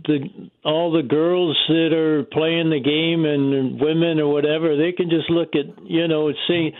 the 0.06 0.50
all 0.64 0.92
the 0.92 1.04
girls 1.04 1.58
that 1.68 1.94
are 1.94 2.24
playing 2.24 2.70
the 2.70 2.80
game 2.80 3.26
and 3.26 3.80
women 3.80 4.20
or 4.20 4.32
whatever, 4.32 4.76
they 4.76 4.92
can 4.92 5.10
just 5.10 5.30
look 5.30 5.50
at 5.56 5.66
you 5.84 6.08
know 6.08 6.32
see 6.48 6.72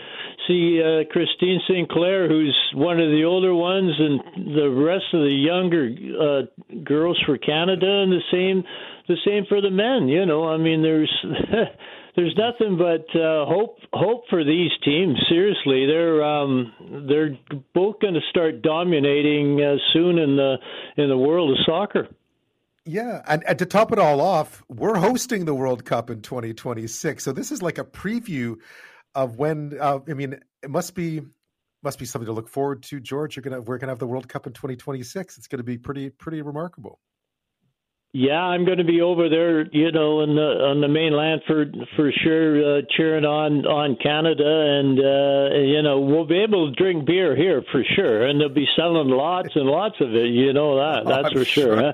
see 0.46 0.80
uh, 0.82 1.04
Christine 1.10 1.60
Sinclair, 1.68 2.28
who's 2.28 2.56
one 2.74 3.00
of 3.00 3.10
the 3.10 3.24
older 3.24 3.54
ones, 3.54 3.92
and 3.98 4.56
the 4.56 4.70
rest 4.70 5.06
of 5.12 5.20
the 5.20 5.32
younger 5.32 5.88
uh, 6.20 6.76
girls 6.84 7.20
for 7.26 7.38
Canada, 7.38 8.02
and 8.02 8.12
the 8.12 8.22
same 8.30 8.64
the 9.08 9.16
same 9.26 9.44
for 9.48 9.60
the 9.60 9.70
men. 9.70 10.08
You 10.08 10.26
know, 10.26 10.48
I 10.48 10.56
mean, 10.56 10.82
there's 10.82 11.12
there's 12.16 12.34
nothing 12.36 12.78
but 12.78 13.06
uh, 13.18 13.46
hope 13.46 13.78
hope 13.92 14.24
for 14.30 14.44
these 14.44 14.70
teams. 14.84 15.16
Seriously, 15.28 15.86
they're 15.86 16.22
um, 16.22 17.06
they're 17.08 17.38
both 17.74 18.00
going 18.00 18.14
to 18.14 18.20
start 18.30 18.62
dominating 18.62 19.60
uh, 19.60 19.76
soon 19.92 20.18
in 20.18 20.36
the 20.36 20.56
in 20.96 21.08
the 21.08 21.18
world 21.18 21.50
of 21.50 21.58
soccer. 21.66 22.08
Yeah, 22.86 23.22
and, 23.26 23.42
and 23.44 23.58
to 23.58 23.66
top 23.66 23.92
it 23.92 23.98
all 23.98 24.20
off, 24.20 24.62
we're 24.68 24.96
hosting 24.96 25.46
the 25.46 25.54
World 25.54 25.84
Cup 25.84 26.10
in 26.10 26.20
2026. 26.20 27.24
So 27.24 27.32
this 27.32 27.50
is 27.50 27.62
like 27.62 27.78
a 27.78 27.84
preview 27.84 28.56
of 29.14 29.36
when. 29.38 29.76
Uh, 29.80 30.00
I 30.06 30.12
mean, 30.12 30.38
it 30.62 30.70
must 30.70 30.94
be 30.94 31.22
must 31.82 31.98
be 31.98 32.04
something 32.04 32.26
to 32.26 32.32
look 32.32 32.48
forward 32.48 32.82
to, 32.84 33.00
George. 33.00 33.36
You're 33.36 33.42
gonna 33.42 33.62
we're 33.62 33.78
gonna 33.78 33.92
have 33.92 33.98
the 33.98 34.06
World 34.06 34.28
Cup 34.28 34.46
in 34.46 34.52
2026. 34.52 35.38
It's 35.38 35.46
going 35.46 35.58
to 35.58 35.64
be 35.64 35.78
pretty 35.78 36.10
pretty 36.10 36.42
remarkable. 36.42 37.00
Yeah, 38.16 38.38
I'm 38.38 38.64
going 38.64 38.78
to 38.78 38.84
be 38.84 39.00
over 39.00 39.28
there, 39.28 39.66
you 39.72 39.90
know, 39.90 40.20
in 40.20 40.36
the 40.36 40.42
on 40.42 40.80
the 40.80 40.86
mainland 40.86 41.40
for 41.48 41.64
for 41.96 42.12
sure, 42.22 42.78
uh, 42.78 42.82
cheering 42.96 43.24
on 43.24 43.66
on 43.66 43.96
Canada, 43.96 44.44
and 44.44 44.98
uh, 45.00 45.56
you 45.56 45.82
know 45.82 46.00
we'll 46.00 46.26
be 46.26 46.38
able 46.38 46.70
to 46.70 46.76
drink 46.76 47.06
beer 47.06 47.34
here 47.34 47.64
for 47.72 47.82
sure, 47.96 48.26
and 48.26 48.40
they'll 48.40 48.50
be 48.50 48.68
selling 48.76 49.08
lots 49.08 49.56
and 49.56 49.64
lots 49.64 49.96
of 50.00 50.14
it. 50.14 50.28
You 50.28 50.52
know 50.52 50.76
that, 50.76 51.06
that's 51.06 51.32
for 51.32 51.44
sure. 51.44 51.76
sure. 51.78 51.92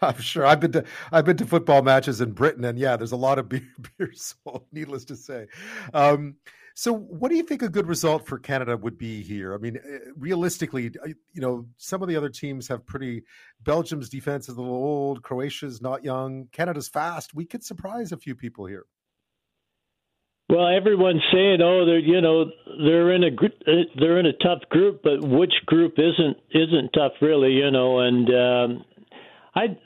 I'm 0.02 0.20
sure. 0.20 0.46
I've 0.46 0.60
been 0.60 0.72
to 0.72 0.84
I've 1.12 1.24
been 1.24 1.36
to 1.38 1.46
football 1.46 1.82
matches 1.82 2.20
in 2.20 2.32
Britain, 2.32 2.64
and 2.64 2.78
yeah, 2.78 2.96
there's 2.96 3.12
a 3.12 3.16
lot 3.16 3.38
of 3.38 3.48
beer, 3.50 3.68
beer 3.98 4.12
sold. 4.14 4.66
Needless 4.72 5.04
to 5.06 5.16
say. 5.16 5.46
Um, 5.92 6.36
so, 6.74 6.94
what 6.94 7.30
do 7.30 7.36
you 7.36 7.42
think 7.42 7.62
a 7.62 7.68
good 7.68 7.86
result 7.86 8.26
for 8.26 8.38
Canada 8.38 8.76
would 8.76 8.96
be 8.96 9.22
here? 9.22 9.54
I 9.54 9.58
mean, 9.58 9.76
eh, 9.76 9.98
realistically, 10.16 10.90
you 11.04 11.40
know, 11.40 11.66
some 11.76 12.00
of 12.00 12.08
the 12.08 12.16
other 12.16 12.30
teams 12.30 12.68
have 12.68 12.86
pretty. 12.86 13.24
Belgium's 13.62 14.08
defense 14.08 14.48
is 14.48 14.56
a 14.56 14.60
little 14.60 14.76
old. 14.76 15.22
Croatia's 15.22 15.82
not 15.82 16.04
young. 16.04 16.48
Canada's 16.52 16.88
fast. 16.88 17.34
We 17.34 17.44
could 17.44 17.62
surprise 17.64 18.12
a 18.12 18.16
few 18.16 18.34
people 18.34 18.66
here. 18.66 18.86
Well, 20.48 20.66
everyone's 20.66 21.22
saying, 21.32 21.60
"Oh, 21.62 21.84
they're 21.84 21.98
you 21.98 22.20
know 22.20 22.46
they're 22.84 23.12
in 23.12 23.24
a 23.24 23.28
uh, 23.28 23.84
they're 23.98 24.18
in 24.18 24.26
a 24.26 24.32
tough 24.32 24.62
group," 24.70 25.00
but 25.02 25.20
which 25.20 25.52
group 25.66 25.94
isn't 25.98 26.38
isn't 26.50 26.90
tough 26.92 27.12
really? 27.20 27.52
You 27.52 27.70
know, 27.70 28.00
and 28.00 28.28
um, 28.30 28.84
I 29.54 29.76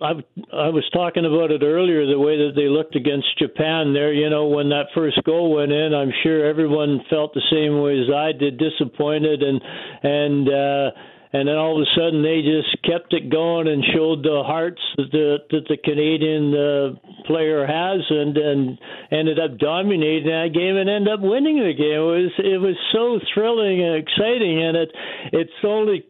I 0.00 0.10
I 0.52 0.68
was 0.68 0.84
talking 0.92 1.24
about 1.24 1.50
it 1.50 1.62
earlier, 1.62 2.06
the 2.06 2.18
way 2.18 2.36
that 2.36 2.52
they 2.54 2.68
looked 2.68 2.96
against 2.96 3.38
Japan 3.38 3.92
there. 3.94 4.12
You 4.12 4.28
know, 4.30 4.46
when 4.46 4.68
that 4.70 4.86
first 4.94 5.22
goal 5.24 5.54
went 5.54 5.72
in, 5.72 5.94
I'm 5.94 6.12
sure 6.22 6.44
everyone 6.44 7.00
felt 7.08 7.34
the 7.34 7.42
same 7.50 7.80
way 7.80 7.98
as 8.00 8.10
I 8.14 8.32
did, 8.38 8.58
disappointed 8.58 9.42
and 9.42 9.60
and. 10.02 10.48
uh 10.48 10.90
and 11.36 11.48
then 11.48 11.56
all 11.56 11.76
of 11.76 11.84
a 11.84 11.90
sudden 11.92 12.22
they 12.24 12.40
just 12.40 12.72
kept 12.80 13.12
it 13.12 13.28
going 13.28 13.68
and 13.68 13.84
showed 13.92 14.24
the 14.24 14.40
hearts 14.40 14.80
that 14.96 15.12
the 15.12 15.36
that 15.52 15.68
the 15.68 15.76
Canadian 15.76 16.56
uh, 16.56 16.96
player 17.28 17.68
has 17.68 18.00
and 18.08 18.32
and 18.36 18.78
ended 19.12 19.38
up 19.38 19.58
dominating 19.58 20.32
that 20.32 20.56
game 20.56 20.80
and 20.80 20.88
ended 20.88 21.12
up 21.12 21.20
winning 21.20 21.60
the 21.60 21.76
game. 21.76 22.00
It 22.00 22.24
was 22.24 22.32
it 22.40 22.60
was 22.60 22.76
so 22.96 23.20
thrilling 23.34 23.84
and 23.84 24.00
exciting, 24.00 24.64
and 24.64 24.76
it 24.80 24.90
it's 25.36 25.60
only 25.60 26.08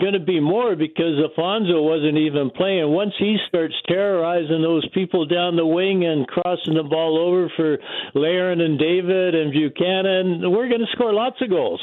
going 0.00 0.16
to 0.16 0.24
be 0.24 0.40
more 0.40 0.72
because 0.74 1.20
Alphonso 1.20 1.84
wasn't 1.84 2.16
even 2.16 2.48
playing. 2.56 2.88
Once 2.88 3.12
he 3.18 3.36
starts 3.48 3.74
terrorizing 3.86 4.62
those 4.64 4.88
people 4.96 5.26
down 5.26 5.56
the 5.56 5.66
wing 5.66 6.04
and 6.08 6.26
crossing 6.26 6.80
the 6.80 6.88
ball 6.88 7.20
over 7.20 7.52
for 7.56 7.76
Larin 8.14 8.60
and 8.64 8.78
David 8.78 9.34
and 9.34 9.52
Buchanan, 9.52 10.48
we're 10.48 10.68
going 10.72 10.80
to 10.80 10.92
score 10.96 11.12
lots 11.12 11.36
of 11.42 11.50
goals. 11.50 11.82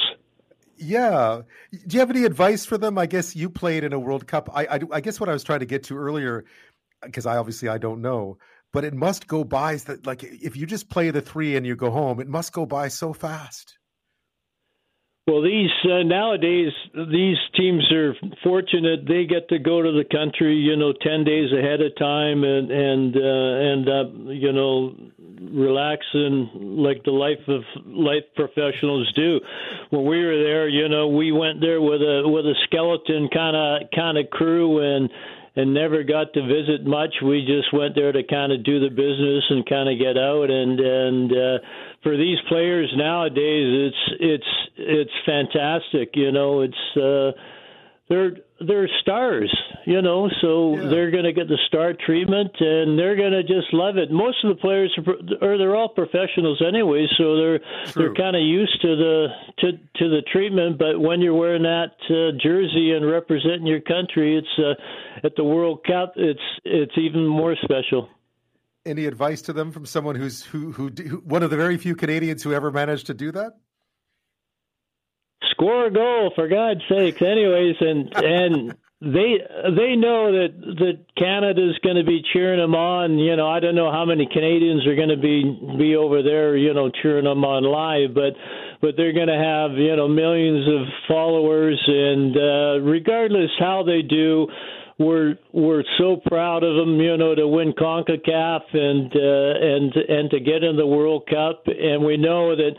Yeah. 0.80 1.42
Do 1.72 1.94
you 1.96 2.00
have 2.00 2.10
any 2.10 2.24
advice 2.24 2.66
for 2.66 2.78
them? 2.78 2.98
I 2.98 3.06
guess 3.06 3.36
you 3.36 3.50
played 3.50 3.84
in 3.84 3.94
a 3.94 4.00
World 4.00 4.28
Cup. 4.28 4.50
I, 4.54 4.66
I, 4.66 4.80
I 4.94 5.02
guess 5.02 5.20
what 5.20 5.30
I 5.30 5.34
was 5.34 5.44
trying 5.44 5.60
to 5.60 5.66
get 5.66 5.84
to 5.86 5.98
earlier, 5.98 6.46
because 7.04 7.26
I 7.26 7.38
obviously 7.38 7.68
I 7.68 7.78
don't 7.78 8.02
know, 8.02 8.38
but 8.72 8.84
it 8.84 8.94
must 8.94 9.28
go 9.28 9.44
by 9.44 9.80
like 10.06 10.24
if 10.24 10.56
you 10.56 10.66
just 10.66 10.90
play 10.90 11.12
the 11.12 11.22
three 11.22 11.56
and 11.56 11.66
you 11.66 11.76
go 11.76 11.92
home, 11.92 12.20
it 12.20 12.28
must 12.28 12.54
go 12.54 12.66
by 12.66 12.88
so 12.88 13.14
fast. 13.14 13.79
Well, 15.30 15.44
these 15.44 15.70
uh, 15.84 16.02
nowadays 16.02 16.72
these 16.96 17.38
teams 17.56 17.86
are 17.92 18.16
fortunate; 18.44 19.02
they 19.08 19.26
get 19.26 19.48
to 19.50 19.60
go 19.60 19.80
to 19.80 19.92
the 19.92 20.04
country, 20.10 20.56
you 20.56 20.76
know, 20.76 20.92
ten 20.92 21.24
days 21.24 21.52
ahead 21.54 21.82
of 21.82 21.96
time, 21.98 22.44
and 22.44 22.72
and 22.72 23.16
uh, 23.16 23.72
end 23.72 23.90
up, 23.90 24.12
you 24.34 24.52
know, 24.52 24.96
relaxing 25.54 26.50
like 26.82 27.04
the 27.04 27.12
life 27.12 27.48
of 27.48 27.62
life 27.86 28.24
professionals 28.36 29.14
do. 29.16 29.40
When 29.92 30.06
we 30.06 30.26
were 30.26 30.44
there, 30.44 30.68
you 30.68 30.90
know, 30.90 31.08
we 31.08 31.32
went 31.32 31.62
there 31.62 31.80
with 31.80 32.02
a 32.02 32.24
with 32.26 32.46
a 32.46 32.56
skeleton 32.64 33.30
kind 33.32 33.56
of 33.56 33.92
kind 33.96 34.18
of 34.18 34.32
crew 34.32 34.80
and 34.82 35.12
and 35.60 35.74
never 35.74 36.04
got 36.04 36.34
to 36.34 36.42
visit 36.42 36.86
much. 36.86 37.16
We 37.24 37.46
just 37.46 37.74
went 37.74 37.96
there 37.96 38.12
to 38.12 38.24
kind 38.24 38.52
of 38.52 38.64
do 38.64 38.80
the 38.80 38.90
business 38.90 39.44
and 39.50 39.68
kind 39.68 39.90
of 39.90 40.00
get 40.00 40.18
out. 40.18 40.50
And 40.50 40.80
and 40.80 41.32
uh, 41.32 41.58
for 42.04 42.16
these 42.16 42.38
players 42.48 42.92
nowadays, 42.96 43.92
it's 43.92 44.04
it's 44.20 44.52
it's 44.78 45.18
fantastic. 45.26 46.12
You 46.16 46.32
know, 46.32 46.62
it's 46.62 46.98
uh, 46.98 47.32
they're 48.10 48.32
they're 48.68 48.90
stars, 49.02 49.56
you 49.86 50.02
know, 50.02 50.30
so 50.42 50.76
yeah. 50.76 50.90
they're 50.90 51.12
going 51.12 51.24
to 51.24 51.32
get 51.32 51.48
the 51.48 51.60
star 51.68 51.94
treatment 51.94 52.52
and 52.60 52.98
they're 52.98 53.16
going 53.16 53.32
to 53.32 53.44
just 53.44 53.72
love 53.72 53.98
it. 53.98 54.12
Most 54.12 54.44
of 54.44 54.50
the 54.50 54.60
players 54.60 54.94
are, 54.98 55.48
or 55.48 55.58
they're 55.58 55.76
all 55.76 55.90
professionals 55.90 56.62
anyway, 56.68 57.06
so 57.18 57.38
they're 57.38 57.60
True. 57.60 57.94
they're 57.96 58.14
kind 58.16 58.36
of 58.36 58.42
used 58.42 58.82
to 58.82 58.96
the 58.96 59.28
to 59.60 59.72
to 59.72 60.10
the 60.10 60.24
treatment. 60.34 60.80
But 60.80 61.00
when 61.00 61.22
you're 61.22 61.36
wearing 61.36 61.64
that 61.64 61.94
uh, 62.10 62.38
jersey 62.42 62.94
and 62.94 63.10
representing 63.10 63.68
your 63.68 63.82
country, 63.82 64.38
it's 64.38 64.60
uh, 64.60 64.74
at 65.24 65.36
the 65.36 65.44
World 65.44 65.86
Cup. 65.86 66.14
It's 66.16 66.40
it's 66.66 66.98
even 66.98 67.28
more 67.28 67.56
special. 67.64 68.10
Any 68.86 69.06
advice 69.06 69.44
to 69.44 69.54
them 69.54 69.72
from 69.72 69.86
someone 69.86 70.16
who's 70.16 70.44
who 70.44 70.72
who, 70.72 70.90
who 70.90 71.18
one 71.18 71.44
of 71.44 71.52
the 71.52 71.58
very 71.58 71.78
few 71.78 71.96
Canadians 71.96 72.42
who 72.42 72.54
ever 72.54 72.72
managed 72.72 73.06
to 73.08 73.14
do 73.14 73.32
that? 73.34 73.54
Score 75.60 75.88
a 75.88 75.92
goal 75.92 76.32
for 76.36 76.48
God's 76.48 76.82
sakes. 76.90 77.22
Anyways, 77.22 77.76
and 77.82 78.14
and 78.16 78.76
they 79.02 79.40
they 79.76 79.96
know 79.96 80.32
that 80.32 80.54
that 80.80 81.00
Canada's 81.18 81.78
going 81.84 81.98
to 81.98 82.04
be 82.04 82.22
cheering 82.34 82.60
them 82.60 82.76
on. 82.76 83.18
You 83.18 83.36
know, 83.36 83.48
I 83.48 83.60
don't 83.60 83.76
know 83.76 83.92
how 83.92 84.06
many 84.06 84.28
Canadians 84.32 84.88
are 84.88 84.96
going 84.96 85.10
to 85.10 85.18
be 85.18 85.44
be 85.78 85.96
over 85.96 86.24
there. 86.24 86.56
You 86.56 86.74
know, 86.74 86.90
cheering 87.02 87.26
them 87.26 87.44
on 87.44 87.64
live, 87.64 88.14
but 88.14 88.34
but 88.82 88.96
they're 88.96 89.14
going 89.14 89.28
to 89.28 89.38
have 89.38 89.78
you 89.78 89.96
know 89.96 90.08
millions 90.08 90.68
of 90.68 90.88
followers, 91.08 91.82
and 91.88 92.36
uh, 92.36 92.82
regardless 92.82 93.52
how 93.60 93.84
they 93.84 94.02
do. 94.02 94.48
We're 95.02 95.38
we're 95.54 95.86
so 95.98 96.20
proud 96.28 96.62
of 96.62 96.76
them, 96.76 97.00
you 97.00 97.16
know, 97.16 97.34
to 97.34 97.48
win 97.48 97.72
Concacaf 97.72 98.64
and 98.74 99.10
uh, 99.16 99.66
and 99.66 99.96
and 99.96 100.30
to 100.30 100.42
get 100.42 100.62
in 100.62 100.76
the 100.76 100.86
World 100.86 101.26
Cup, 101.26 101.64
and 101.68 102.04
we 102.04 102.18
know 102.18 102.54
that 102.54 102.74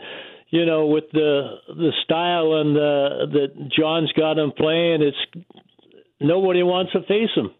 you 0.51 0.65
know, 0.65 0.85
with 0.85 1.05
the 1.13 1.55
the 1.67 1.91
style 2.03 2.59
and 2.59 2.75
the 2.75 3.25
that 3.31 3.69
John's 3.75 4.11
got 4.11 4.37
him 4.37 4.51
playing, 4.55 5.01
it's 5.01 5.47
nobody 6.19 6.61
wants 6.61 6.91
to 6.91 7.01
face 7.03 7.29
him, 7.33 7.51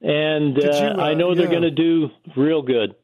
and 0.00 0.56
uh, 0.56 0.60
you, 0.62 0.68
uh, 0.70 1.02
I 1.02 1.14
know 1.14 1.30
yeah. 1.30 1.34
they're 1.34 1.50
going 1.50 1.62
to 1.62 1.70
do 1.70 2.08
real 2.36 2.62
good. 2.62 2.94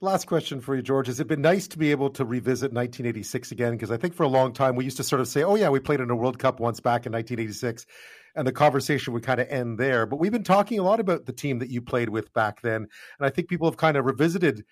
Last 0.00 0.26
question 0.26 0.60
for 0.60 0.76
you, 0.76 0.82
George. 0.82 1.06
Has 1.06 1.18
it 1.18 1.26
been 1.28 1.40
nice 1.40 1.66
to 1.68 1.78
be 1.78 1.90
able 1.92 2.10
to 2.10 2.24
revisit 2.24 2.72
1986 2.72 3.50
again? 3.50 3.72
Because 3.72 3.90
I 3.90 3.96
think 3.96 4.14
for 4.14 4.24
a 4.24 4.28
long 4.28 4.52
time 4.52 4.76
we 4.76 4.84
used 4.84 4.96
to 4.98 5.04
sort 5.04 5.20
of 5.20 5.28
say, 5.28 5.44
"Oh 5.44 5.54
yeah, 5.54 5.68
we 5.68 5.78
played 5.78 6.00
in 6.00 6.10
a 6.10 6.16
World 6.16 6.40
Cup 6.40 6.58
once 6.58 6.80
back 6.80 7.06
in 7.06 7.12
1986," 7.12 7.86
and 8.34 8.44
the 8.44 8.52
conversation 8.52 9.12
would 9.12 9.22
kind 9.22 9.40
of 9.40 9.48
end 9.48 9.78
there. 9.78 10.04
But 10.04 10.18
we've 10.18 10.32
been 10.32 10.42
talking 10.42 10.80
a 10.80 10.82
lot 10.82 10.98
about 10.98 11.26
the 11.26 11.32
team 11.32 11.60
that 11.60 11.70
you 11.70 11.80
played 11.80 12.08
with 12.08 12.32
back 12.32 12.60
then, 12.60 12.88
and 13.20 13.26
I 13.26 13.30
think 13.30 13.48
people 13.48 13.68
have 13.68 13.76
kind 13.76 13.96
of 13.96 14.04
revisited 14.04 14.64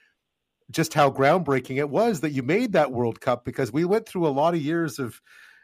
just 0.71 0.95
how 0.95 1.11
groundbreaking 1.11 1.77
it 1.77 1.89
was 1.89 2.21
that 2.21 2.31
you 2.31 2.43
made 2.43 2.73
that 2.73 2.93
World 2.93 3.21
Cup 3.21 3.45
because 3.45 3.73
we 3.73 3.85
went 3.85 4.07
through 4.07 4.27
a 4.27 4.29
lot 4.29 4.55
of 4.55 4.61
years 4.61 4.99
of 4.99 5.21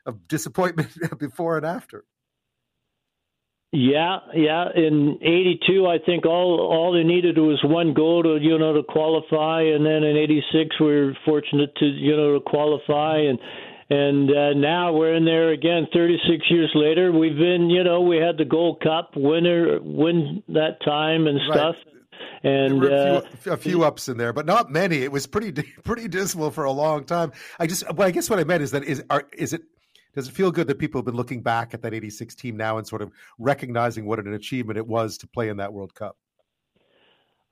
of 0.06 0.26
disappointment 0.28 0.90
before 1.18 1.56
and 1.56 1.66
after. 1.66 2.04
Yeah, 3.72 4.18
yeah. 4.34 4.66
In 4.74 5.18
'82, 5.22 5.86
I 5.86 5.96
think 6.04 6.26
all 6.26 6.60
all 6.60 6.92
they 6.92 7.04
needed 7.04 7.38
was 7.38 7.58
one 7.64 7.94
goal 7.94 8.22
to 8.22 8.38
you 8.40 8.58
know 8.58 8.74
to 8.74 8.82
qualify, 8.82 9.62
and 9.62 9.84
then 9.86 10.04
in 10.04 10.16
'86 10.16 10.78
we 10.78 10.86
were 10.86 11.16
fortunate 11.24 11.74
to 11.76 11.86
you 11.86 12.14
know 12.14 12.34
to 12.34 12.40
qualify, 12.40 13.20
and 13.20 13.38
and 13.88 14.30
uh, 14.30 14.52
now 14.54 14.92
we're 14.92 15.14
in 15.14 15.24
there 15.24 15.52
again. 15.52 15.86
36 15.92 16.50
years 16.50 16.70
later, 16.74 17.12
we've 17.12 17.38
been 17.38 17.70
you 17.70 17.82
know 17.82 18.02
we 18.02 18.18
had 18.18 18.36
the 18.36 18.44
Gold 18.44 18.82
Cup 18.82 19.12
winner 19.16 19.78
win 19.80 20.42
that 20.48 20.76
time 20.84 21.26
and 21.26 21.40
stuff. 21.50 21.76
Right 22.12 22.50
and 22.50 22.84
a 22.84 23.22
few, 23.22 23.50
uh, 23.50 23.54
a 23.54 23.56
few, 23.56 23.84
ups 23.84 24.08
in 24.08 24.16
there, 24.16 24.32
but 24.32 24.46
not 24.46 24.70
many. 24.70 24.98
It 24.98 25.12
was 25.12 25.26
pretty 25.26 25.52
pretty 25.84 26.08
dismal 26.08 26.50
for 26.50 26.64
a 26.64 26.72
long 26.72 27.04
time. 27.04 27.32
I 27.58 27.66
just, 27.66 27.84
well, 27.94 28.06
I 28.06 28.10
guess 28.10 28.28
what 28.28 28.38
I 28.38 28.44
meant 28.44 28.62
is 28.62 28.72
that 28.72 28.84
is 28.84 29.02
are, 29.10 29.24
is 29.32 29.52
it 29.52 29.62
does 30.14 30.28
it 30.28 30.32
feel 30.32 30.50
good 30.50 30.66
that 30.66 30.78
people 30.78 30.98
have 30.98 31.06
been 31.06 31.16
looking 31.16 31.42
back 31.42 31.74
at 31.74 31.82
that 31.82 31.94
'86 31.94 32.34
team 32.34 32.56
now 32.56 32.78
and 32.78 32.86
sort 32.86 33.02
of 33.02 33.10
recognizing 33.38 34.06
what 34.06 34.18
an 34.18 34.34
achievement 34.34 34.78
it 34.78 34.86
was 34.86 35.18
to 35.18 35.26
play 35.26 35.48
in 35.48 35.58
that 35.58 35.72
World 35.72 35.94
Cup? 35.94 36.16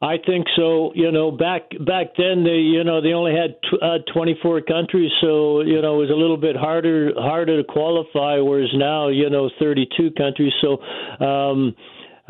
I 0.03 0.17
think 0.27 0.47
so. 0.57 0.93
You 0.95 1.13
know, 1.13 1.31
back 1.31 1.71
back 1.87 2.17
then 2.17 2.43
they 2.43 2.57
you 2.57 2.85
know 2.85 3.03
they 3.03 3.13
only 3.13 3.33
had 3.33 3.57
t- 3.71 3.79
uh, 3.83 3.99
24 4.15 4.63
countries, 4.63 5.11
so 5.21 5.61
you 5.61 5.83
know 5.83 5.97
it 5.97 6.09
was 6.09 6.11
a 6.11 6.19
little 6.19 6.39
bit 6.39 6.57
harder 6.57 7.13
harder 7.17 7.63
to 7.63 7.65
qualify. 7.65 8.39
Whereas 8.39 8.71
now 8.75 9.09
you 9.09 9.29
know 9.29 9.51
32 9.59 10.13
countries. 10.17 10.53
So 10.63 10.79
um, 11.23 11.77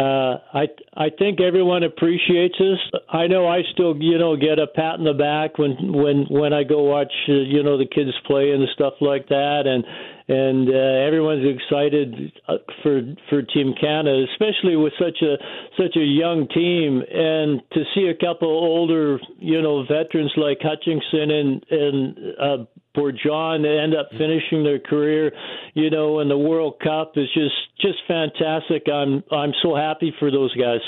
uh, 0.00 0.38
I 0.54 0.64
I 0.96 1.10
think 1.18 1.40
everyone 1.42 1.82
appreciates 1.82 2.54
this. 2.58 2.78
I 3.12 3.26
know 3.26 3.46
I 3.46 3.60
still 3.72 3.94
you 4.00 4.16
know 4.16 4.34
get 4.34 4.58
a 4.58 4.66
pat 4.66 4.98
in 4.98 5.04
the 5.04 5.12
back 5.12 5.58
when 5.58 5.76
when 5.92 6.24
when 6.30 6.54
I 6.54 6.64
go 6.64 6.84
watch 6.84 7.12
uh, 7.28 7.32
you 7.32 7.62
know 7.62 7.76
the 7.76 7.84
kids 7.84 8.10
play 8.26 8.52
and 8.52 8.66
stuff 8.72 8.94
like 9.02 9.28
that, 9.28 9.62
and 9.66 9.84
and 10.30 10.68
uh, 10.68 11.06
everyone's 11.06 11.44
excited 11.44 12.32
uh, 12.46 12.58
for 12.84 13.02
for 13.28 13.42
Team 13.42 13.74
Canada, 13.80 14.24
especially 14.32 14.76
with 14.76 14.92
such 14.96 15.20
a 15.22 15.34
such 15.76 15.96
a 15.96 16.04
young 16.04 16.46
team, 16.54 17.02
and 17.10 17.60
to 17.72 17.82
see 17.94 18.06
a 18.06 18.14
couple 18.14 18.48
older 18.48 19.18
you 19.40 19.60
know 19.60 19.82
veterans 19.82 20.32
like 20.36 20.58
Hutchinson 20.62 21.32
and 21.32 21.66
and 21.70 22.18
uh, 22.38 22.64
Borjan 22.96 23.66
end 23.66 23.96
up 23.96 24.08
finishing 24.12 24.62
their 24.62 24.78
career, 24.78 25.32
you 25.74 25.90
know, 25.90 26.20
in 26.20 26.28
the 26.28 26.38
World 26.38 26.78
Cup 26.80 27.14
is 27.16 27.26
just 27.34 27.56
just 27.80 27.98
fantastic. 28.06 28.84
I'm 28.88 29.24
I'm 29.32 29.52
so 29.62 29.74
happy 29.74 30.14
for 30.20 30.30
those 30.30 30.54
guys. 30.54 30.80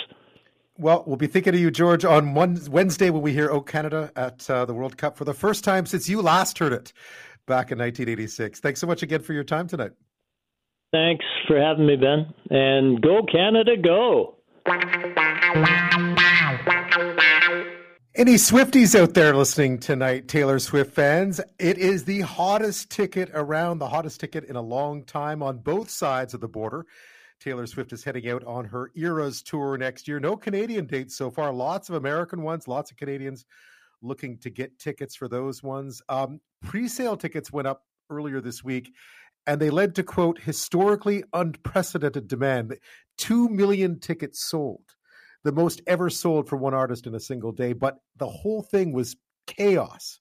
Well, 0.78 1.04
we'll 1.06 1.16
be 1.16 1.26
thinking 1.26 1.54
of 1.54 1.60
you, 1.60 1.70
George, 1.70 2.04
on 2.04 2.34
one 2.34 2.58
Wednesday 2.70 3.10
when 3.10 3.22
we 3.22 3.32
hear 3.32 3.50
"Oh 3.50 3.60
Canada" 3.60 4.12
at 4.14 4.48
uh, 4.48 4.66
the 4.66 4.74
World 4.74 4.96
Cup 4.96 5.16
for 5.16 5.24
the 5.24 5.34
first 5.34 5.64
time 5.64 5.84
since 5.84 6.08
you 6.08 6.22
last 6.22 6.58
heard 6.58 6.72
it 6.72 6.92
back 7.46 7.72
in 7.72 7.78
1986. 7.78 8.60
Thanks 8.60 8.80
so 8.80 8.86
much 8.86 9.02
again 9.02 9.22
for 9.22 9.32
your 9.32 9.44
time 9.44 9.66
tonight. 9.66 9.92
Thanks 10.92 11.24
for 11.46 11.58
having 11.58 11.86
me, 11.86 11.96
Ben. 11.96 12.32
And 12.50 13.00
go 13.00 13.22
Canada, 13.30 13.76
go! 13.82 14.36
Any 18.14 18.34
Swifties 18.34 18.98
out 18.98 19.14
there 19.14 19.34
listening 19.34 19.78
tonight, 19.78 20.28
Taylor 20.28 20.58
Swift 20.58 20.94
fans? 20.94 21.40
It 21.58 21.78
is 21.78 22.04
the 22.04 22.20
hottest 22.20 22.90
ticket 22.90 23.30
around, 23.32 23.78
the 23.78 23.88
hottest 23.88 24.20
ticket 24.20 24.44
in 24.44 24.56
a 24.56 24.60
long 24.60 25.02
time 25.04 25.42
on 25.42 25.58
both 25.58 25.88
sides 25.88 26.34
of 26.34 26.40
the 26.40 26.48
border. 26.48 26.84
Taylor 27.40 27.66
Swift 27.66 27.92
is 27.92 28.04
heading 28.04 28.28
out 28.28 28.44
on 28.44 28.66
her 28.66 28.90
Eras 28.94 29.42
tour 29.42 29.78
next 29.78 30.06
year. 30.06 30.20
No 30.20 30.36
Canadian 30.36 30.84
dates 30.84 31.16
so 31.16 31.30
far, 31.30 31.52
lots 31.52 31.88
of 31.88 31.94
American 31.94 32.42
ones, 32.42 32.68
lots 32.68 32.90
of 32.90 32.98
Canadians 32.98 33.46
looking 34.02 34.38
to 34.38 34.50
get 34.50 34.78
tickets 34.78 35.16
for 35.16 35.28
those 35.28 35.62
ones. 35.62 36.02
Um, 36.08 36.40
Pre 36.62 36.88
sale 36.88 37.16
tickets 37.16 37.52
went 37.52 37.68
up 37.68 37.82
earlier 38.10 38.40
this 38.40 38.62
week 38.62 38.92
and 39.46 39.60
they 39.60 39.70
led 39.70 39.94
to, 39.96 40.02
quote, 40.02 40.40
historically 40.40 41.24
unprecedented 41.32 42.28
demand. 42.28 42.76
Two 43.18 43.48
million 43.48 43.98
tickets 43.98 44.44
sold 44.44 44.82
the 45.44 45.52
most 45.52 45.80
ever 45.86 46.10
sold 46.10 46.48
for 46.48 46.56
one 46.56 46.74
artist 46.74 47.06
in 47.06 47.14
a 47.14 47.20
single 47.20 47.52
day, 47.52 47.72
but 47.72 47.98
the 48.16 48.28
whole 48.28 48.62
thing 48.62 48.92
was 48.92 49.16
chaos. 49.46 50.20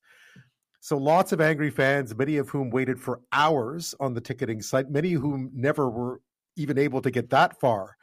So 0.80 0.98
lots 0.98 1.32
of 1.32 1.40
angry 1.40 1.70
fans, 1.70 2.16
many 2.16 2.38
of 2.38 2.50
whom 2.50 2.72
waited 2.72 3.00
for 3.00 3.22
hours 3.32 3.94
on 4.00 4.16
the 4.16 4.22
ticketing 4.22 4.62
site, 4.62 4.90
many 4.90 5.14
of 5.14 5.22
whom 5.22 5.52
never 5.54 5.90
were 5.90 6.22
even 6.56 6.80
able 6.80 7.02
to 7.02 7.12
get 7.12 7.30
that 7.30 7.60
far. 7.60 7.96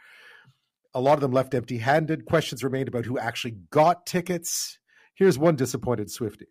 A 0.94 1.00
lot 1.00 1.14
of 1.14 1.20
them 1.20 1.32
left 1.32 1.54
empty 1.54 1.78
handed. 1.78 2.24
Questions 2.24 2.62
remained 2.62 2.88
about 2.88 3.04
who 3.04 3.18
actually 3.18 3.56
got 3.70 4.06
tickets. 4.06 4.77
Here's 5.18 5.36
one 5.36 5.56
disappointed 5.56 6.06
Swiftie. 6.06 6.46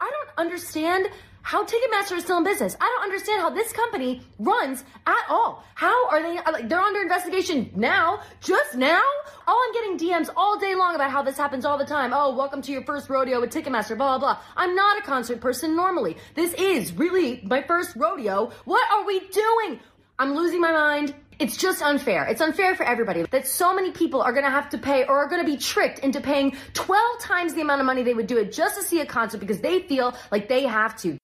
I 0.00 0.10
don't 0.10 0.46
understand 0.46 1.10
how 1.42 1.62
Ticketmaster 1.66 2.16
is 2.16 2.22
still 2.22 2.38
in 2.38 2.44
business. 2.44 2.74
I 2.80 2.86
don't 2.86 3.02
understand 3.02 3.42
how 3.42 3.50
this 3.50 3.70
company 3.70 4.22
runs 4.38 4.82
at 5.06 5.26
all. 5.28 5.62
How 5.74 6.08
are 6.08 6.22
they? 6.22 6.38
Uh, 6.38 6.52
like, 6.52 6.70
they're 6.70 6.80
under 6.80 7.02
investigation 7.02 7.70
now, 7.76 8.22
just 8.40 8.76
now. 8.76 9.02
All 9.46 9.60
I'm 9.62 9.72
getting 9.74 10.08
DMs 10.08 10.30
all 10.34 10.58
day 10.58 10.74
long 10.74 10.94
about 10.94 11.10
how 11.10 11.22
this 11.22 11.36
happens 11.36 11.66
all 11.66 11.76
the 11.76 11.84
time. 11.84 12.12
Oh, 12.14 12.34
welcome 12.34 12.62
to 12.62 12.72
your 12.72 12.82
first 12.84 13.10
rodeo 13.10 13.42
with 13.42 13.50
Ticketmaster. 13.50 13.94
Blah 13.94 14.16
blah 14.16 14.18
blah. 14.18 14.38
I'm 14.56 14.74
not 14.74 14.98
a 14.98 15.02
concert 15.02 15.42
person 15.42 15.76
normally. 15.76 16.16
This 16.34 16.54
is 16.54 16.94
really 16.94 17.42
my 17.44 17.60
first 17.60 17.94
rodeo. 17.94 18.50
What 18.64 18.90
are 18.90 19.04
we 19.04 19.20
doing? 19.28 19.80
I'm 20.18 20.34
losing 20.34 20.62
my 20.62 20.72
mind. 20.72 21.14
It's 21.38 21.56
just 21.56 21.82
unfair. 21.82 22.26
It's 22.26 22.40
unfair 22.40 22.74
for 22.74 22.84
everybody 22.84 23.22
that 23.30 23.46
so 23.46 23.72
many 23.72 23.92
people 23.92 24.20
are 24.20 24.32
going 24.32 24.44
to 24.44 24.50
have 24.50 24.68
to 24.70 24.78
pay 24.78 25.04
or 25.04 25.18
are 25.18 25.28
going 25.28 25.44
to 25.44 25.50
be 25.50 25.56
tricked 25.56 26.00
into 26.00 26.20
paying 26.20 26.56
12 26.74 27.20
times 27.20 27.54
the 27.54 27.60
amount 27.60 27.80
of 27.80 27.86
money 27.86 28.02
they 28.02 28.14
would 28.14 28.26
do 28.26 28.38
it 28.38 28.52
just 28.52 28.76
to 28.76 28.82
see 28.82 29.00
a 29.00 29.06
concert 29.06 29.38
because 29.38 29.60
they 29.60 29.82
feel 29.82 30.14
like 30.32 30.48
they 30.48 30.64
have 30.64 30.96
to 31.02 31.16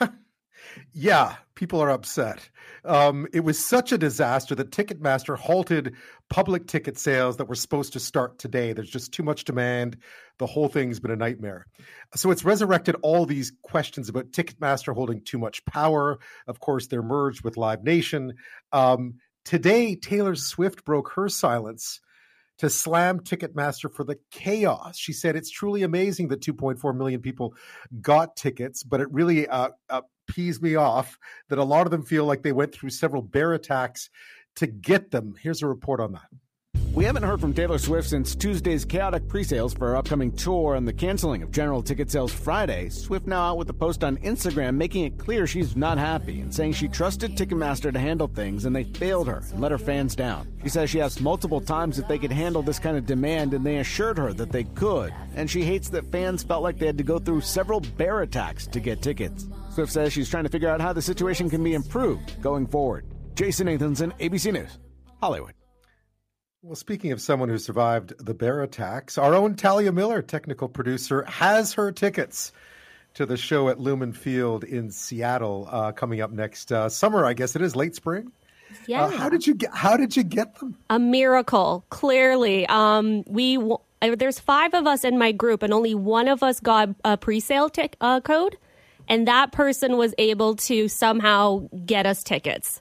Yeah, 0.92 1.36
people 1.54 1.80
are 1.80 1.90
upset. 1.90 2.48
Um, 2.84 3.26
it 3.32 3.40
was 3.40 3.58
such 3.58 3.92
a 3.92 3.98
disaster 3.98 4.54
that 4.54 4.70
Ticketmaster 4.70 5.36
halted 5.36 5.94
public 6.30 6.66
ticket 6.66 6.98
sales 6.98 7.36
that 7.36 7.48
were 7.48 7.54
supposed 7.54 7.92
to 7.92 8.00
start 8.00 8.38
today. 8.38 8.72
There's 8.72 8.90
just 8.90 9.12
too 9.12 9.22
much 9.22 9.44
demand. 9.44 9.96
The 10.38 10.46
whole 10.46 10.68
thing's 10.68 11.00
been 11.00 11.10
a 11.10 11.16
nightmare. 11.16 11.66
So 12.16 12.30
it's 12.30 12.44
resurrected 12.44 12.96
all 13.02 13.26
these 13.26 13.52
questions 13.62 14.08
about 14.08 14.32
Ticketmaster 14.32 14.94
holding 14.94 15.20
too 15.20 15.38
much 15.38 15.64
power. 15.64 16.18
Of 16.46 16.60
course, 16.60 16.86
they're 16.86 17.02
merged 17.02 17.44
with 17.44 17.56
Live 17.56 17.84
Nation. 17.84 18.34
Um, 18.72 19.14
today, 19.44 19.94
Taylor 19.96 20.34
Swift 20.34 20.84
broke 20.84 21.12
her 21.12 21.28
silence 21.28 22.00
to 22.58 22.70
slam 22.70 23.20
Ticketmaster 23.20 23.92
for 23.92 24.04
the 24.04 24.18
chaos. 24.30 24.96
She 24.96 25.12
said 25.12 25.36
it's 25.36 25.50
truly 25.50 25.82
amazing 25.82 26.28
that 26.28 26.40
2.4 26.40 26.96
million 26.96 27.20
people 27.20 27.54
got 28.00 28.36
tickets, 28.36 28.82
but 28.82 29.00
it 29.00 29.12
really 29.12 29.48
uh, 29.48 29.70
uh, 29.90 30.02
pees 30.26 30.62
me 30.62 30.76
off 30.76 31.18
that 31.48 31.58
a 31.58 31.64
lot 31.64 31.86
of 31.86 31.90
them 31.90 32.04
feel 32.04 32.24
like 32.24 32.42
they 32.42 32.52
went 32.52 32.72
through 32.72 32.90
several 32.90 33.22
bear 33.22 33.52
attacks 33.52 34.08
to 34.56 34.66
get 34.66 35.10
them. 35.10 35.34
Here's 35.40 35.62
a 35.62 35.66
report 35.66 36.00
on 36.00 36.12
that. 36.12 36.28
We 36.94 37.04
haven't 37.04 37.24
heard 37.24 37.40
from 37.40 37.54
Taylor 37.54 37.78
Swift 37.78 38.08
since 38.08 38.36
Tuesday's 38.36 38.84
chaotic 38.84 39.26
pre-sales 39.26 39.74
for 39.74 39.88
her 39.88 39.96
upcoming 39.96 40.30
tour 40.30 40.76
and 40.76 40.86
the 40.86 40.92
canceling 40.92 41.42
of 41.42 41.50
general 41.50 41.82
ticket 41.82 42.08
sales 42.08 42.32
Friday. 42.32 42.88
Swift 42.88 43.26
now 43.26 43.42
out 43.42 43.58
with 43.58 43.68
a 43.68 43.74
post 43.74 44.04
on 44.04 44.16
Instagram 44.18 44.76
making 44.76 45.04
it 45.04 45.18
clear 45.18 45.44
she's 45.44 45.74
not 45.74 45.98
happy 45.98 46.40
and 46.40 46.54
saying 46.54 46.74
she 46.74 46.86
trusted 46.86 47.36
Ticketmaster 47.36 47.92
to 47.92 47.98
handle 47.98 48.28
things 48.28 48.64
and 48.64 48.76
they 48.76 48.84
failed 48.84 49.26
her 49.26 49.42
and 49.50 49.60
let 49.60 49.72
her 49.72 49.78
fans 49.78 50.14
down. 50.14 50.46
She 50.62 50.68
says 50.68 50.88
she 50.88 51.00
asked 51.00 51.20
multiple 51.20 51.60
times 51.60 51.98
if 51.98 52.06
they 52.06 52.16
could 52.16 52.30
handle 52.30 52.62
this 52.62 52.78
kind 52.78 52.96
of 52.96 53.06
demand 53.06 53.54
and 53.54 53.66
they 53.66 53.78
assured 53.78 54.18
her 54.18 54.32
that 54.32 54.52
they 54.52 54.62
could. 54.62 55.12
And 55.34 55.50
she 55.50 55.64
hates 55.64 55.88
that 55.88 56.12
fans 56.12 56.44
felt 56.44 56.62
like 56.62 56.78
they 56.78 56.86
had 56.86 56.98
to 56.98 57.04
go 57.04 57.18
through 57.18 57.40
several 57.40 57.80
bear 57.80 58.22
attacks 58.22 58.68
to 58.68 58.78
get 58.78 59.02
tickets. 59.02 59.48
Swift 59.70 59.90
says 59.90 60.12
she's 60.12 60.30
trying 60.30 60.44
to 60.44 60.50
figure 60.50 60.70
out 60.70 60.80
how 60.80 60.92
the 60.92 61.02
situation 61.02 61.50
can 61.50 61.64
be 61.64 61.74
improved 61.74 62.40
going 62.40 62.68
forward. 62.68 63.04
Jason 63.34 63.66
Nathanson, 63.66 64.16
ABC 64.20 64.52
News, 64.52 64.78
Hollywood. 65.20 65.54
Well, 66.62 66.76
speaking 66.76 67.12
of 67.12 67.20
someone 67.20 67.48
who 67.48 67.58
survived 67.58 68.14
the 68.24 68.32
bear 68.32 68.62
attacks, 68.62 69.18
our 69.18 69.34
own 69.34 69.54
Talia 69.54 69.92
Miller, 69.92 70.22
technical 70.22 70.68
producer, 70.68 71.24
has 71.24 71.74
her 71.74 71.92
tickets 71.92 72.52
to 73.14 73.26
the 73.26 73.36
show 73.36 73.68
at 73.68 73.80
Lumen 73.80 74.12
Field 74.12 74.64
in 74.64 74.90
Seattle 74.90 75.68
uh, 75.70 75.92
coming 75.92 76.20
up 76.20 76.30
next 76.30 76.72
uh, 76.72 76.88
summer. 76.88 77.26
I 77.26 77.34
guess 77.34 77.54
it 77.56 77.62
is 77.62 77.76
late 77.76 77.94
spring. 77.94 78.32
Yeah. 78.86 79.04
Uh, 79.04 79.10
how 79.10 79.28
did 79.28 79.46
you 79.46 79.54
get? 79.54 79.74
How 79.74 79.96
did 79.96 80.16
you 80.16 80.22
get 80.22 80.58
them? 80.58 80.76
A 80.88 80.98
miracle, 80.98 81.84
clearly. 81.90 82.66
Um, 82.68 83.24
we 83.26 83.58
uh, 83.58 84.16
there's 84.16 84.38
five 84.38 84.74
of 84.74 84.86
us 84.86 85.04
in 85.04 85.18
my 85.18 85.32
group, 85.32 85.62
and 85.62 85.72
only 85.72 85.94
one 85.94 86.28
of 86.28 86.42
us 86.42 86.60
got 86.60 86.90
a 87.04 87.16
pre-sale 87.16 87.68
tic- 87.68 87.96
uh, 88.00 88.20
code, 88.20 88.56
and 89.08 89.28
that 89.28 89.52
person 89.52 89.96
was 89.96 90.14
able 90.18 90.56
to 90.56 90.88
somehow 90.88 91.68
get 91.84 92.06
us 92.06 92.22
tickets. 92.22 92.80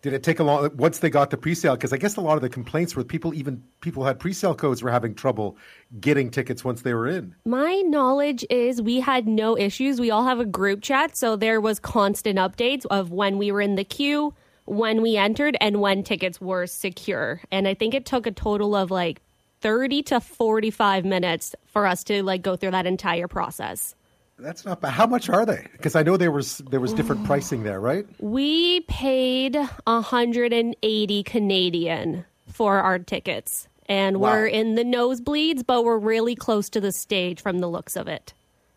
Did 0.00 0.12
it 0.12 0.22
take 0.22 0.38
a 0.38 0.44
long 0.44 0.70
once 0.76 1.00
they 1.00 1.10
got 1.10 1.30
the 1.30 1.36
pre-sale? 1.36 1.74
Because 1.74 1.92
I 1.92 1.96
guess 1.96 2.16
a 2.16 2.20
lot 2.20 2.36
of 2.36 2.42
the 2.42 2.48
complaints 2.48 2.94
were 2.94 3.02
people 3.02 3.34
even 3.34 3.62
people 3.80 4.04
had 4.04 4.20
pre-sale 4.20 4.54
codes 4.54 4.82
were 4.82 4.90
having 4.90 5.14
trouble 5.14 5.56
getting 6.00 6.30
tickets 6.30 6.64
once 6.64 6.82
they 6.82 6.94
were 6.94 7.08
in. 7.08 7.34
My 7.44 7.82
knowledge 7.86 8.44
is 8.48 8.80
we 8.80 9.00
had 9.00 9.26
no 9.26 9.58
issues. 9.58 10.00
We 10.00 10.10
all 10.10 10.24
have 10.24 10.38
a 10.38 10.44
group 10.44 10.82
chat, 10.82 11.16
so 11.16 11.34
there 11.34 11.60
was 11.60 11.80
constant 11.80 12.38
updates 12.38 12.86
of 12.90 13.10
when 13.10 13.38
we 13.38 13.50
were 13.50 13.60
in 13.60 13.74
the 13.74 13.84
queue, 13.84 14.34
when 14.66 15.02
we 15.02 15.16
entered, 15.16 15.56
and 15.60 15.80
when 15.80 16.04
tickets 16.04 16.40
were 16.40 16.66
secure. 16.66 17.40
And 17.50 17.66
I 17.66 17.74
think 17.74 17.94
it 17.94 18.06
took 18.06 18.26
a 18.26 18.30
total 18.30 18.76
of 18.76 18.92
like 18.92 19.20
30 19.62 20.04
to 20.04 20.20
45 20.20 21.04
minutes 21.04 21.56
for 21.66 21.86
us 21.86 22.04
to 22.04 22.22
like 22.22 22.42
go 22.42 22.54
through 22.54 22.70
that 22.70 22.86
entire 22.86 23.26
process. 23.26 23.96
That's 24.38 24.64
not 24.64 24.80
bad. 24.80 24.92
How 24.92 25.06
much 25.06 25.28
are 25.28 25.44
they? 25.44 25.66
Because 25.72 25.96
I 25.96 26.02
know 26.02 26.16
there 26.16 26.30
was 26.30 26.58
there 26.70 26.80
was 26.80 26.92
different 26.94 27.24
pricing 27.30 27.64
there, 27.64 27.80
right? 27.80 28.06
We 28.20 28.80
paid 28.82 29.56
180 29.56 31.22
Canadian 31.24 32.24
for 32.46 32.78
our 32.78 32.98
tickets. 32.98 33.68
And 33.90 34.18
Wow. 34.20 34.32
we're 34.32 34.46
in 34.46 34.74
the 34.74 34.84
nosebleeds, 34.84 35.64
but 35.66 35.82
we're 35.84 35.98
really 35.98 36.34
close 36.34 36.68
to 36.70 36.80
the 36.80 36.92
stage 36.92 37.40
from 37.40 37.60
the 37.60 37.68
looks 37.68 37.96
of 37.96 38.06
it. 38.06 38.34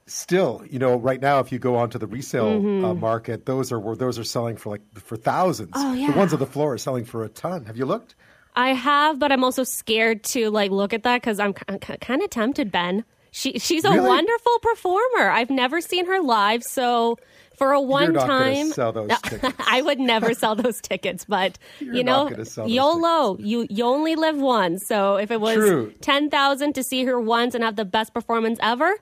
Still, 0.07 0.63
you 0.69 0.79
know, 0.79 0.95
right 0.95 1.21
now, 1.21 1.39
if 1.39 1.51
you 1.51 1.59
go 1.59 1.75
onto 1.75 1.97
the 1.99 2.07
resale 2.07 2.45
uh, 2.47 2.59
Mhm. 2.95 2.99
market, 2.99 3.45
those 3.45 3.71
are 3.71 3.95
those 3.95 4.17
are 4.17 4.23
selling 4.23 4.57
for 4.57 4.69
like 4.71 4.81
for 4.95 5.15
thousands. 5.17 5.71
Oh, 5.75 5.93
yeah. 5.93 6.11
The 6.11 6.17
ones 6.17 6.33
on 6.33 6.39
the 6.39 6.45
floor 6.45 6.73
are 6.73 6.77
selling 6.77 7.05
for 7.05 7.23
a 7.23 7.29
ton. 7.29 7.65
Have 7.65 7.77
you 7.77 7.85
looked? 7.85 8.15
I 8.55 8.69
have, 8.73 9.19
but 9.19 9.31
I'm 9.31 9.43
also 9.43 9.63
scared 9.63 10.23
to 10.35 10.49
like 10.49 10.71
look 10.71 10.93
at 10.93 11.03
that 11.03 11.21
because 11.21 11.39
I'm 11.39 11.53
kind 11.53 12.21
of 12.21 12.29
tempted, 12.29 12.71
Ben. 12.71 13.05
She 13.31 13.59
she's 13.59 13.85
a 13.85 13.91
Really? 13.91 14.07
wonderful 14.07 14.59
performer. 14.59 15.29
I've 15.29 15.49
never 15.49 15.79
seen 15.81 16.05
her 16.07 16.21
live, 16.21 16.63
so 16.63 17.17
for 17.57 17.71
a 17.71 17.79
one 17.81 18.13
time, 18.13 18.71
sell 18.71 18.91
those 18.91 19.09
tickets. 19.23 19.55
I 19.65 19.81
would 19.81 19.99
never 19.99 20.33
sell 20.33 20.55
those 20.55 20.81
tickets. 20.81 21.25
But 21.25 21.57
You're 21.79 21.95
you 21.95 22.03
know, 22.03 22.29
gonna 22.29 22.43
sell 22.45 22.65
those 22.65 22.73
YOLO, 22.73 23.37
you 23.39 23.67
you 23.69 23.85
only 23.85 24.15
live 24.15 24.37
once. 24.37 24.85
So 24.85 25.15
if 25.15 25.31
it 25.31 25.39
was 25.39 25.55
True. 25.55 25.93
ten 26.01 26.29
thousand 26.29 26.73
to 26.73 26.83
see 26.83 27.05
her 27.05 27.19
once 27.19 27.55
and 27.55 27.63
have 27.63 27.77
the 27.77 27.85
best 27.85 28.13
performance 28.13 28.59
ever, 28.61 28.93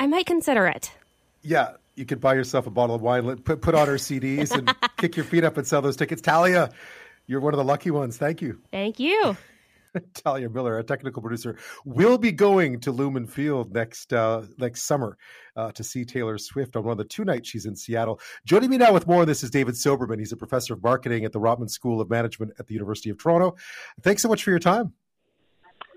I 0.00 0.06
might 0.06 0.26
consider 0.26 0.66
it. 0.66 0.90
Yeah, 1.42 1.72
you 1.94 2.06
could 2.06 2.20
buy 2.22 2.34
yourself 2.34 2.66
a 2.66 2.70
bottle 2.70 2.94
of 2.96 3.02
wine, 3.02 3.36
put 3.38 3.60
put 3.60 3.74
on 3.74 3.86
her 3.86 3.96
CDs, 3.96 4.50
and 4.56 4.72
kick 4.96 5.14
your 5.16 5.26
feet 5.26 5.44
up 5.44 5.58
and 5.58 5.66
sell 5.66 5.82
those 5.82 5.96
tickets. 5.96 6.22
Talia, 6.22 6.70
you're 7.26 7.40
one 7.40 7.52
of 7.52 7.58
the 7.58 7.64
lucky 7.64 7.90
ones. 7.90 8.16
Thank 8.16 8.40
you. 8.40 8.60
Thank 8.70 8.98
you. 8.98 9.36
Talia 10.14 10.48
Miller, 10.48 10.74
our 10.74 10.82
technical 10.82 11.22
producer, 11.22 11.56
will 11.84 12.18
be 12.18 12.32
going 12.32 12.80
to 12.80 12.92
Lumen 12.92 13.26
Field 13.26 13.72
next 13.72 14.12
uh, 14.12 14.42
next 14.58 14.82
summer 14.82 15.16
uh, 15.56 15.72
to 15.72 15.84
see 15.84 16.04
Taylor 16.04 16.38
Swift 16.38 16.76
on 16.76 16.84
one 16.84 16.92
of 16.92 16.98
the 16.98 17.04
two 17.04 17.24
nights 17.24 17.48
she's 17.48 17.66
in 17.66 17.76
Seattle. 17.76 18.20
Joining 18.44 18.70
me 18.70 18.78
now 18.78 18.92
with 18.92 19.06
more 19.06 19.22
on 19.22 19.26
this 19.26 19.42
is 19.42 19.50
David 19.50 19.74
Soberman. 19.74 20.18
He's 20.18 20.32
a 20.32 20.36
professor 20.36 20.74
of 20.74 20.82
marketing 20.82 21.24
at 21.24 21.32
the 21.32 21.40
Rotman 21.40 21.70
School 21.70 22.00
of 22.00 22.10
Management 22.10 22.52
at 22.58 22.66
the 22.66 22.74
University 22.74 23.10
of 23.10 23.18
Toronto. 23.18 23.56
Thanks 24.02 24.22
so 24.22 24.28
much 24.28 24.42
for 24.42 24.50
your 24.50 24.58
time. 24.58 24.92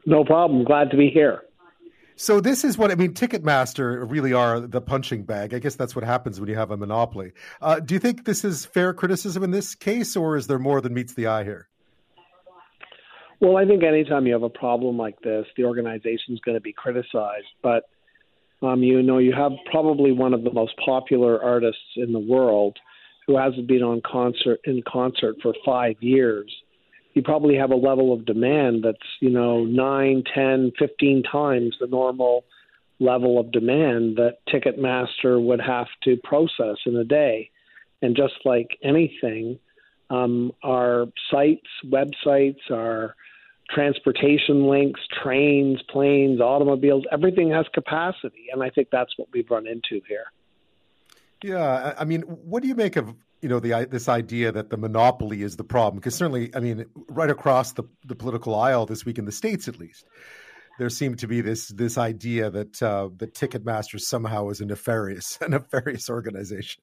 No 0.06 0.24
problem. 0.24 0.64
Glad 0.64 0.90
to 0.92 0.98
be 0.98 1.10
here. 1.10 1.42
So 2.20 2.42
this 2.42 2.64
is 2.64 2.80
what 2.80 2.90
I 2.90 2.96
mean. 2.96 3.14
Ticketmaster 3.14 4.10
really 4.10 4.34
are 4.34 4.60
the 4.60 4.82
punching 4.82 5.24
bag. 5.24 5.54
I 5.54 5.60
guess 5.60 5.76
that's 5.76 5.96
what 5.96 6.04
happens 6.04 6.40
when 6.40 6.50
you 6.50 6.56
have 6.56 6.72
a 6.72 6.78
monopoly. 6.78 7.34
Uh, 7.62 7.80
do 7.80 7.94
you 7.94 8.00
think 8.00 8.26
this 8.26 8.44
is 8.44 8.66
fair 8.66 8.92
criticism 8.92 9.44
in 9.44 9.52
this 9.52 9.76
case, 9.76 10.16
or 10.16 10.36
is 10.36 10.48
there 10.48 10.58
more 10.58 10.82
than 10.82 10.96
meets 10.96 11.14
the 11.14 11.28
eye 11.28 11.44
here? 11.44 11.70
Well, 13.40 13.58
I 13.58 13.66
think 13.66 13.84
anytime 13.84 14.26
you 14.26 14.34
have 14.34 14.44
a 14.44 14.50
problem 14.50 14.98
like 14.98 15.20
this, 15.22 15.46
the 15.56 15.66
organization 15.66 16.34
is 16.34 16.40
going 16.40 16.58
to 16.58 16.62
be 16.62 16.74
criticized. 16.74 17.48
But 17.62 17.84
um, 18.62 18.82
you 18.82 19.04
know, 19.04 19.20
you 19.20 19.34
have 19.34 19.52
probably 19.70 20.12
one 20.12 20.34
of 20.34 20.44
the 20.44 20.52
most 20.52 20.74
popular 20.84 21.42
artists 21.42 21.82
in 21.96 22.12
the 22.12 22.20
world 22.20 22.78
who 23.28 23.38
hasn't 23.38 23.68
been 23.68 23.84
on 23.84 24.02
concert 24.10 24.60
in 24.64 24.82
concert 24.88 25.36
for 25.42 25.54
five 25.66 25.96
years. 26.00 26.52
You 27.14 27.22
probably 27.22 27.56
have 27.56 27.72
a 27.72 27.76
level 27.76 28.14
of 28.14 28.26
demand 28.26 28.84
that's 28.84 28.98
you 29.20 29.30
know 29.30 29.64
nine, 29.64 30.24
ten, 30.34 30.72
fifteen 30.80 31.24
times 31.24 31.76
the 31.80 31.88
normal 31.88 32.46
level 33.00 33.40
of 33.40 33.52
demand 33.52 34.18
that 34.18 34.38
Ticketmaster 34.52 35.44
would 35.44 35.62
have 35.62 35.88
to 36.04 36.18
process 36.24 36.78
in 36.88 36.96
a 36.96 37.04
day. 37.04 37.52
And 38.02 38.16
just 38.16 38.34
like 38.46 38.78
anything, 38.84 39.60
um, 40.10 40.52
our 40.64 41.08
sites, 41.32 41.68
websites, 41.86 42.72
our 42.72 43.16
transportation 43.70 44.68
links, 44.68 45.02
trains, 45.22 45.82
planes, 45.90 46.40
automobiles, 46.40 47.04
everything 47.12 47.52
has 47.52 47.66
capacity. 47.74 48.48
And 48.52 48.64
I 48.64 48.70
think 48.70 48.90
that's 48.92 49.12
what 49.18 49.28
we've 49.34 49.50
run 49.50 49.68
into 49.68 50.02
here. 50.08 50.32
Yeah, 51.44 51.94
I 51.98 52.06
mean, 52.06 52.22
what 52.22 52.64
do 52.64 52.70
you 52.70 52.76
make 52.76 52.96
of 52.96 53.14
you 53.42 53.50
know 53.50 53.60
the 53.60 53.88
this 53.90 54.10
idea 54.10 54.52
that 54.52 54.72
the 54.72 54.78
monopoly 54.78 55.44
is 55.44 55.56
the 55.56 55.64
problem? 55.64 56.00
Because 56.00 56.16
certainly, 56.16 56.50
I 56.56 56.60
mean, 56.60 56.86
right 57.10 57.30
across 57.30 57.74
the 57.74 57.84
the 58.06 58.16
political 58.16 58.56
aisle 58.56 58.88
this 58.88 59.06
week 59.06 59.20
in 59.20 59.26
the 59.26 59.32
states, 59.32 59.68
at 59.68 59.78
least, 59.78 60.06
there 60.80 60.90
seemed 60.90 61.20
to 61.20 61.28
be 61.28 61.42
this 61.42 61.68
this 61.68 61.98
idea 61.98 62.50
that 62.50 62.82
uh, 62.82 63.10
that 63.18 63.36
Ticketmaster 63.36 64.00
somehow 64.00 64.50
is 64.50 64.62
a 64.62 64.66
nefarious 64.66 65.38
a 65.42 65.50
nefarious 65.50 66.10
organization. 66.10 66.82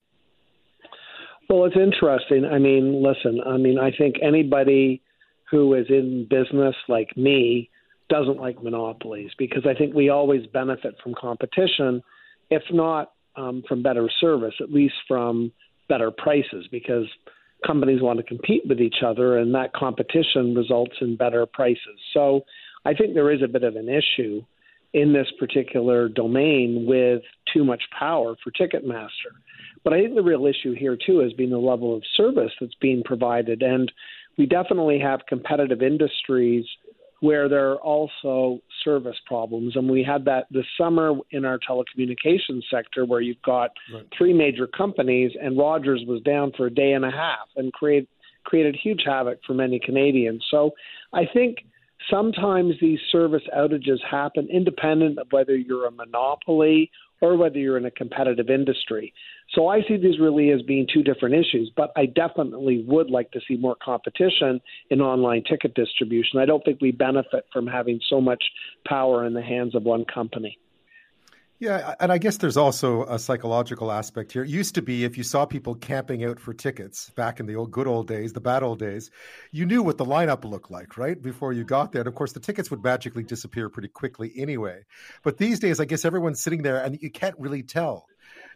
Well, 1.49 1.65
it's 1.67 1.77
interesting. 1.77 2.45
I 2.45 2.59
mean, 2.59 3.03
listen, 3.03 3.41
I 3.47 3.57
mean, 3.57 3.79
I 3.79 3.91
think 3.97 4.17
anybody 4.23 5.03
who 5.51 5.75
is 5.75 5.87
in 5.89 6.27
business 6.29 6.75
like 6.89 7.17
me 7.17 7.71
doesn't 8.09 8.39
like 8.39 8.63
monopolies 8.63 9.31
because 9.39 9.67
I 9.67 9.75
think 9.75 9.95
we 9.95 10.09
always 10.09 10.47
benefit 10.47 10.95
from 11.03 11.15
competition, 11.15 12.03
if 12.51 12.63
not 12.71 13.13
um, 13.37 13.63
from 13.69 13.83
better 13.83 14.09
service, 14.21 14.55
at 14.61 14.73
least 14.73 14.95
from 15.07 15.53
better 15.89 16.11
prices 16.11 16.67
because 16.71 17.07
companies 17.67 18.03
want 18.03 18.19
to 18.19 18.23
compete 18.23 18.63
with 18.69 18.81
each 18.81 19.03
other 19.05 19.39
and 19.39 19.55
that 19.55 19.73
competition 19.73 20.55
results 20.55 20.97
in 21.01 21.17
better 21.17 21.47
prices. 21.47 21.99
So 22.13 22.43
I 22.85 22.95
think 22.95 23.15
there 23.15 23.31
is 23.31 23.43
a 23.43 23.49
bit 23.49 23.65
of 23.65 23.77
an 23.77 23.89
issue 23.89 24.43
in 24.93 25.13
this 25.13 25.27
particular 25.39 26.09
domain 26.09 26.85
with 26.87 27.23
too 27.53 27.65
much 27.65 27.83
power 27.99 28.37
for 28.43 28.51
Ticketmaster. 28.53 29.35
But 29.85 29.93
I 29.93 30.01
think 30.01 30.15
the 30.15 30.23
real 30.23 30.47
issue 30.47 30.75
here, 30.75 30.97
too, 30.97 31.19
has 31.19 31.33
been 31.35 31.51
the 31.51 31.59
level 31.59 31.95
of 31.95 32.03
service 32.17 32.53
that's 32.61 32.75
being 32.81 33.03
provided. 33.05 33.63
And 33.63 33.93
we 34.39 34.47
definitely 34.47 34.99
have 34.99 35.21
competitive 35.29 35.83
industries 35.83 36.65
where 37.21 37.49
there 37.49 37.71
are 37.71 37.77
also 37.77 38.61
service 38.83 39.17
problems. 39.27 39.77
And 39.77 39.89
we 39.89 40.03
had 40.03 40.25
that 40.27 40.47
this 40.51 40.67
summer 40.77 41.15
in 41.31 41.45
our 41.45 41.59
telecommunications 41.59 42.63
sector 42.71 43.05
where 43.07 43.21
you've 43.21 43.41
got 43.43 43.71
Right. 43.93 44.05
three 44.17 44.33
major 44.33 44.67
companies 44.67 45.33
and 45.41 45.57
Rogers 45.57 46.05
was 46.07 46.21
down 46.23 46.53
for 46.53 46.67
a 46.67 46.71
day 46.71 46.93
and 46.93 47.05
a 47.05 47.11
half 47.11 47.49
and 47.57 47.73
create, 47.73 48.09
created 48.45 48.77
huge 48.77 49.05
havoc 49.05 49.43
for 49.47 49.55
many 49.55 49.79
Canadians. 49.79 50.45
So 50.51 50.75
I 51.15 51.25
think 51.25 51.65
sometimes 52.11 52.75
these 52.81 53.01
service 53.11 53.43
outages 53.57 54.01
happen 54.03 54.47
independent 54.51 55.19
of 55.19 55.29
whether 55.31 55.57
you're 55.57 55.87
a 55.87 55.91
monopoly 55.91 56.91
or 57.21 57.37
whether 57.37 57.59
you're 57.59 57.79
in 57.79 57.87
a 57.87 57.91
competitive 57.91 58.51
industry. 58.51 59.13
So 59.55 59.69
I 59.69 59.83
see 59.83 59.97
these 59.97 60.19
really 60.19 60.51
as 60.51 60.63
being 60.63 60.87
two 60.93 61.03
different 61.03 61.35
issues, 61.35 61.71
but 61.77 61.93
I 61.97 62.07
definitely 62.07 62.85
would 62.87 63.11
like 63.11 63.31
to 63.33 63.41
see 63.47 63.57
more 63.57 63.77
competition 63.83 64.61
in 64.91 65.01
online 65.01 65.45
ticket 65.45 65.75
distribution. 65.75 66.41
I 66.41 66.47
don't 66.47 66.65
think 66.65 66.81
we 66.81 66.91
benefit 66.91 67.47
from 67.53 67.67
having 67.67 68.01
so 68.09 68.21
much 68.21 68.43
power 68.87 69.27
in 69.27 69.35
the 69.35 69.43
hands 69.43 69.75
of 69.75 69.85
one 69.85 70.05
company. 70.05 70.59
Yeah, 71.61 71.95
and 72.01 72.11
I 72.11 72.19
guess 72.19 72.37
there's 72.39 72.57
also 72.57 73.05
a 73.05 73.19
psychological 73.19 73.93
aspect 73.93 74.33
here. 74.33 74.43
It 74.43 74.51
used 74.51 74.75
to 74.75 74.83
be 74.83 75.05
if 75.05 75.17
you 75.17 75.23
saw 75.23 75.47
people 75.47 75.77
camping 75.77 76.25
out 76.25 76.41
for 76.41 76.53
tickets 76.53 77.11
back 77.11 77.39
in 77.39 77.47
the 77.47 77.55
old 77.55 77.71
good 77.71 77.87
old 77.87 78.09
days, 78.09 78.33
the 78.33 78.41
bad 78.41 78.65
old 78.65 78.81
days, 78.81 79.11
you 79.53 79.65
knew 79.65 79.83
what 79.83 79.97
the 79.97 80.05
lineup 80.05 80.45
looked 80.45 80.73
like, 80.73 80.99
right? 80.99 81.21
Before 81.21 81.53
you 81.53 81.63
got 81.63 81.93
there. 81.93 82.01
And 82.01 82.09
of 82.09 82.15
course, 82.17 82.33
the 82.33 82.41
tickets 82.41 82.71
would 82.73 82.83
magically 82.83 83.23
disappear 83.23 83.69
pretty 83.69 83.89
quickly 83.89 84.33
anyway. 84.37 84.83
But 85.23 85.39
these 85.39 85.61
days, 85.61 85.79
I 85.79 85.85
guess 85.85 86.05
everyone's 86.05 86.43
sitting 86.43 86.63
there 86.63 86.83
and 86.83 86.99
you 87.01 87.11
can't 87.11 87.39
really 87.39 87.63
tell 87.63 88.07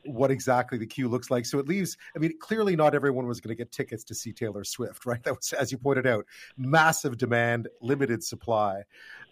what 0.04 0.30
exactly 0.30 0.78
the 0.78 0.86
queue 0.86 1.08
looks 1.08 1.30
like. 1.30 1.46
So 1.46 1.58
it 1.58 1.68
leaves, 1.68 1.96
I 2.16 2.18
mean, 2.18 2.32
clearly 2.40 2.76
not 2.76 2.94
everyone 2.94 3.26
was 3.26 3.40
going 3.40 3.56
to 3.56 3.60
get 3.60 3.70
tickets 3.70 4.04
to 4.04 4.14
see 4.14 4.32
Taylor 4.32 4.64
Swift, 4.64 5.06
right? 5.06 5.22
That 5.22 5.36
was, 5.36 5.52
as 5.52 5.70
you 5.70 5.78
pointed 5.78 6.06
out, 6.06 6.26
massive 6.56 7.16
demand, 7.16 7.68
limited 7.80 8.24
supply. 8.24 8.82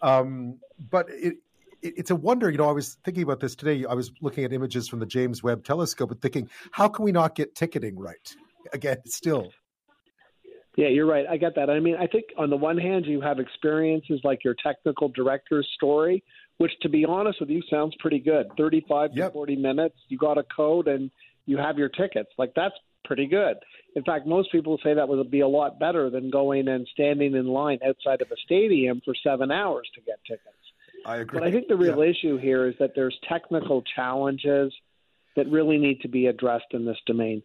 Um, 0.01 0.59
but 0.89 1.09
it, 1.09 1.25
it, 1.25 1.37
it's 1.81 2.11
a 2.11 2.15
wonder, 2.15 2.49
you 2.49 2.57
know, 2.57 2.69
I 2.69 2.73
was 2.73 2.97
thinking 3.03 3.23
about 3.23 3.39
this 3.39 3.55
today. 3.55 3.85
I 3.85 3.93
was 3.93 4.11
looking 4.21 4.43
at 4.43 4.53
images 4.53 4.87
from 4.87 4.99
the 4.99 5.05
James 5.05 5.43
Webb 5.43 5.63
telescope 5.63 6.11
and 6.11 6.21
thinking, 6.21 6.49
how 6.71 6.87
can 6.87 7.05
we 7.05 7.11
not 7.11 7.35
get 7.35 7.55
ticketing 7.55 7.97
right? 7.97 8.35
Again, 8.73 8.97
still. 9.05 9.51
Yeah, 10.75 10.89
you're 10.89 11.07
right. 11.07 11.25
I 11.27 11.37
get 11.37 11.55
that. 11.55 11.71
I 11.71 11.79
mean, 11.79 11.95
I 11.95 12.05
think 12.05 12.25
on 12.37 12.51
the 12.51 12.55
one 12.55 12.77
hand, 12.77 13.05
you 13.07 13.19
have 13.21 13.39
experiences 13.39 14.21
like 14.23 14.43
your 14.43 14.55
technical 14.63 15.09
director's 15.09 15.67
story, 15.73 16.23
which, 16.57 16.71
to 16.81 16.89
be 16.89 17.03
honest 17.03 17.39
with 17.39 17.49
you, 17.49 17.63
sounds 17.69 17.95
pretty 17.99 18.19
good. 18.19 18.45
35 18.57 19.13
to 19.15 19.31
40 19.31 19.55
minutes, 19.55 19.95
you 20.07 20.19
got 20.19 20.37
a 20.37 20.43
code 20.55 20.87
and 20.87 21.09
you 21.47 21.57
have 21.57 21.79
your 21.79 21.89
tickets. 21.89 22.29
Like, 22.37 22.53
that's 22.55 22.75
pretty 23.05 23.25
good. 23.25 23.57
In 23.95 24.03
fact, 24.03 24.27
most 24.27 24.51
people 24.51 24.77
say 24.83 24.93
that 24.93 25.07
would 25.07 25.31
be 25.31 25.39
a 25.39 25.47
lot 25.47 25.79
better 25.79 26.11
than 26.11 26.29
going 26.29 26.67
and 26.67 26.87
standing 26.93 27.33
in 27.33 27.47
line 27.47 27.79
outside 27.87 28.21
of 28.21 28.29
a 28.31 28.35
stadium 28.45 29.01
for 29.03 29.15
seven 29.23 29.49
hours 29.49 29.89
to 29.95 30.01
get 30.01 30.19
tickets. 30.27 30.66
I 31.07 31.17
agree. 31.17 31.39
But 31.39 31.47
I 31.47 31.51
think 31.51 31.69
the 31.69 31.77
real 31.77 32.01
issue 32.01 32.37
here 32.37 32.67
is 32.67 32.75
that 32.79 32.91
there's 32.93 33.17
technical 33.27 33.81
challenges 33.95 34.73
that 35.37 35.49
really 35.49 35.77
need 35.77 36.01
to 36.01 36.09
be 36.09 36.27
addressed 36.27 36.65
in 36.71 36.85
this 36.85 36.97
domain. 37.05 37.41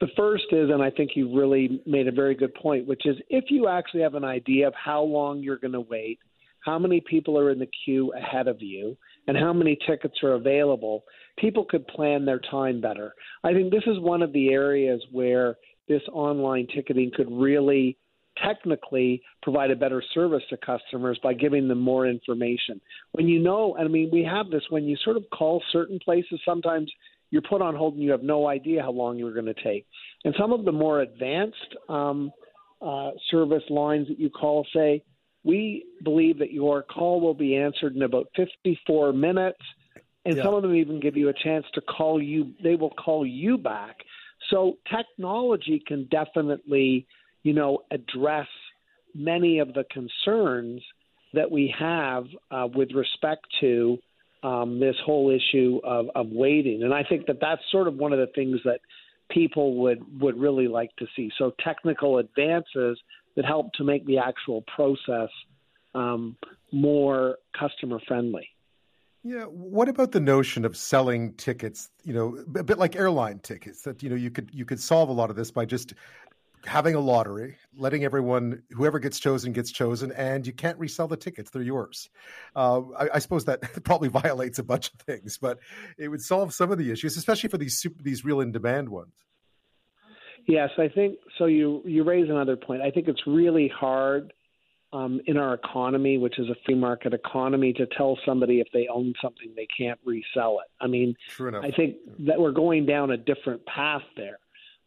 The 0.00 0.08
first 0.14 0.44
is, 0.52 0.68
and 0.68 0.82
I 0.82 0.90
think 0.90 1.12
you 1.14 1.34
really 1.34 1.80
made 1.86 2.08
a 2.08 2.12
very 2.12 2.34
good 2.34 2.54
point, 2.54 2.86
which 2.86 3.06
is 3.06 3.16
if 3.30 3.44
you 3.48 3.68
actually 3.68 4.02
have 4.02 4.14
an 4.14 4.24
idea 4.24 4.68
of 4.68 4.74
how 4.74 5.02
long 5.02 5.40
you're 5.40 5.56
going 5.56 5.72
to 5.72 5.80
wait, 5.80 6.18
how 6.60 6.78
many 6.78 7.00
people 7.00 7.38
are 7.38 7.50
in 7.50 7.58
the 7.58 7.70
queue 7.84 8.12
ahead 8.12 8.48
of 8.48 8.60
you, 8.60 8.98
and 9.26 9.36
how 9.36 9.52
many 9.54 9.78
tickets 9.86 10.18
are 10.22 10.34
available, 10.34 11.04
people 11.38 11.64
could 11.64 11.86
plan 11.88 12.26
their 12.26 12.40
time 12.50 12.82
better. 12.82 13.14
I 13.42 13.54
think 13.54 13.72
this 13.72 13.84
is 13.86 13.98
one 13.98 14.20
of 14.20 14.34
the 14.34 14.50
areas 14.50 15.02
where 15.10 15.56
this 15.88 16.02
online 16.12 16.66
ticketing 16.74 17.12
could 17.16 17.30
really 17.30 17.96
technically 18.42 19.22
provide 19.42 19.70
a 19.70 19.76
better 19.76 20.02
service 20.14 20.42
to 20.50 20.56
customers 20.56 21.18
by 21.22 21.32
giving 21.34 21.68
them 21.68 21.80
more 21.80 22.06
information. 22.06 22.80
When 23.12 23.28
you 23.28 23.38
know, 23.40 23.74
and 23.76 23.84
I 23.86 23.88
mean, 23.88 24.10
we 24.12 24.24
have 24.24 24.50
this 24.50 24.62
when 24.70 24.84
you 24.84 24.96
sort 25.04 25.16
of 25.16 25.24
call 25.30 25.62
certain 25.72 25.98
places, 26.04 26.40
sometimes 26.44 26.90
you're 27.30 27.42
put 27.42 27.62
on 27.62 27.74
hold 27.74 27.94
and 27.94 28.02
you 28.02 28.10
have 28.10 28.22
no 28.22 28.48
idea 28.48 28.82
how 28.82 28.92
long 28.92 29.16
you're 29.18 29.34
going 29.34 29.46
to 29.46 29.62
take. 29.62 29.86
And 30.24 30.34
some 30.38 30.52
of 30.52 30.64
the 30.64 30.72
more 30.72 31.00
advanced 31.00 31.76
um, 31.88 32.30
uh, 32.80 33.10
service 33.30 33.64
lines 33.68 34.08
that 34.08 34.18
you 34.18 34.30
call 34.30 34.66
say, 34.74 35.02
we 35.44 35.84
believe 36.02 36.38
that 36.38 36.52
your 36.52 36.82
call 36.82 37.20
will 37.20 37.34
be 37.34 37.56
answered 37.56 37.94
in 37.94 38.02
about 38.02 38.26
54 38.36 39.12
minutes. 39.12 39.58
And 40.24 40.36
Yeah. 40.36 40.42
some 40.44 40.54
of 40.54 40.62
them 40.62 40.74
even 40.74 40.98
give 40.98 41.16
you 41.16 41.28
a 41.28 41.32
chance 41.32 41.64
to 41.74 41.80
call 41.80 42.20
you, 42.20 42.52
they 42.62 42.74
will 42.74 42.90
call 42.90 43.24
you 43.24 43.56
back. 43.56 43.96
So 44.50 44.78
technology 44.90 45.82
can 45.86 46.04
definitely, 46.10 47.06
you 47.46 47.52
know, 47.52 47.78
address 47.92 48.48
many 49.14 49.60
of 49.60 49.68
the 49.72 49.84
concerns 49.92 50.82
that 51.32 51.48
we 51.48 51.72
have 51.78 52.24
uh, 52.50 52.66
with 52.74 52.90
respect 52.90 53.46
to 53.60 53.98
um, 54.42 54.80
this 54.80 54.96
whole 55.04 55.30
issue 55.30 55.78
of, 55.84 56.06
of 56.16 56.26
waiting. 56.30 56.82
And 56.82 56.92
I 56.92 57.04
think 57.04 57.26
that 57.26 57.36
that's 57.40 57.62
sort 57.70 57.86
of 57.86 57.94
one 57.94 58.12
of 58.12 58.18
the 58.18 58.26
things 58.34 58.58
that 58.64 58.80
people 59.30 59.76
would, 59.76 60.20
would 60.20 60.36
really 60.36 60.66
like 60.66 60.90
to 60.96 61.06
see. 61.14 61.30
So 61.38 61.52
technical 61.64 62.18
advances 62.18 62.98
that 63.36 63.44
help 63.44 63.72
to 63.74 63.84
make 63.84 64.04
the 64.06 64.18
actual 64.18 64.64
process 64.74 65.30
um, 65.94 66.36
more 66.72 67.36
customer 67.56 68.00
friendly. 68.08 68.48
Yeah. 69.22 69.44
What 69.44 69.88
about 69.88 70.10
the 70.10 70.20
notion 70.20 70.64
of 70.64 70.76
selling 70.76 71.34
tickets? 71.34 71.90
You 72.02 72.12
know, 72.12 72.44
a 72.58 72.64
bit 72.64 72.78
like 72.78 72.96
airline 72.96 73.38
tickets. 73.40 73.82
That 73.82 74.00
you 74.00 74.08
know 74.08 74.14
you 74.14 74.30
could 74.30 74.50
you 74.52 74.64
could 74.64 74.78
solve 74.78 75.08
a 75.08 75.12
lot 75.12 75.30
of 75.30 75.36
this 75.36 75.50
by 75.50 75.64
just 75.64 75.94
having 76.66 76.94
a 76.94 77.00
lottery, 77.00 77.56
letting 77.76 78.04
everyone 78.04 78.62
whoever 78.70 78.98
gets 78.98 79.18
chosen 79.18 79.52
gets 79.52 79.70
chosen, 79.70 80.12
and 80.12 80.46
you 80.46 80.52
can't 80.52 80.78
resell 80.78 81.08
the 81.08 81.16
tickets; 81.16 81.50
they're 81.50 81.62
yours. 81.62 82.10
Uh, 82.54 82.82
I, 82.98 83.08
I 83.14 83.18
suppose 83.18 83.44
that 83.46 83.60
probably 83.84 84.08
violates 84.08 84.58
a 84.58 84.64
bunch 84.64 84.92
of 84.92 85.00
things, 85.00 85.38
but 85.38 85.58
it 85.98 86.08
would 86.08 86.22
solve 86.22 86.52
some 86.52 86.70
of 86.70 86.78
the 86.78 86.90
issues, 86.90 87.16
especially 87.16 87.48
for 87.48 87.58
these 87.58 87.78
super, 87.78 88.02
these 88.02 88.24
real 88.24 88.40
in 88.40 88.52
demand 88.52 88.88
ones. 88.88 89.14
Yes, 90.46 90.70
I 90.78 90.88
think 90.88 91.18
so. 91.38 91.46
You 91.46 91.82
you 91.84 92.04
raise 92.04 92.28
another 92.28 92.56
point. 92.56 92.82
I 92.82 92.90
think 92.90 93.08
it's 93.08 93.22
really 93.26 93.68
hard 93.68 94.32
um, 94.92 95.20
in 95.26 95.36
our 95.36 95.54
economy, 95.54 96.18
which 96.18 96.38
is 96.38 96.48
a 96.48 96.54
free 96.64 96.76
market 96.76 97.12
economy, 97.12 97.72
to 97.74 97.86
tell 97.96 98.18
somebody 98.24 98.60
if 98.60 98.68
they 98.72 98.86
own 98.88 99.12
something 99.20 99.52
they 99.56 99.66
can't 99.76 99.98
resell 100.04 100.60
it. 100.60 100.70
I 100.80 100.86
mean, 100.86 101.14
True. 101.30 101.60
I 101.60 101.70
think 101.70 101.96
that 102.20 102.38
we're 102.38 102.52
going 102.52 102.86
down 102.86 103.10
a 103.10 103.16
different 103.16 103.64
path 103.66 104.02
there. 104.16 104.38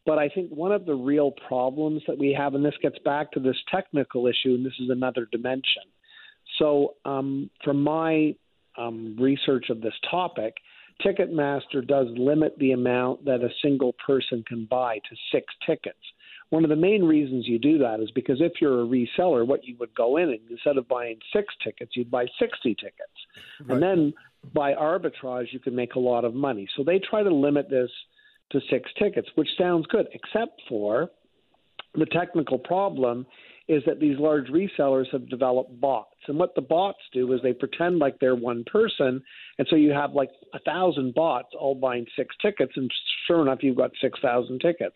But 0.10 0.18
I 0.18 0.28
think 0.28 0.50
one 0.50 0.72
of 0.72 0.88
the 0.88 0.96
real 0.96 1.30
problems 1.48 2.02
that 2.08 2.18
we 2.18 2.34
have, 2.36 2.56
and 2.56 2.66
this 2.66 2.74
gets 2.82 2.98
back 3.06 3.32
to 3.34 3.40
this 3.40 3.58
technical 3.70 4.26
issue, 4.26 4.56
and 4.56 4.66
this 4.66 4.74
is 4.80 4.90
another 4.90 5.28
dimension. 5.32 5.84
So, 6.58 6.96
um, 7.06 7.52
from 7.64 7.84
my 7.84 8.34
um, 8.76 9.16
research 9.20 9.70
of 9.70 9.82
this 9.82 9.94
topic, 10.10 10.56
Ticketmaster 11.06 11.88
does 11.88 12.08
limit 12.18 12.58
the 12.58 12.72
amount 12.72 13.24
that 13.26 13.44
a 13.44 13.50
single 13.62 13.94
person 14.04 14.44
can 14.48 14.66
buy 14.66 14.96
to 14.96 15.16
six 15.32 15.46
tickets. 15.64 16.00
One 16.50 16.64
of 16.64 16.72
the 16.72 16.76
main 16.76 17.04
reasons 17.04 17.48
you 17.48 17.60
do 17.60 17.78
that 17.78 18.00
is 18.00 18.10
because 18.10 18.42
if 18.42 18.54
you're 18.60 18.82
a 18.82 18.88
reseller, 18.88 19.46
what 19.46 19.64
you 19.64 19.76
would 19.80 19.94
go 19.94 20.18
in 20.18 20.30
and 20.30 20.40
instead 20.50 20.78
of 20.78 20.88
buying 20.88 21.20
six 21.32 21.54
tickets, 21.64 21.92
you'd 21.94 22.10
buy 22.10 22.26
60 22.40 22.74
tickets. 22.74 22.96
And 23.74 23.84
then 23.84 24.14
by 24.56 24.74
arbitrage, 24.74 25.54
you 25.54 25.60
can 25.60 25.76
make 25.76 25.94
a 25.94 26.00
lot 26.00 26.26
of 26.26 26.34
money. 26.34 26.68
So 26.76 26.84
they 26.84 26.98
try 26.98 27.22
to 27.22 27.30
limit 27.30 27.70
this 27.70 27.92
to 28.52 28.60
six 28.70 28.90
tickets, 28.98 29.30
which 29.36 29.50
sounds 29.58 29.86
good, 29.88 30.08
except 30.14 30.62
for 30.68 31.10
the 31.96 32.06
technical 32.06 32.60
problem 32.60 33.26
is 33.68 33.84
that 33.86 34.00
these 34.00 34.18
large 34.18 34.48
resellers 34.48 35.06
have 35.12 35.30
developed 35.30 35.80
bots. 35.80 36.16
And 36.28 36.40
what 36.40 36.56
the 36.56 36.62
bots 36.62 37.00
do 37.14 37.32
is 37.34 37.42
they 37.44 37.54
pretend 37.54 38.00
like 38.00 38.20
they're 38.20 38.36
one 38.36 38.64
person. 38.66 39.22
And 39.60 39.68
so 39.70 39.76
you 39.76 39.92
have 39.92 40.14
like 40.14 40.32
a 40.56 40.60
thousand 40.60 41.14
bots 41.14 41.50
all 41.58 41.76
buying 41.76 42.08
six 42.16 42.36
tickets. 42.42 42.74
And 42.76 42.90
sure 43.28 43.44
enough, 43.44 43.60
you've 43.62 43.78
got 43.78 43.92
6,000 44.02 44.60
tickets. 44.60 44.96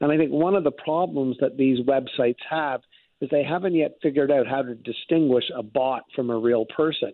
And 0.00 0.12
I 0.12 0.16
think 0.16 0.30
one 0.30 0.54
of 0.54 0.62
the 0.62 0.70
problems 0.70 1.36
that 1.40 1.56
these 1.56 1.80
websites 1.80 2.38
have 2.48 2.82
is 3.20 3.28
they 3.30 3.42
haven't 3.42 3.74
yet 3.74 3.96
figured 4.02 4.30
out 4.30 4.46
how 4.46 4.62
to 4.62 4.74
distinguish 4.76 5.44
a 5.56 5.62
bot 5.62 6.04
from 6.14 6.30
a 6.30 6.38
real 6.38 6.64
person. 6.76 7.12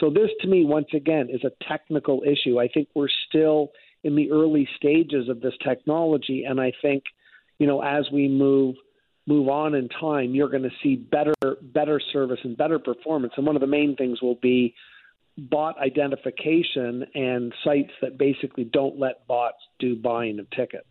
So 0.00 0.10
this 0.10 0.30
to 0.40 0.48
me, 0.48 0.64
once 0.64 0.88
again, 0.92 1.28
is 1.30 1.42
a 1.44 1.52
technical 1.68 2.22
issue. 2.24 2.58
I 2.58 2.68
think 2.68 2.88
we're 2.94 3.08
still 3.28 3.70
in 4.04 4.14
the 4.14 4.30
early 4.30 4.68
stages 4.76 5.28
of 5.28 5.40
this 5.40 5.54
technology. 5.66 6.44
And 6.48 6.60
I 6.60 6.72
think, 6.82 7.04
you 7.58 7.66
know, 7.66 7.82
as 7.82 8.06
we 8.12 8.28
move 8.28 8.76
move 9.26 9.48
on 9.48 9.74
in 9.74 9.90
time, 9.90 10.34
you're 10.34 10.48
going 10.48 10.62
to 10.62 10.70
see 10.82 10.96
better 10.96 11.34
better 11.60 12.00
service 12.12 12.38
and 12.44 12.56
better 12.56 12.78
performance. 12.78 13.34
And 13.36 13.46
one 13.46 13.56
of 13.56 13.60
the 13.60 13.66
main 13.66 13.96
things 13.96 14.22
will 14.22 14.38
be 14.40 14.74
bot 15.36 15.78
identification 15.78 17.04
and 17.14 17.52
sites 17.62 17.92
that 18.02 18.18
basically 18.18 18.64
don't 18.64 18.98
let 18.98 19.26
bots 19.28 19.58
do 19.78 19.94
buying 19.94 20.40
of 20.40 20.50
tickets. 20.50 20.86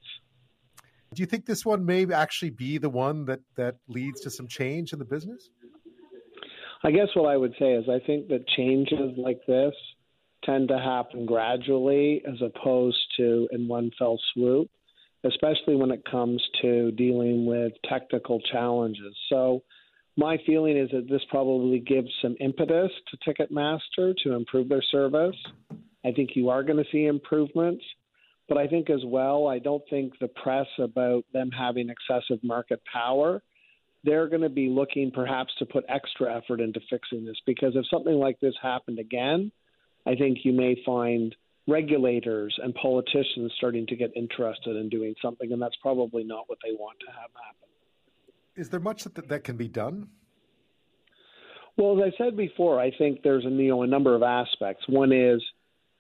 Do 1.14 1.22
you 1.22 1.26
think 1.26 1.46
this 1.46 1.66
one 1.66 1.86
may 1.86 2.06
actually 2.14 2.52
be 2.52 2.78
the 2.78 2.90
one 2.90 3.26
that 3.26 3.40
that 3.56 3.78
leads 3.88 4.22
to 4.22 4.30
some 4.30 4.48
change 4.48 4.94
in 4.94 5.00
the 5.00 5.06
business? 5.06 5.50
I 6.84 6.92
guess 6.92 7.08
what 7.16 7.30
I 7.30 7.38
would 7.38 7.56
say 7.58 7.74
is 7.74 7.86
I 7.90 8.00
think 8.06 8.28
that 8.28 8.48
changes 8.48 9.18
like 9.18 9.40
this 9.48 9.74
tend 10.48 10.70
to 10.70 10.80
happen 10.80 11.26
gradually 11.26 12.24
as 12.28 12.42
opposed 12.42 12.98
to 13.18 13.48
in 13.52 13.68
one 13.68 13.92
fell 14.00 14.20
swoop, 14.34 14.70
especially 15.24 15.76
when 15.76 15.92
it 15.92 16.04
comes 16.10 16.42
to 16.62 16.92
dealing 16.92 17.46
with 17.46 17.74
technical 17.88 18.40
challenges. 18.52 19.16
So 19.30 19.64
my 20.16 20.38
feeling 20.46 20.78
is 20.78 20.90
that 20.92 21.08
this 21.10 21.22
probably 21.30 21.80
gives 21.80 22.10
some 22.22 22.36
impetus 22.40 22.92
to 23.12 23.18
Ticketmaster 23.18 24.16
to 24.24 24.34
improve 24.34 24.70
their 24.70 24.82
service. 24.82 25.36
I 26.04 26.12
think 26.12 26.32
you 26.36 26.50
are 26.50 26.64
going 26.64 26.84
to 26.84 26.90
see 26.92 27.06
improvements. 27.06 27.84
But 28.48 28.58
I 28.58 28.68
think 28.68 28.90
as 28.90 29.02
well, 29.06 29.48
I 29.48 29.60
don't 29.60 29.84
think 29.90 30.14
the 30.20 30.30
press 30.30 30.68
about 30.80 31.26
them 31.34 31.52
having 31.52 31.90
excessive 31.90 32.42
market 32.44 32.82
power, 32.92 33.42
they're 34.04 34.30
going 34.30 34.42
to 34.42 34.50
be 34.50 34.70
looking 34.70 35.12
perhaps 35.12 35.54
to 35.60 35.66
put 35.66 35.84
extra 35.90 36.34
effort 36.34 36.62
into 36.62 36.80
fixing 36.90 37.26
this 37.26 37.36
because 37.46 37.74
if 37.76 37.86
something 37.90 38.14
like 38.14 38.40
this 38.40 38.54
happened 38.62 39.00
again, 39.00 39.52
I 40.08 40.16
think 40.16 40.40
you 40.44 40.54
may 40.54 40.82
find 40.86 41.36
regulators 41.68 42.58
and 42.64 42.74
politicians 42.76 43.52
starting 43.58 43.86
to 43.88 43.96
get 43.96 44.12
interested 44.16 44.78
in 44.78 44.88
doing 44.88 45.14
something, 45.22 45.52
and 45.52 45.62
that's 45.62 45.76
probably 45.82 46.24
not 46.24 46.46
what 46.48 46.60
they 46.64 46.72
want 46.72 46.98
to 47.02 47.08
have 47.08 47.30
happen. 47.46 47.70
Is 48.56 48.70
there 48.70 48.80
much 48.80 49.04
that 49.04 49.28
that 49.28 49.44
can 49.44 49.58
be 49.58 49.68
done? 49.68 50.08
Well, 51.76 52.02
as 52.02 52.14
I 52.14 52.18
said 52.24 52.38
before, 52.38 52.80
I 52.80 52.92
think 52.98 53.22
there's 53.22 53.46
a, 53.46 53.50
you 53.50 53.68
know 53.68 53.84
a 53.84 53.88
number 53.88 54.16
of 54.16 54.24
aspects. 54.24 54.84
One 54.88 55.12
is 55.12 55.44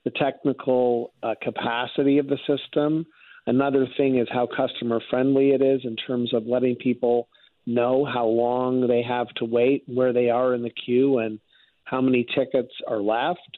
the 0.06 0.12
technical 0.12 1.14
uh, 1.22 1.36
capacity 1.42 2.18
of 2.18 2.28
the 2.28 2.38
system. 2.48 3.06
Another 3.46 3.88
thing 3.98 4.18
is 4.18 4.28
how 4.32 4.48
customer 4.48 5.02
friendly 5.10 5.52
it 5.52 5.62
is 5.62 5.82
in 5.84 5.96
terms 5.96 6.34
of 6.34 6.48
letting 6.48 6.76
people 6.78 7.28
know 7.66 8.06
how 8.06 8.26
long 8.26 8.88
they 8.88 9.04
have 9.04 9.28
to 9.36 9.46
wait, 9.46 9.84
where 9.86 10.14
they 10.14 10.30
are 10.30 10.56
in 10.56 10.64
the 10.64 10.72
queue, 10.72 11.20
and 11.20 11.40
how 11.84 12.02
many 12.02 12.26
tickets 12.36 12.74
are 12.88 13.02
left. 13.02 13.58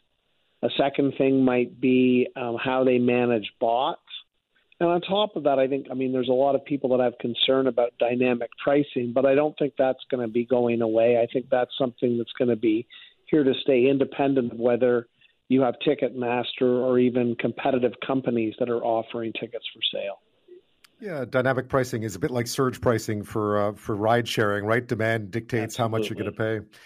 A 0.62 0.70
second 0.78 1.14
thing 1.18 1.44
might 1.44 1.80
be 1.80 2.28
um, 2.36 2.58
how 2.64 2.84
they 2.84 2.98
manage 2.98 3.50
bots. 3.60 4.02
And 4.80 4.90
on 4.90 5.02
top 5.02 5.36
of 5.36 5.44
that, 5.44 5.60
I 5.60 5.68
think, 5.68 5.88
I 5.92 5.94
mean, 5.94 6.14
there's 6.14 6.30
a 6.30 6.34
lot 6.34 6.56
of 6.56 6.64
people 6.64 6.96
that 6.98 7.04
have 7.04 7.14
concern 7.20 7.68
about 7.68 7.92
dynamic 8.00 8.50
pricing, 8.64 9.12
but 9.14 9.26
I 9.26 9.36
don't 9.36 9.58
think 9.58 9.74
that's 9.78 10.00
going 10.10 10.26
to 10.26 10.32
be 10.32 10.46
going 10.46 10.82
away. 10.82 11.18
I 11.18 11.28
think 11.32 11.48
that's 11.50 11.72
something 11.78 12.18
that's 12.18 12.32
going 12.38 12.50
to 12.50 12.56
be 12.56 12.88
here 13.26 13.44
to 13.44 13.54
stay, 13.62 13.88
independent 13.90 14.54
of 14.54 14.60
whether 14.60 15.08
you 15.50 15.62
have 15.62 15.76
Ticketmaster 15.86 16.62
or 16.62 17.00
even 17.00 17.36
competitive 17.36 17.94
companies 18.06 18.56
that 18.60 18.70
are 18.70 18.84
offering 18.84 19.34
tickets 19.34 19.66
for 19.74 19.82
sale. 19.94 20.20
Yeah, 21.02 21.26
dynamic 21.26 21.70
pricing 21.70 22.04
is 22.04 22.16
a 22.16 22.20
bit 22.20 22.32
like 22.32 22.48
surge 22.48 22.82
pricing 22.82 23.24
for 23.24 23.58
uh, 23.58 23.74
for 23.74 23.96
ride 23.96 24.28
sharing, 24.28 24.66
right? 24.66 24.86
Demand 24.86 25.32
dictates 25.32 25.80
Absolutely. 25.80 25.82
how 25.82 25.88
much 25.88 26.10
you're 26.10 26.20
going 26.20 26.34
to 26.34 26.62
pay. 26.62 26.78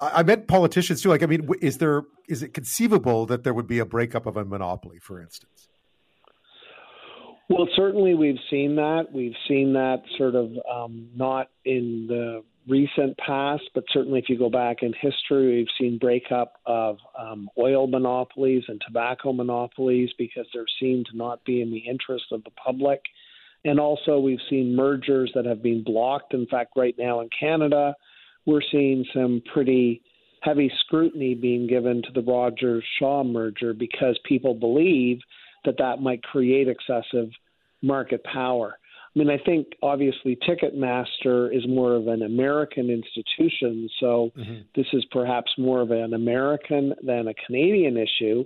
I, 0.00 0.22
meant 0.22 0.48
politicians 0.48 1.02
too. 1.02 1.10
Like, 1.10 1.22
I 1.22 1.26
mean, 1.26 1.48
is 1.60 1.78
there 1.78 2.02
is 2.28 2.42
it 2.42 2.54
conceivable 2.54 3.26
that 3.26 3.44
there 3.44 3.52
would 3.52 3.66
be 3.66 3.78
a 3.78 3.84
breakup 3.84 4.26
of 4.26 4.36
a 4.36 4.44
monopoly, 4.44 4.98
for 4.98 5.20
instance? 5.20 5.68
Well, 7.48 7.68
certainly 7.74 8.14
we've 8.14 8.38
seen 8.48 8.76
that. 8.76 9.06
We've 9.12 9.34
seen 9.48 9.72
that 9.72 10.02
sort 10.16 10.36
of 10.36 10.52
um, 10.72 11.08
not 11.16 11.48
in 11.64 12.06
the 12.08 12.44
recent 12.68 13.18
past, 13.18 13.64
but 13.74 13.82
certainly 13.92 14.20
if 14.20 14.28
you 14.28 14.38
go 14.38 14.48
back 14.48 14.82
in 14.82 14.92
history, 14.92 15.56
we've 15.56 15.66
seen 15.78 15.98
breakup 15.98 16.54
of 16.66 16.98
um, 17.18 17.50
oil 17.58 17.88
monopolies 17.88 18.62
and 18.68 18.80
tobacco 18.86 19.32
monopolies 19.32 20.10
because 20.16 20.46
they're 20.54 20.64
seen 20.78 21.04
to 21.10 21.16
not 21.16 21.44
be 21.44 21.60
in 21.60 21.72
the 21.72 21.78
interest 21.90 22.26
of 22.30 22.44
the 22.44 22.50
public. 22.50 23.00
And 23.64 23.80
also, 23.80 24.20
we've 24.20 24.38
seen 24.48 24.76
mergers 24.76 25.32
that 25.34 25.44
have 25.44 25.62
been 25.62 25.82
blocked. 25.82 26.32
In 26.32 26.46
fact, 26.46 26.74
right 26.76 26.94
now 26.96 27.20
in 27.20 27.28
Canada, 27.38 27.94
we're 28.46 28.62
seeing 28.70 29.04
some 29.14 29.42
pretty 29.52 30.02
heavy 30.40 30.72
scrutiny 30.80 31.34
being 31.34 31.66
given 31.66 32.02
to 32.02 32.12
the 32.14 32.22
Rogers 32.22 32.84
Shaw 32.98 33.22
merger 33.24 33.74
because 33.74 34.18
people 34.24 34.54
believe 34.54 35.18
that 35.64 35.76
that 35.78 36.00
might 36.00 36.22
create 36.22 36.68
excessive 36.68 37.28
market 37.82 38.24
power. 38.24 38.78
I 39.14 39.18
mean, 39.18 39.28
I 39.28 39.38
think 39.44 39.66
obviously 39.82 40.36
Ticketmaster 40.36 41.54
is 41.54 41.66
more 41.68 41.94
of 41.94 42.06
an 42.06 42.22
American 42.22 42.90
institution, 42.90 43.88
so 43.98 44.30
mm-hmm. 44.36 44.60
this 44.76 44.86
is 44.92 45.04
perhaps 45.10 45.50
more 45.58 45.80
of 45.80 45.90
an 45.90 46.14
American 46.14 46.94
than 47.02 47.26
a 47.28 47.34
Canadian 47.46 47.96
issue. 47.96 48.44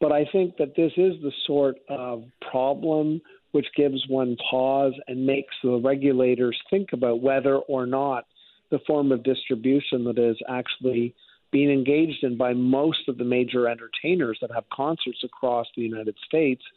But 0.00 0.12
I 0.12 0.24
think 0.32 0.56
that 0.56 0.74
this 0.76 0.92
is 0.96 1.14
the 1.22 1.32
sort 1.46 1.76
of 1.88 2.24
problem 2.50 3.20
which 3.52 3.66
gives 3.76 4.02
one 4.08 4.36
pause 4.50 4.94
and 5.08 5.26
makes 5.26 5.54
the 5.62 5.80
regulators 5.82 6.58
think 6.70 6.92
about 6.92 7.20
whether 7.20 7.56
or 7.56 7.86
not 7.86 8.24
the 8.70 8.80
form 8.86 9.12
of 9.12 9.22
distribution 9.22 10.04
that 10.04 10.18
is 10.18 10.36
actually 10.48 11.14
being 11.50 11.70
engaged 11.70 12.22
in 12.22 12.36
by 12.36 12.52
most 12.52 13.08
of 13.08 13.18
the 13.18 13.24
major 13.24 13.68
entertainers 13.68 14.38
that 14.40 14.52
have 14.52 14.64
concerts 14.72 15.24
across 15.24 15.66
the 15.76 15.82
United 15.82 16.16
States– 16.26 16.62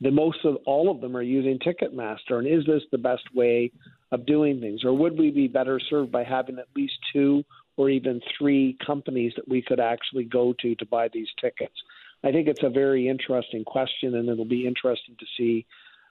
the 0.00 0.10
most 0.10 0.44
of 0.44 0.56
all 0.64 0.90
of 0.90 1.00
them 1.00 1.16
are 1.16 1.22
using 1.22 1.58
Ticketmaster. 1.58 2.38
And 2.38 2.46
is 2.46 2.64
this 2.66 2.82
the 2.92 2.98
best 2.98 3.24
way 3.34 3.72
of 4.12 4.26
doing 4.26 4.60
things? 4.60 4.84
Or 4.84 4.92
would 4.96 5.18
we 5.18 5.30
be 5.30 5.48
better 5.48 5.80
served 5.90 6.12
by 6.12 6.24
having 6.24 6.58
at 6.58 6.68
least 6.76 6.94
two 7.12 7.44
or 7.76 7.90
even 7.90 8.20
three 8.36 8.76
companies 8.84 9.32
that 9.36 9.48
we 9.48 9.62
could 9.62 9.80
actually 9.80 10.24
go 10.24 10.54
to 10.60 10.74
to 10.76 10.86
buy 10.86 11.08
these 11.12 11.28
tickets? 11.40 11.74
I 12.22 12.32
think 12.32 12.48
it's 12.48 12.62
a 12.62 12.70
very 12.70 13.08
interesting 13.08 13.64
question, 13.64 14.16
and 14.16 14.28
it'll 14.28 14.44
be 14.44 14.66
interesting 14.66 15.16
to 15.18 15.26
see 15.36 15.66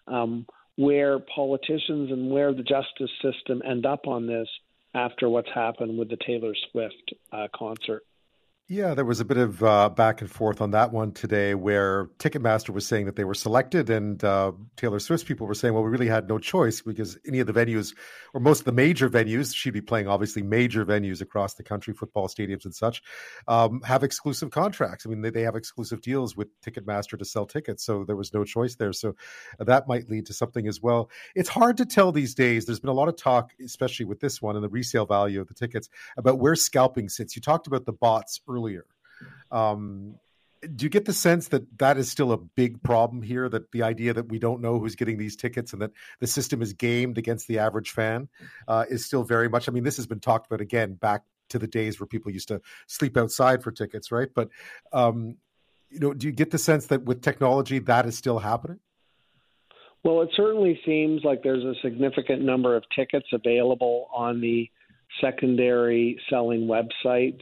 um, 0.08 0.46
where 0.78 1.20
politicians 1.20 2.12
and 2.12 2.30
where 2.30 2.54
the 2.54 2.64
justice 2.64 3.12
system 3.22 3.62
end 3.66 3.86
up 3.86 4.08
on 4.08 4.28
this 4.28 4.48
after 4.94 5.30
what's 5.30 5.50
happened 5.54 5.98
with 5.98 6.10
the 6.10 6.18
Taylor 6.18 6.54
Swift 6.72 7.14
uh, 7.32 7.48
concert. 7.54 8.04
Yeah, 8.70 8.96
there 8.96 9.06
was 9.06 9.22
a 9.22 9.26
bit 9.26 9.38
of 9.38 9.64
uh, 9.64 9.88
back 9.88 10.20
and 10.20 10.30
forth 10.30 10.60
on 10.60 10.72
that 10.72 10.92
one 10.92 11.14
today 11.14 11.56
where 11.56 12.08
Ticketmaster 12.20 12.72
was 12.72 12.86
saying 12.86 13.06
that 13.06 13.16
they 13.16 13.24
were 13.24 13.34
selected, 13.34 13.90
and 13.90 14.22
uh, 14.22 14.52
Taylor 14.76 15.00
Swift's 15.00 15.24
people 15.24 15.48
were 15.48 15.54
saying, 15.54 15.74
well, 15.74 15.84
we 15.84 15.90
really 15.90 16.10
had 16.10 16.28
no 16.28 16.38
choice 16.38 16.82
because 16.82 17.18
any 17.26 17.40
of 17.40 17.48
the 17.48 17.54
venues, 17.54 17.96
or 18.34 18.42
most 18.42 18.60
of 18.60 18.66
the 18.66 18.74
major 18.74 19.10
venues, 19.10 19.56
she'd 19.56 19.72
be 19.72 19.80
playing 19.80 20.10
obviously 20.10 20.42
major 20.42 20.86
venues 20.86 21.22
across 21.22 21.54
the 21.54 21.64
country, 21.64 21.94
football 21.94 22.28
stadiums 22.28 22.66
and 22.66 22.76
such, 22.76 23.02
um, 23.48 23.80
have 23.86 24.04
exclusive 24.04 24.52
contracts. 24.52 25.06
I 25.06 25.10
mean, 25.12 25.22
they, 25.22 25.30
they 25.30 25.44
have 25.44 25.56
exclusive 25.56 26.02
deals 26.02 26.36
with 26.36 26.50
Ticketmaster 26.60 27.18
to 27.18 27.24
sell 27.24 27.46
tickets, 27.46 27.86
so 27.86 28.04
there 28.04 28.18
was 28.18 28.34
no 28.34 28.44
choice 28.44 28.76
there. 28.76 28.92
So 28.92 29.16
that 29.60 29.88
might 29.88 30.10
lead 30.10 30.26
to 30.26 30.34
something 30.34 30.68
as 30.68 30.82
well. 30.82 31.10
It's 31.36 31.48
hard 31.48 31.78
to 31.78 31.86
tell 31.86 32.12
these 32.12 32.36
days. 32.36 32.66
There's 32.66 32.82
been 32.82 32.90
a 32.90 32.94
lot 32.94 33.08
of 33.08 33.16
talk, 33.16 33.54
especially 33.64 34.08
with 34.08 34.20
this 34.20 34.42
one 34.42 34.58
and 34.58 34.64
the 34.64 34.68
resale 34.68 35.06
value 35.06 35.40
of 35.40 35.48
the 35.48 35.54
tickets, 35.54 35.88
about 36.18 36.40
where 36.40 36.56
scalping 36.56 37.08
sits. 37.08 37.34
You 37.34 37.42
talked 37.42 37.68
about 37.68 37.86
the 37.86 37.94
bots 37.94 38.42
earlier 38.46 38.57
earlier. 38.58 38.86
Um, 39.52 40.16
do 40.76 40.86
you 40.86 40.90
get 40.90 41.06
the 41.06 41.14
sense 41.14 41.50
that 41.50 41.78
that 41.78 41.98
is 41.98 42.10
still 42.10 42.32
a 42.32 42.38
big 42.38 42.82
problem 42.82 43.22
here? 43.22 43.48
That 43.48 43.72
the 43.72 43.84
idea 43.84 44.14
that 44.14 44.30
we 44.30 44.40
don't 44.40 44.62
know 44.62 44.80
who's 44.80 44.96
getting 44.96 45.18
these 45.18 45.36
tickets 45.36 45.72
and 45.74 45.82
that 45.82 45.92
the 46.20 46.28
system 46.28 46.62
is 46.62 46.74
gamed 46.74 47.18
against 47.18 47.48
the 47.48 47.60
average 47.60 47.92
fan 47.92 48.28
uh, 48.68 48.86
is 48.90 49.06
still 49.06 49.24
very 49.24 49.50
much. 49.50 49.70
I 49.70 49.72
mean, 49.72 49.84
this 49.84 49.98
has 49.98 50.08
been 50.08 50.20
talked 50.20 50.48
about 50.48 50.62
again 50.62 50.94
back 50.94 51.24
to 51.50 51.60
the 51.60 51.68
days 51.68 52.00
where 52.00 52.08
people 52.08 52.32
used 52.32 52.48
to 52.48 52.62
sleep 52.88 53.18
outside 53.18 53.64
for 53.64 53.72
tickets, 53.72 54.12
right? 54.12 54.30
But 54.34 54.50
um, 54.92 55.38
you 55.90 56.00
know, 56.00 56.14
do 56.14 56.28
you 56.28 56.34
get 56.34 56.52
the 56.52 56.58
sense 56.58 56.88
that 56.88 57.04
with 57.04 57.22
technology 57.22 57.80
that 57.80 58.06
is 58.06 58.18
still 58.18 58.40
happening? 58.40 58.80
Well, 60.04 60.22
it 60.22 60.30
certainly 60.36 60.80
seems 60.86 61.24
like 61.24 61.44
there's 61.44 61.64
a 61.64 61.76
significant 61.82 62.42
number 62.42 62.76
of 62.76 62.84
tickets 62.96 63.28
available 63.32 64.08
on 64.14 64.42
the 64.42 64.70
secondary 65.22 66.20
selling 66.30 66.68
websites 66.68 67.42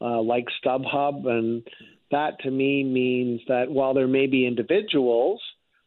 uh, 0.00 0.20
like 0.20 0.46
StubHub. 0.64 1.26
And 1.26 1.62
that 2.10 2.40
to 2.40 2.50
me 2.50 2.84
means 2.84 3.40
that 3.48 3.70
while 3.70 3.94
there 3.94 4.08
may 4.08 4.26
be 4.26 4.46
individuals, 4.46 5.40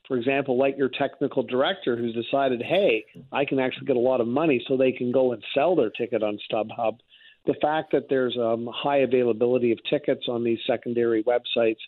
for 0.08 0.18
example, 0.18 0.58
like 0.58 0.78
your 0.78 0.90
technical 0.90 1.44
director 1.44 1.96
who's 1.96 2.14
decided, 2.14 2.62
hey, 2.62 3.06
I 3.32 3.46
can 3.46 3.60
actually 3.60 3.88
get 3.88 3.96
a 3.96 4.00
lot 4.00 4.22
of 4.22 4.28
money 4.28 4.64
so 4.68 4.76
they 4.76 4.92
can 4.92 5.12
go 5.12 5.32
and 5.32 5.44
sell 5.54 5.76
their 5.76 5.90
ticket 5.90 6.24
on 6.24 6.38
StubHub. 6.52 6.98
The 7.46 7.56
fact 7.62 7.92
that 7.92 8.08
there's 8.10 8.38
um, 8.38 8.70
high 8.74 9.00
availability 9.00 9.72
of 9.72 9.80
tickets 9.90 10.26
on 10.30 10.44
these 10.44 10.60
secondary 10.66 11.24
websites 11.24 11.80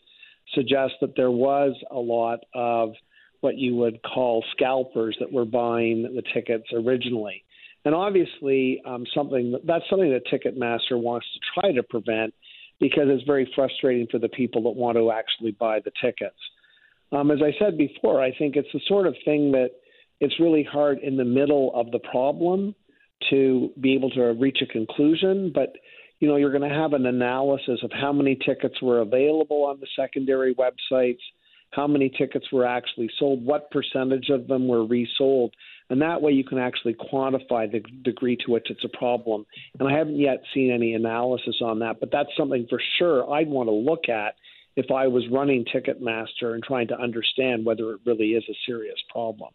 suggests 0.54 0.96
that 1.02 1.16
there 1.16 1.32
was 1.32 1.76
a 1.92 2.00
lot 2.00 2.40
of 2.54 2.94
what 3.42 3.58
you 3.58 3.76
would 3.76 4.02
call 4.02 4.44
scalpers 4.52 5.16
that 5.20 5.32
were 5.32 5.46
buying 5.46 6.04
the 6.04 6.24
tickets 6.34 6.66
originally. 6.74 7.44
And 7.86 7.94
obviously, 7.94 8.82
um, 8.86 9.06
something 9.14 9.56
that's 9.64 9.86
something 9.90 10.12
that 10.12 10.26
Ticketmaster 10.26 11.00
wants 11.00 11.28
to 11.34 11.62
try 11.62 11.72
to 11.72 11.84
prevent 11.84 12.34
because 12.80 13.04
it's 13.06 13.24
very 13.24 13.50
frustrating 13.56 14.08
for 14.12 14.20
the 14.20 14.28
people 14.30 14.64
that 14.64 14.72
want 14.72 14.98
to 14.98 15.12
actually 15.12 15.52
buy 15.52 15.80
the 15.80 15.92
tickets. 16.02 16.36
Um, 17.12 17.32
as 17.32 17.40
I 17.42 17.54
said 17.60 17.78
before, 17.78 18.22
I 18.22 18.36
think 18.36 18.56
it's 18.56 18.68
the 18.74 18.82
sort 18.88 19.08
of 19.08 19.16
thing 19.24 19.52
that 19.52 19.70
it's 20.20 20.40
really 20.40 20.64
hard 20.64 21.00
in 21.00 21.16
the 21.16 21.24
middle 21.26 21.72
of 21.76 21.92
the 21.92 22.00
problem 22.00 22.76
to 23.30 23.72
be 23.80 23.96
able 23.96 24.10
to 24.12 24.22
reach 24.34 24.58
a 24.62 24.66
conclusion. 24.66 25.52
But 25.54 25.74
you 26.20 26.28
know, 26.28 26.38
you're 26.38 26.52
going 26.52 26.70
to 26.70 26.76
have 26.76 26.94
an 26.94 27.06
analysis 27.06 27.80
of 27.84 27.92
how 27.92 28.12
many 28.12 28.38
tickets 28.46 28.82
were 28.82 29.00
available 29.00 29.64
on 29.66 29.80
the 29.80 29.88
secondary 29.96 30.56
websites, 30.56 31.20
how 31.72 31.88
many 31.88 32.10
tickets 32.10 32.52
were 32.52 32.66
actually 32.66 33.10
sold, 33.20 33.46
what 33.46 33.70
percentage 33.70 34.30
of 34.30 34.48
them 34.48 34.68
were 34.68 34.86
resold. 34.86 35.54
And 35.90 36.02
that 36.02 36.22
way 36.22 36.32
you 36.32 36.44
can 36.44 36.58
actually 36.58 36.96
quantify 36.96 37.72
the 37.72 37.82
degree 38.04 38.38
to 38.38 38.52
which 38.52 38.68
it's 38.70 38.84
a 38.84 38.98
problem. 38.98 39.46
And 39.80 39.88
I 39.88 39.98
haven't 39.98 40.20
yet 40.20 40.42
seen 40.54 40.72
any 40.72 40.94
analysis 40.94 41.58
on 41.62 41.80
that, 41.80 42.00
but 42.00 42.10
that's 42.12 42.30
something 42.38 42.66
for 42.70 42.82
sure 42.98 43.32
I'd 43.32 43.50
want 43.50 43.68
to 43.68 43.74
look 43.74 44.10
at 44.10 44.36
if 44.76 44.92
I 44.92 45.08
was 45.08 45.24
running 45.32 45.66
Ticketmaster 45.66 46.54
and 46.54 46.64
trying 46.64 46.88
to 46.90 47.00
understand 47.00 47.66
whether 47.66 47.92
it 47.92 48.02
really 48.06 48.30
is 48.30 48.44
a 48.50 48.56
serious 48.66 48.98
problem. 49.10 49.52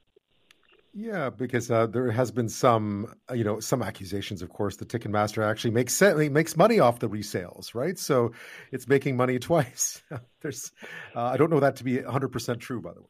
Yeah, 0.93 1.31
because 1.31 1.71
uh, 1.71 1.87
there 1.87 2.11
has 2.11 2.33
been 2.33 2.49
some, 2.49 3.15
uh, 3.31 3.35
you 3.35 3.45
know, 3.45 3.61
some 3.61 3.81
accusations. 3.81 4.43
Of 4.43 4.49
course, 4.49 4.77
the 4.77 4.85
Ticketmaster 4.85 5.45
actually 5.45 5.71
makes 5.71 5.95
set, 5.95 6.17
makes 6.33 6.57
money 6.57 6.81
off 6.81 6.99
the 6.99 7.09
resales, 7.09 7.75
right? 7.75 7.97
So 7.97 8.33
it's 8.73 8.89
making 8.89 9.17
money 9.17 9.39
twice. 9.41 10.03
There's, 10.41 10.73
uh, 11.15 11.23
I 11.27 11.37
don't 11.37 11.51
know 11.51 11.61
that 11.61 11.77
to 11.77 11.85
be 11.85 12.01
100 12.01 12.29
percent 12.29 12.61
true, 12.61 12.81
by 12.81 12.93
the 12.93 13.03
way. 13.03 13.09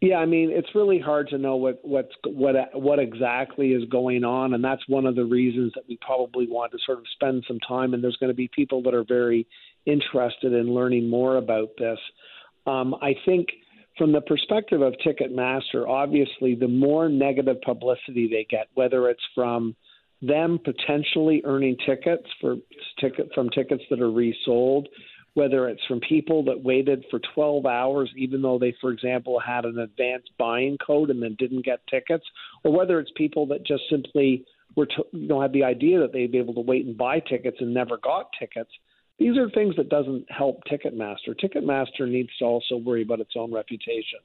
Yeah, 0.00 0.16
I 0.16 0.26
mean, 0.26 0.50
it's 0.52 0.68
really 0.74 0.98
hard 0.98 1.28
to 1.28 1.38
know 1.38 1.56
what 1.56 1.80
what's 1.82 2.12
what 2.26 2.54
what 2.74 2.98
exactly 2.98 3.68
is 3.72 3.84
going 3.88 4.24
on, 4.24 4.52
and 4.52 4.62
that's 4.62 4.82
one 4.88 5.06
of 5.06 5.16
the 5.16 5.24
reasons 5.24 5.72
that 5.74 5.84
we 5.88 5.98
probably 6.04 6.46
want 6.46 6.72
to 6.72 6.78
sort 6.84 6.98
of 6.98 7.04
spend 7.14 7.44
some 7.48 7.58
time. 7.60 7.94
And 7.94 8.04
there's 8.04 8.16
going 8.16 8.28
to 8.28 8.34
be 8.34 8.50
people 8.54 8.82
that 8.82 8.94
are 8.94 9.04
very 9.04 9.46
interested 9.86 10.52
in 10.52 10.74
learning 10.74 11.08
more 11.08 11.36
about 11.36 11.70
this. 11.78 11.98
Um, 12.66 12.94
I 13.00 13.14
think 13.24 13.48
from 13.96 14.12
the 14.12 14.20
perspective 14.20 14.82
of 14.82 14.94
Ticketmaster, 15.04 15.88
obviously, 15.88 16.54
the 16.54 16.68
more 16.68 17.08
negative 17.08 17.60
publicity 17.62 18.28
they 18.28 18.46
get, 18.50 18.66
whether 18.74 19.08
it's 19.08 19.22
from 19.34 19.74
them 20.20 20.58
potentially 20.62 21.40
earning 21.44 21.76
tickets 21.86 22.26
for 22.40 22.56
ticket 23.00 23.30
from 23.34 23.48
tickets 23.50 23.82
that 23.90 24.00
are 24.00 24.10
resold, 24.10 24.88
whether 25.36 25.68
it's 25.68 25.84
from 25.86 26.00
people 26.00 26.42
that 26.44 26.64
waited 26.64 27.04
for 27.10 27.20
12 27.34 27.66
hours, 27.66 28.10
even 28.16 28.40
though 28.40 28.58
they, 28.58 28.74
for 28.80 28.90
example, 28.90 29.38
had 29.38 29.66
an 29.66 29.78
advanced 29.78 30.30
buying 30.38 30.78
code 30.84 31.10
and 31.10 31.22
then 31.22 31.36
didn't 31.38 31.62
get 31.62 31.86
tickets, 31.90 32.24
or 32.64 32.72
whether 32.72 32.98
it's 32.98 33.10
people 33.16 33.44
that 33.46 33.66
just 33.66 33.82
simply 33.90 34.46
were, 34.76 34.86
to, 34.86 35.04
you 35.12 35.28
know, 35.28 35.42
had 35.42 35.52
the 35.52 35.62
idea 35.62 36.00
that 36.00 36.14
they'd 36.14 36.32
be 36.32 36.38
able 36.38 36.54
to 36.54 36.62
wait 36.62 36.86
and 36.86 36.96
buy 36.96 37.20
tickets 37.20 37.58
and 37.60 37.74
never 37.74 37.98
got 37.98 38.30
tickets. 38.40 38.70
These 39.18 39.36
are 39.36 39.50
things 39.50 39.76
that 39.76 39.90
doesn't 39.90 40.24
help 40.30 40.62
Ticketmaster. 40.72 41.38
Ticketmaster 41.38 42.08
needs 42.08 42.30
to 42.38 42.46
also 42.46 42.78
worry 42.78 43.02
about 43.02 43.20
its 43.20 43.32
own 43.36 43.52
reputation. 43.52 44.20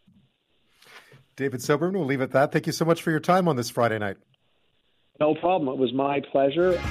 David 1.36 1.60
Soberman, 1.60 1.94
we'll 1.94 2.06
leave 2.06 2.22
it 2.22 2.26
at 2.26 2.32
that. 2.32 2.52
Thank 2.54 2.68
you 2.68 2.74
so 2.74 2.86
much 2.86 3.02
for 3.02 3.12
your 3.12 3.20
time 3.20 3.50
on 3.50 3.58
this 3.58 3.70
Friday 3.70 4.00
night. 4.00 4.16
No 5.20 5.36
problem. 5.36 5.68
It 5.68 5.78
was 5.78 5.92
my 5.94 6.22
pleasure. 6.32 6.82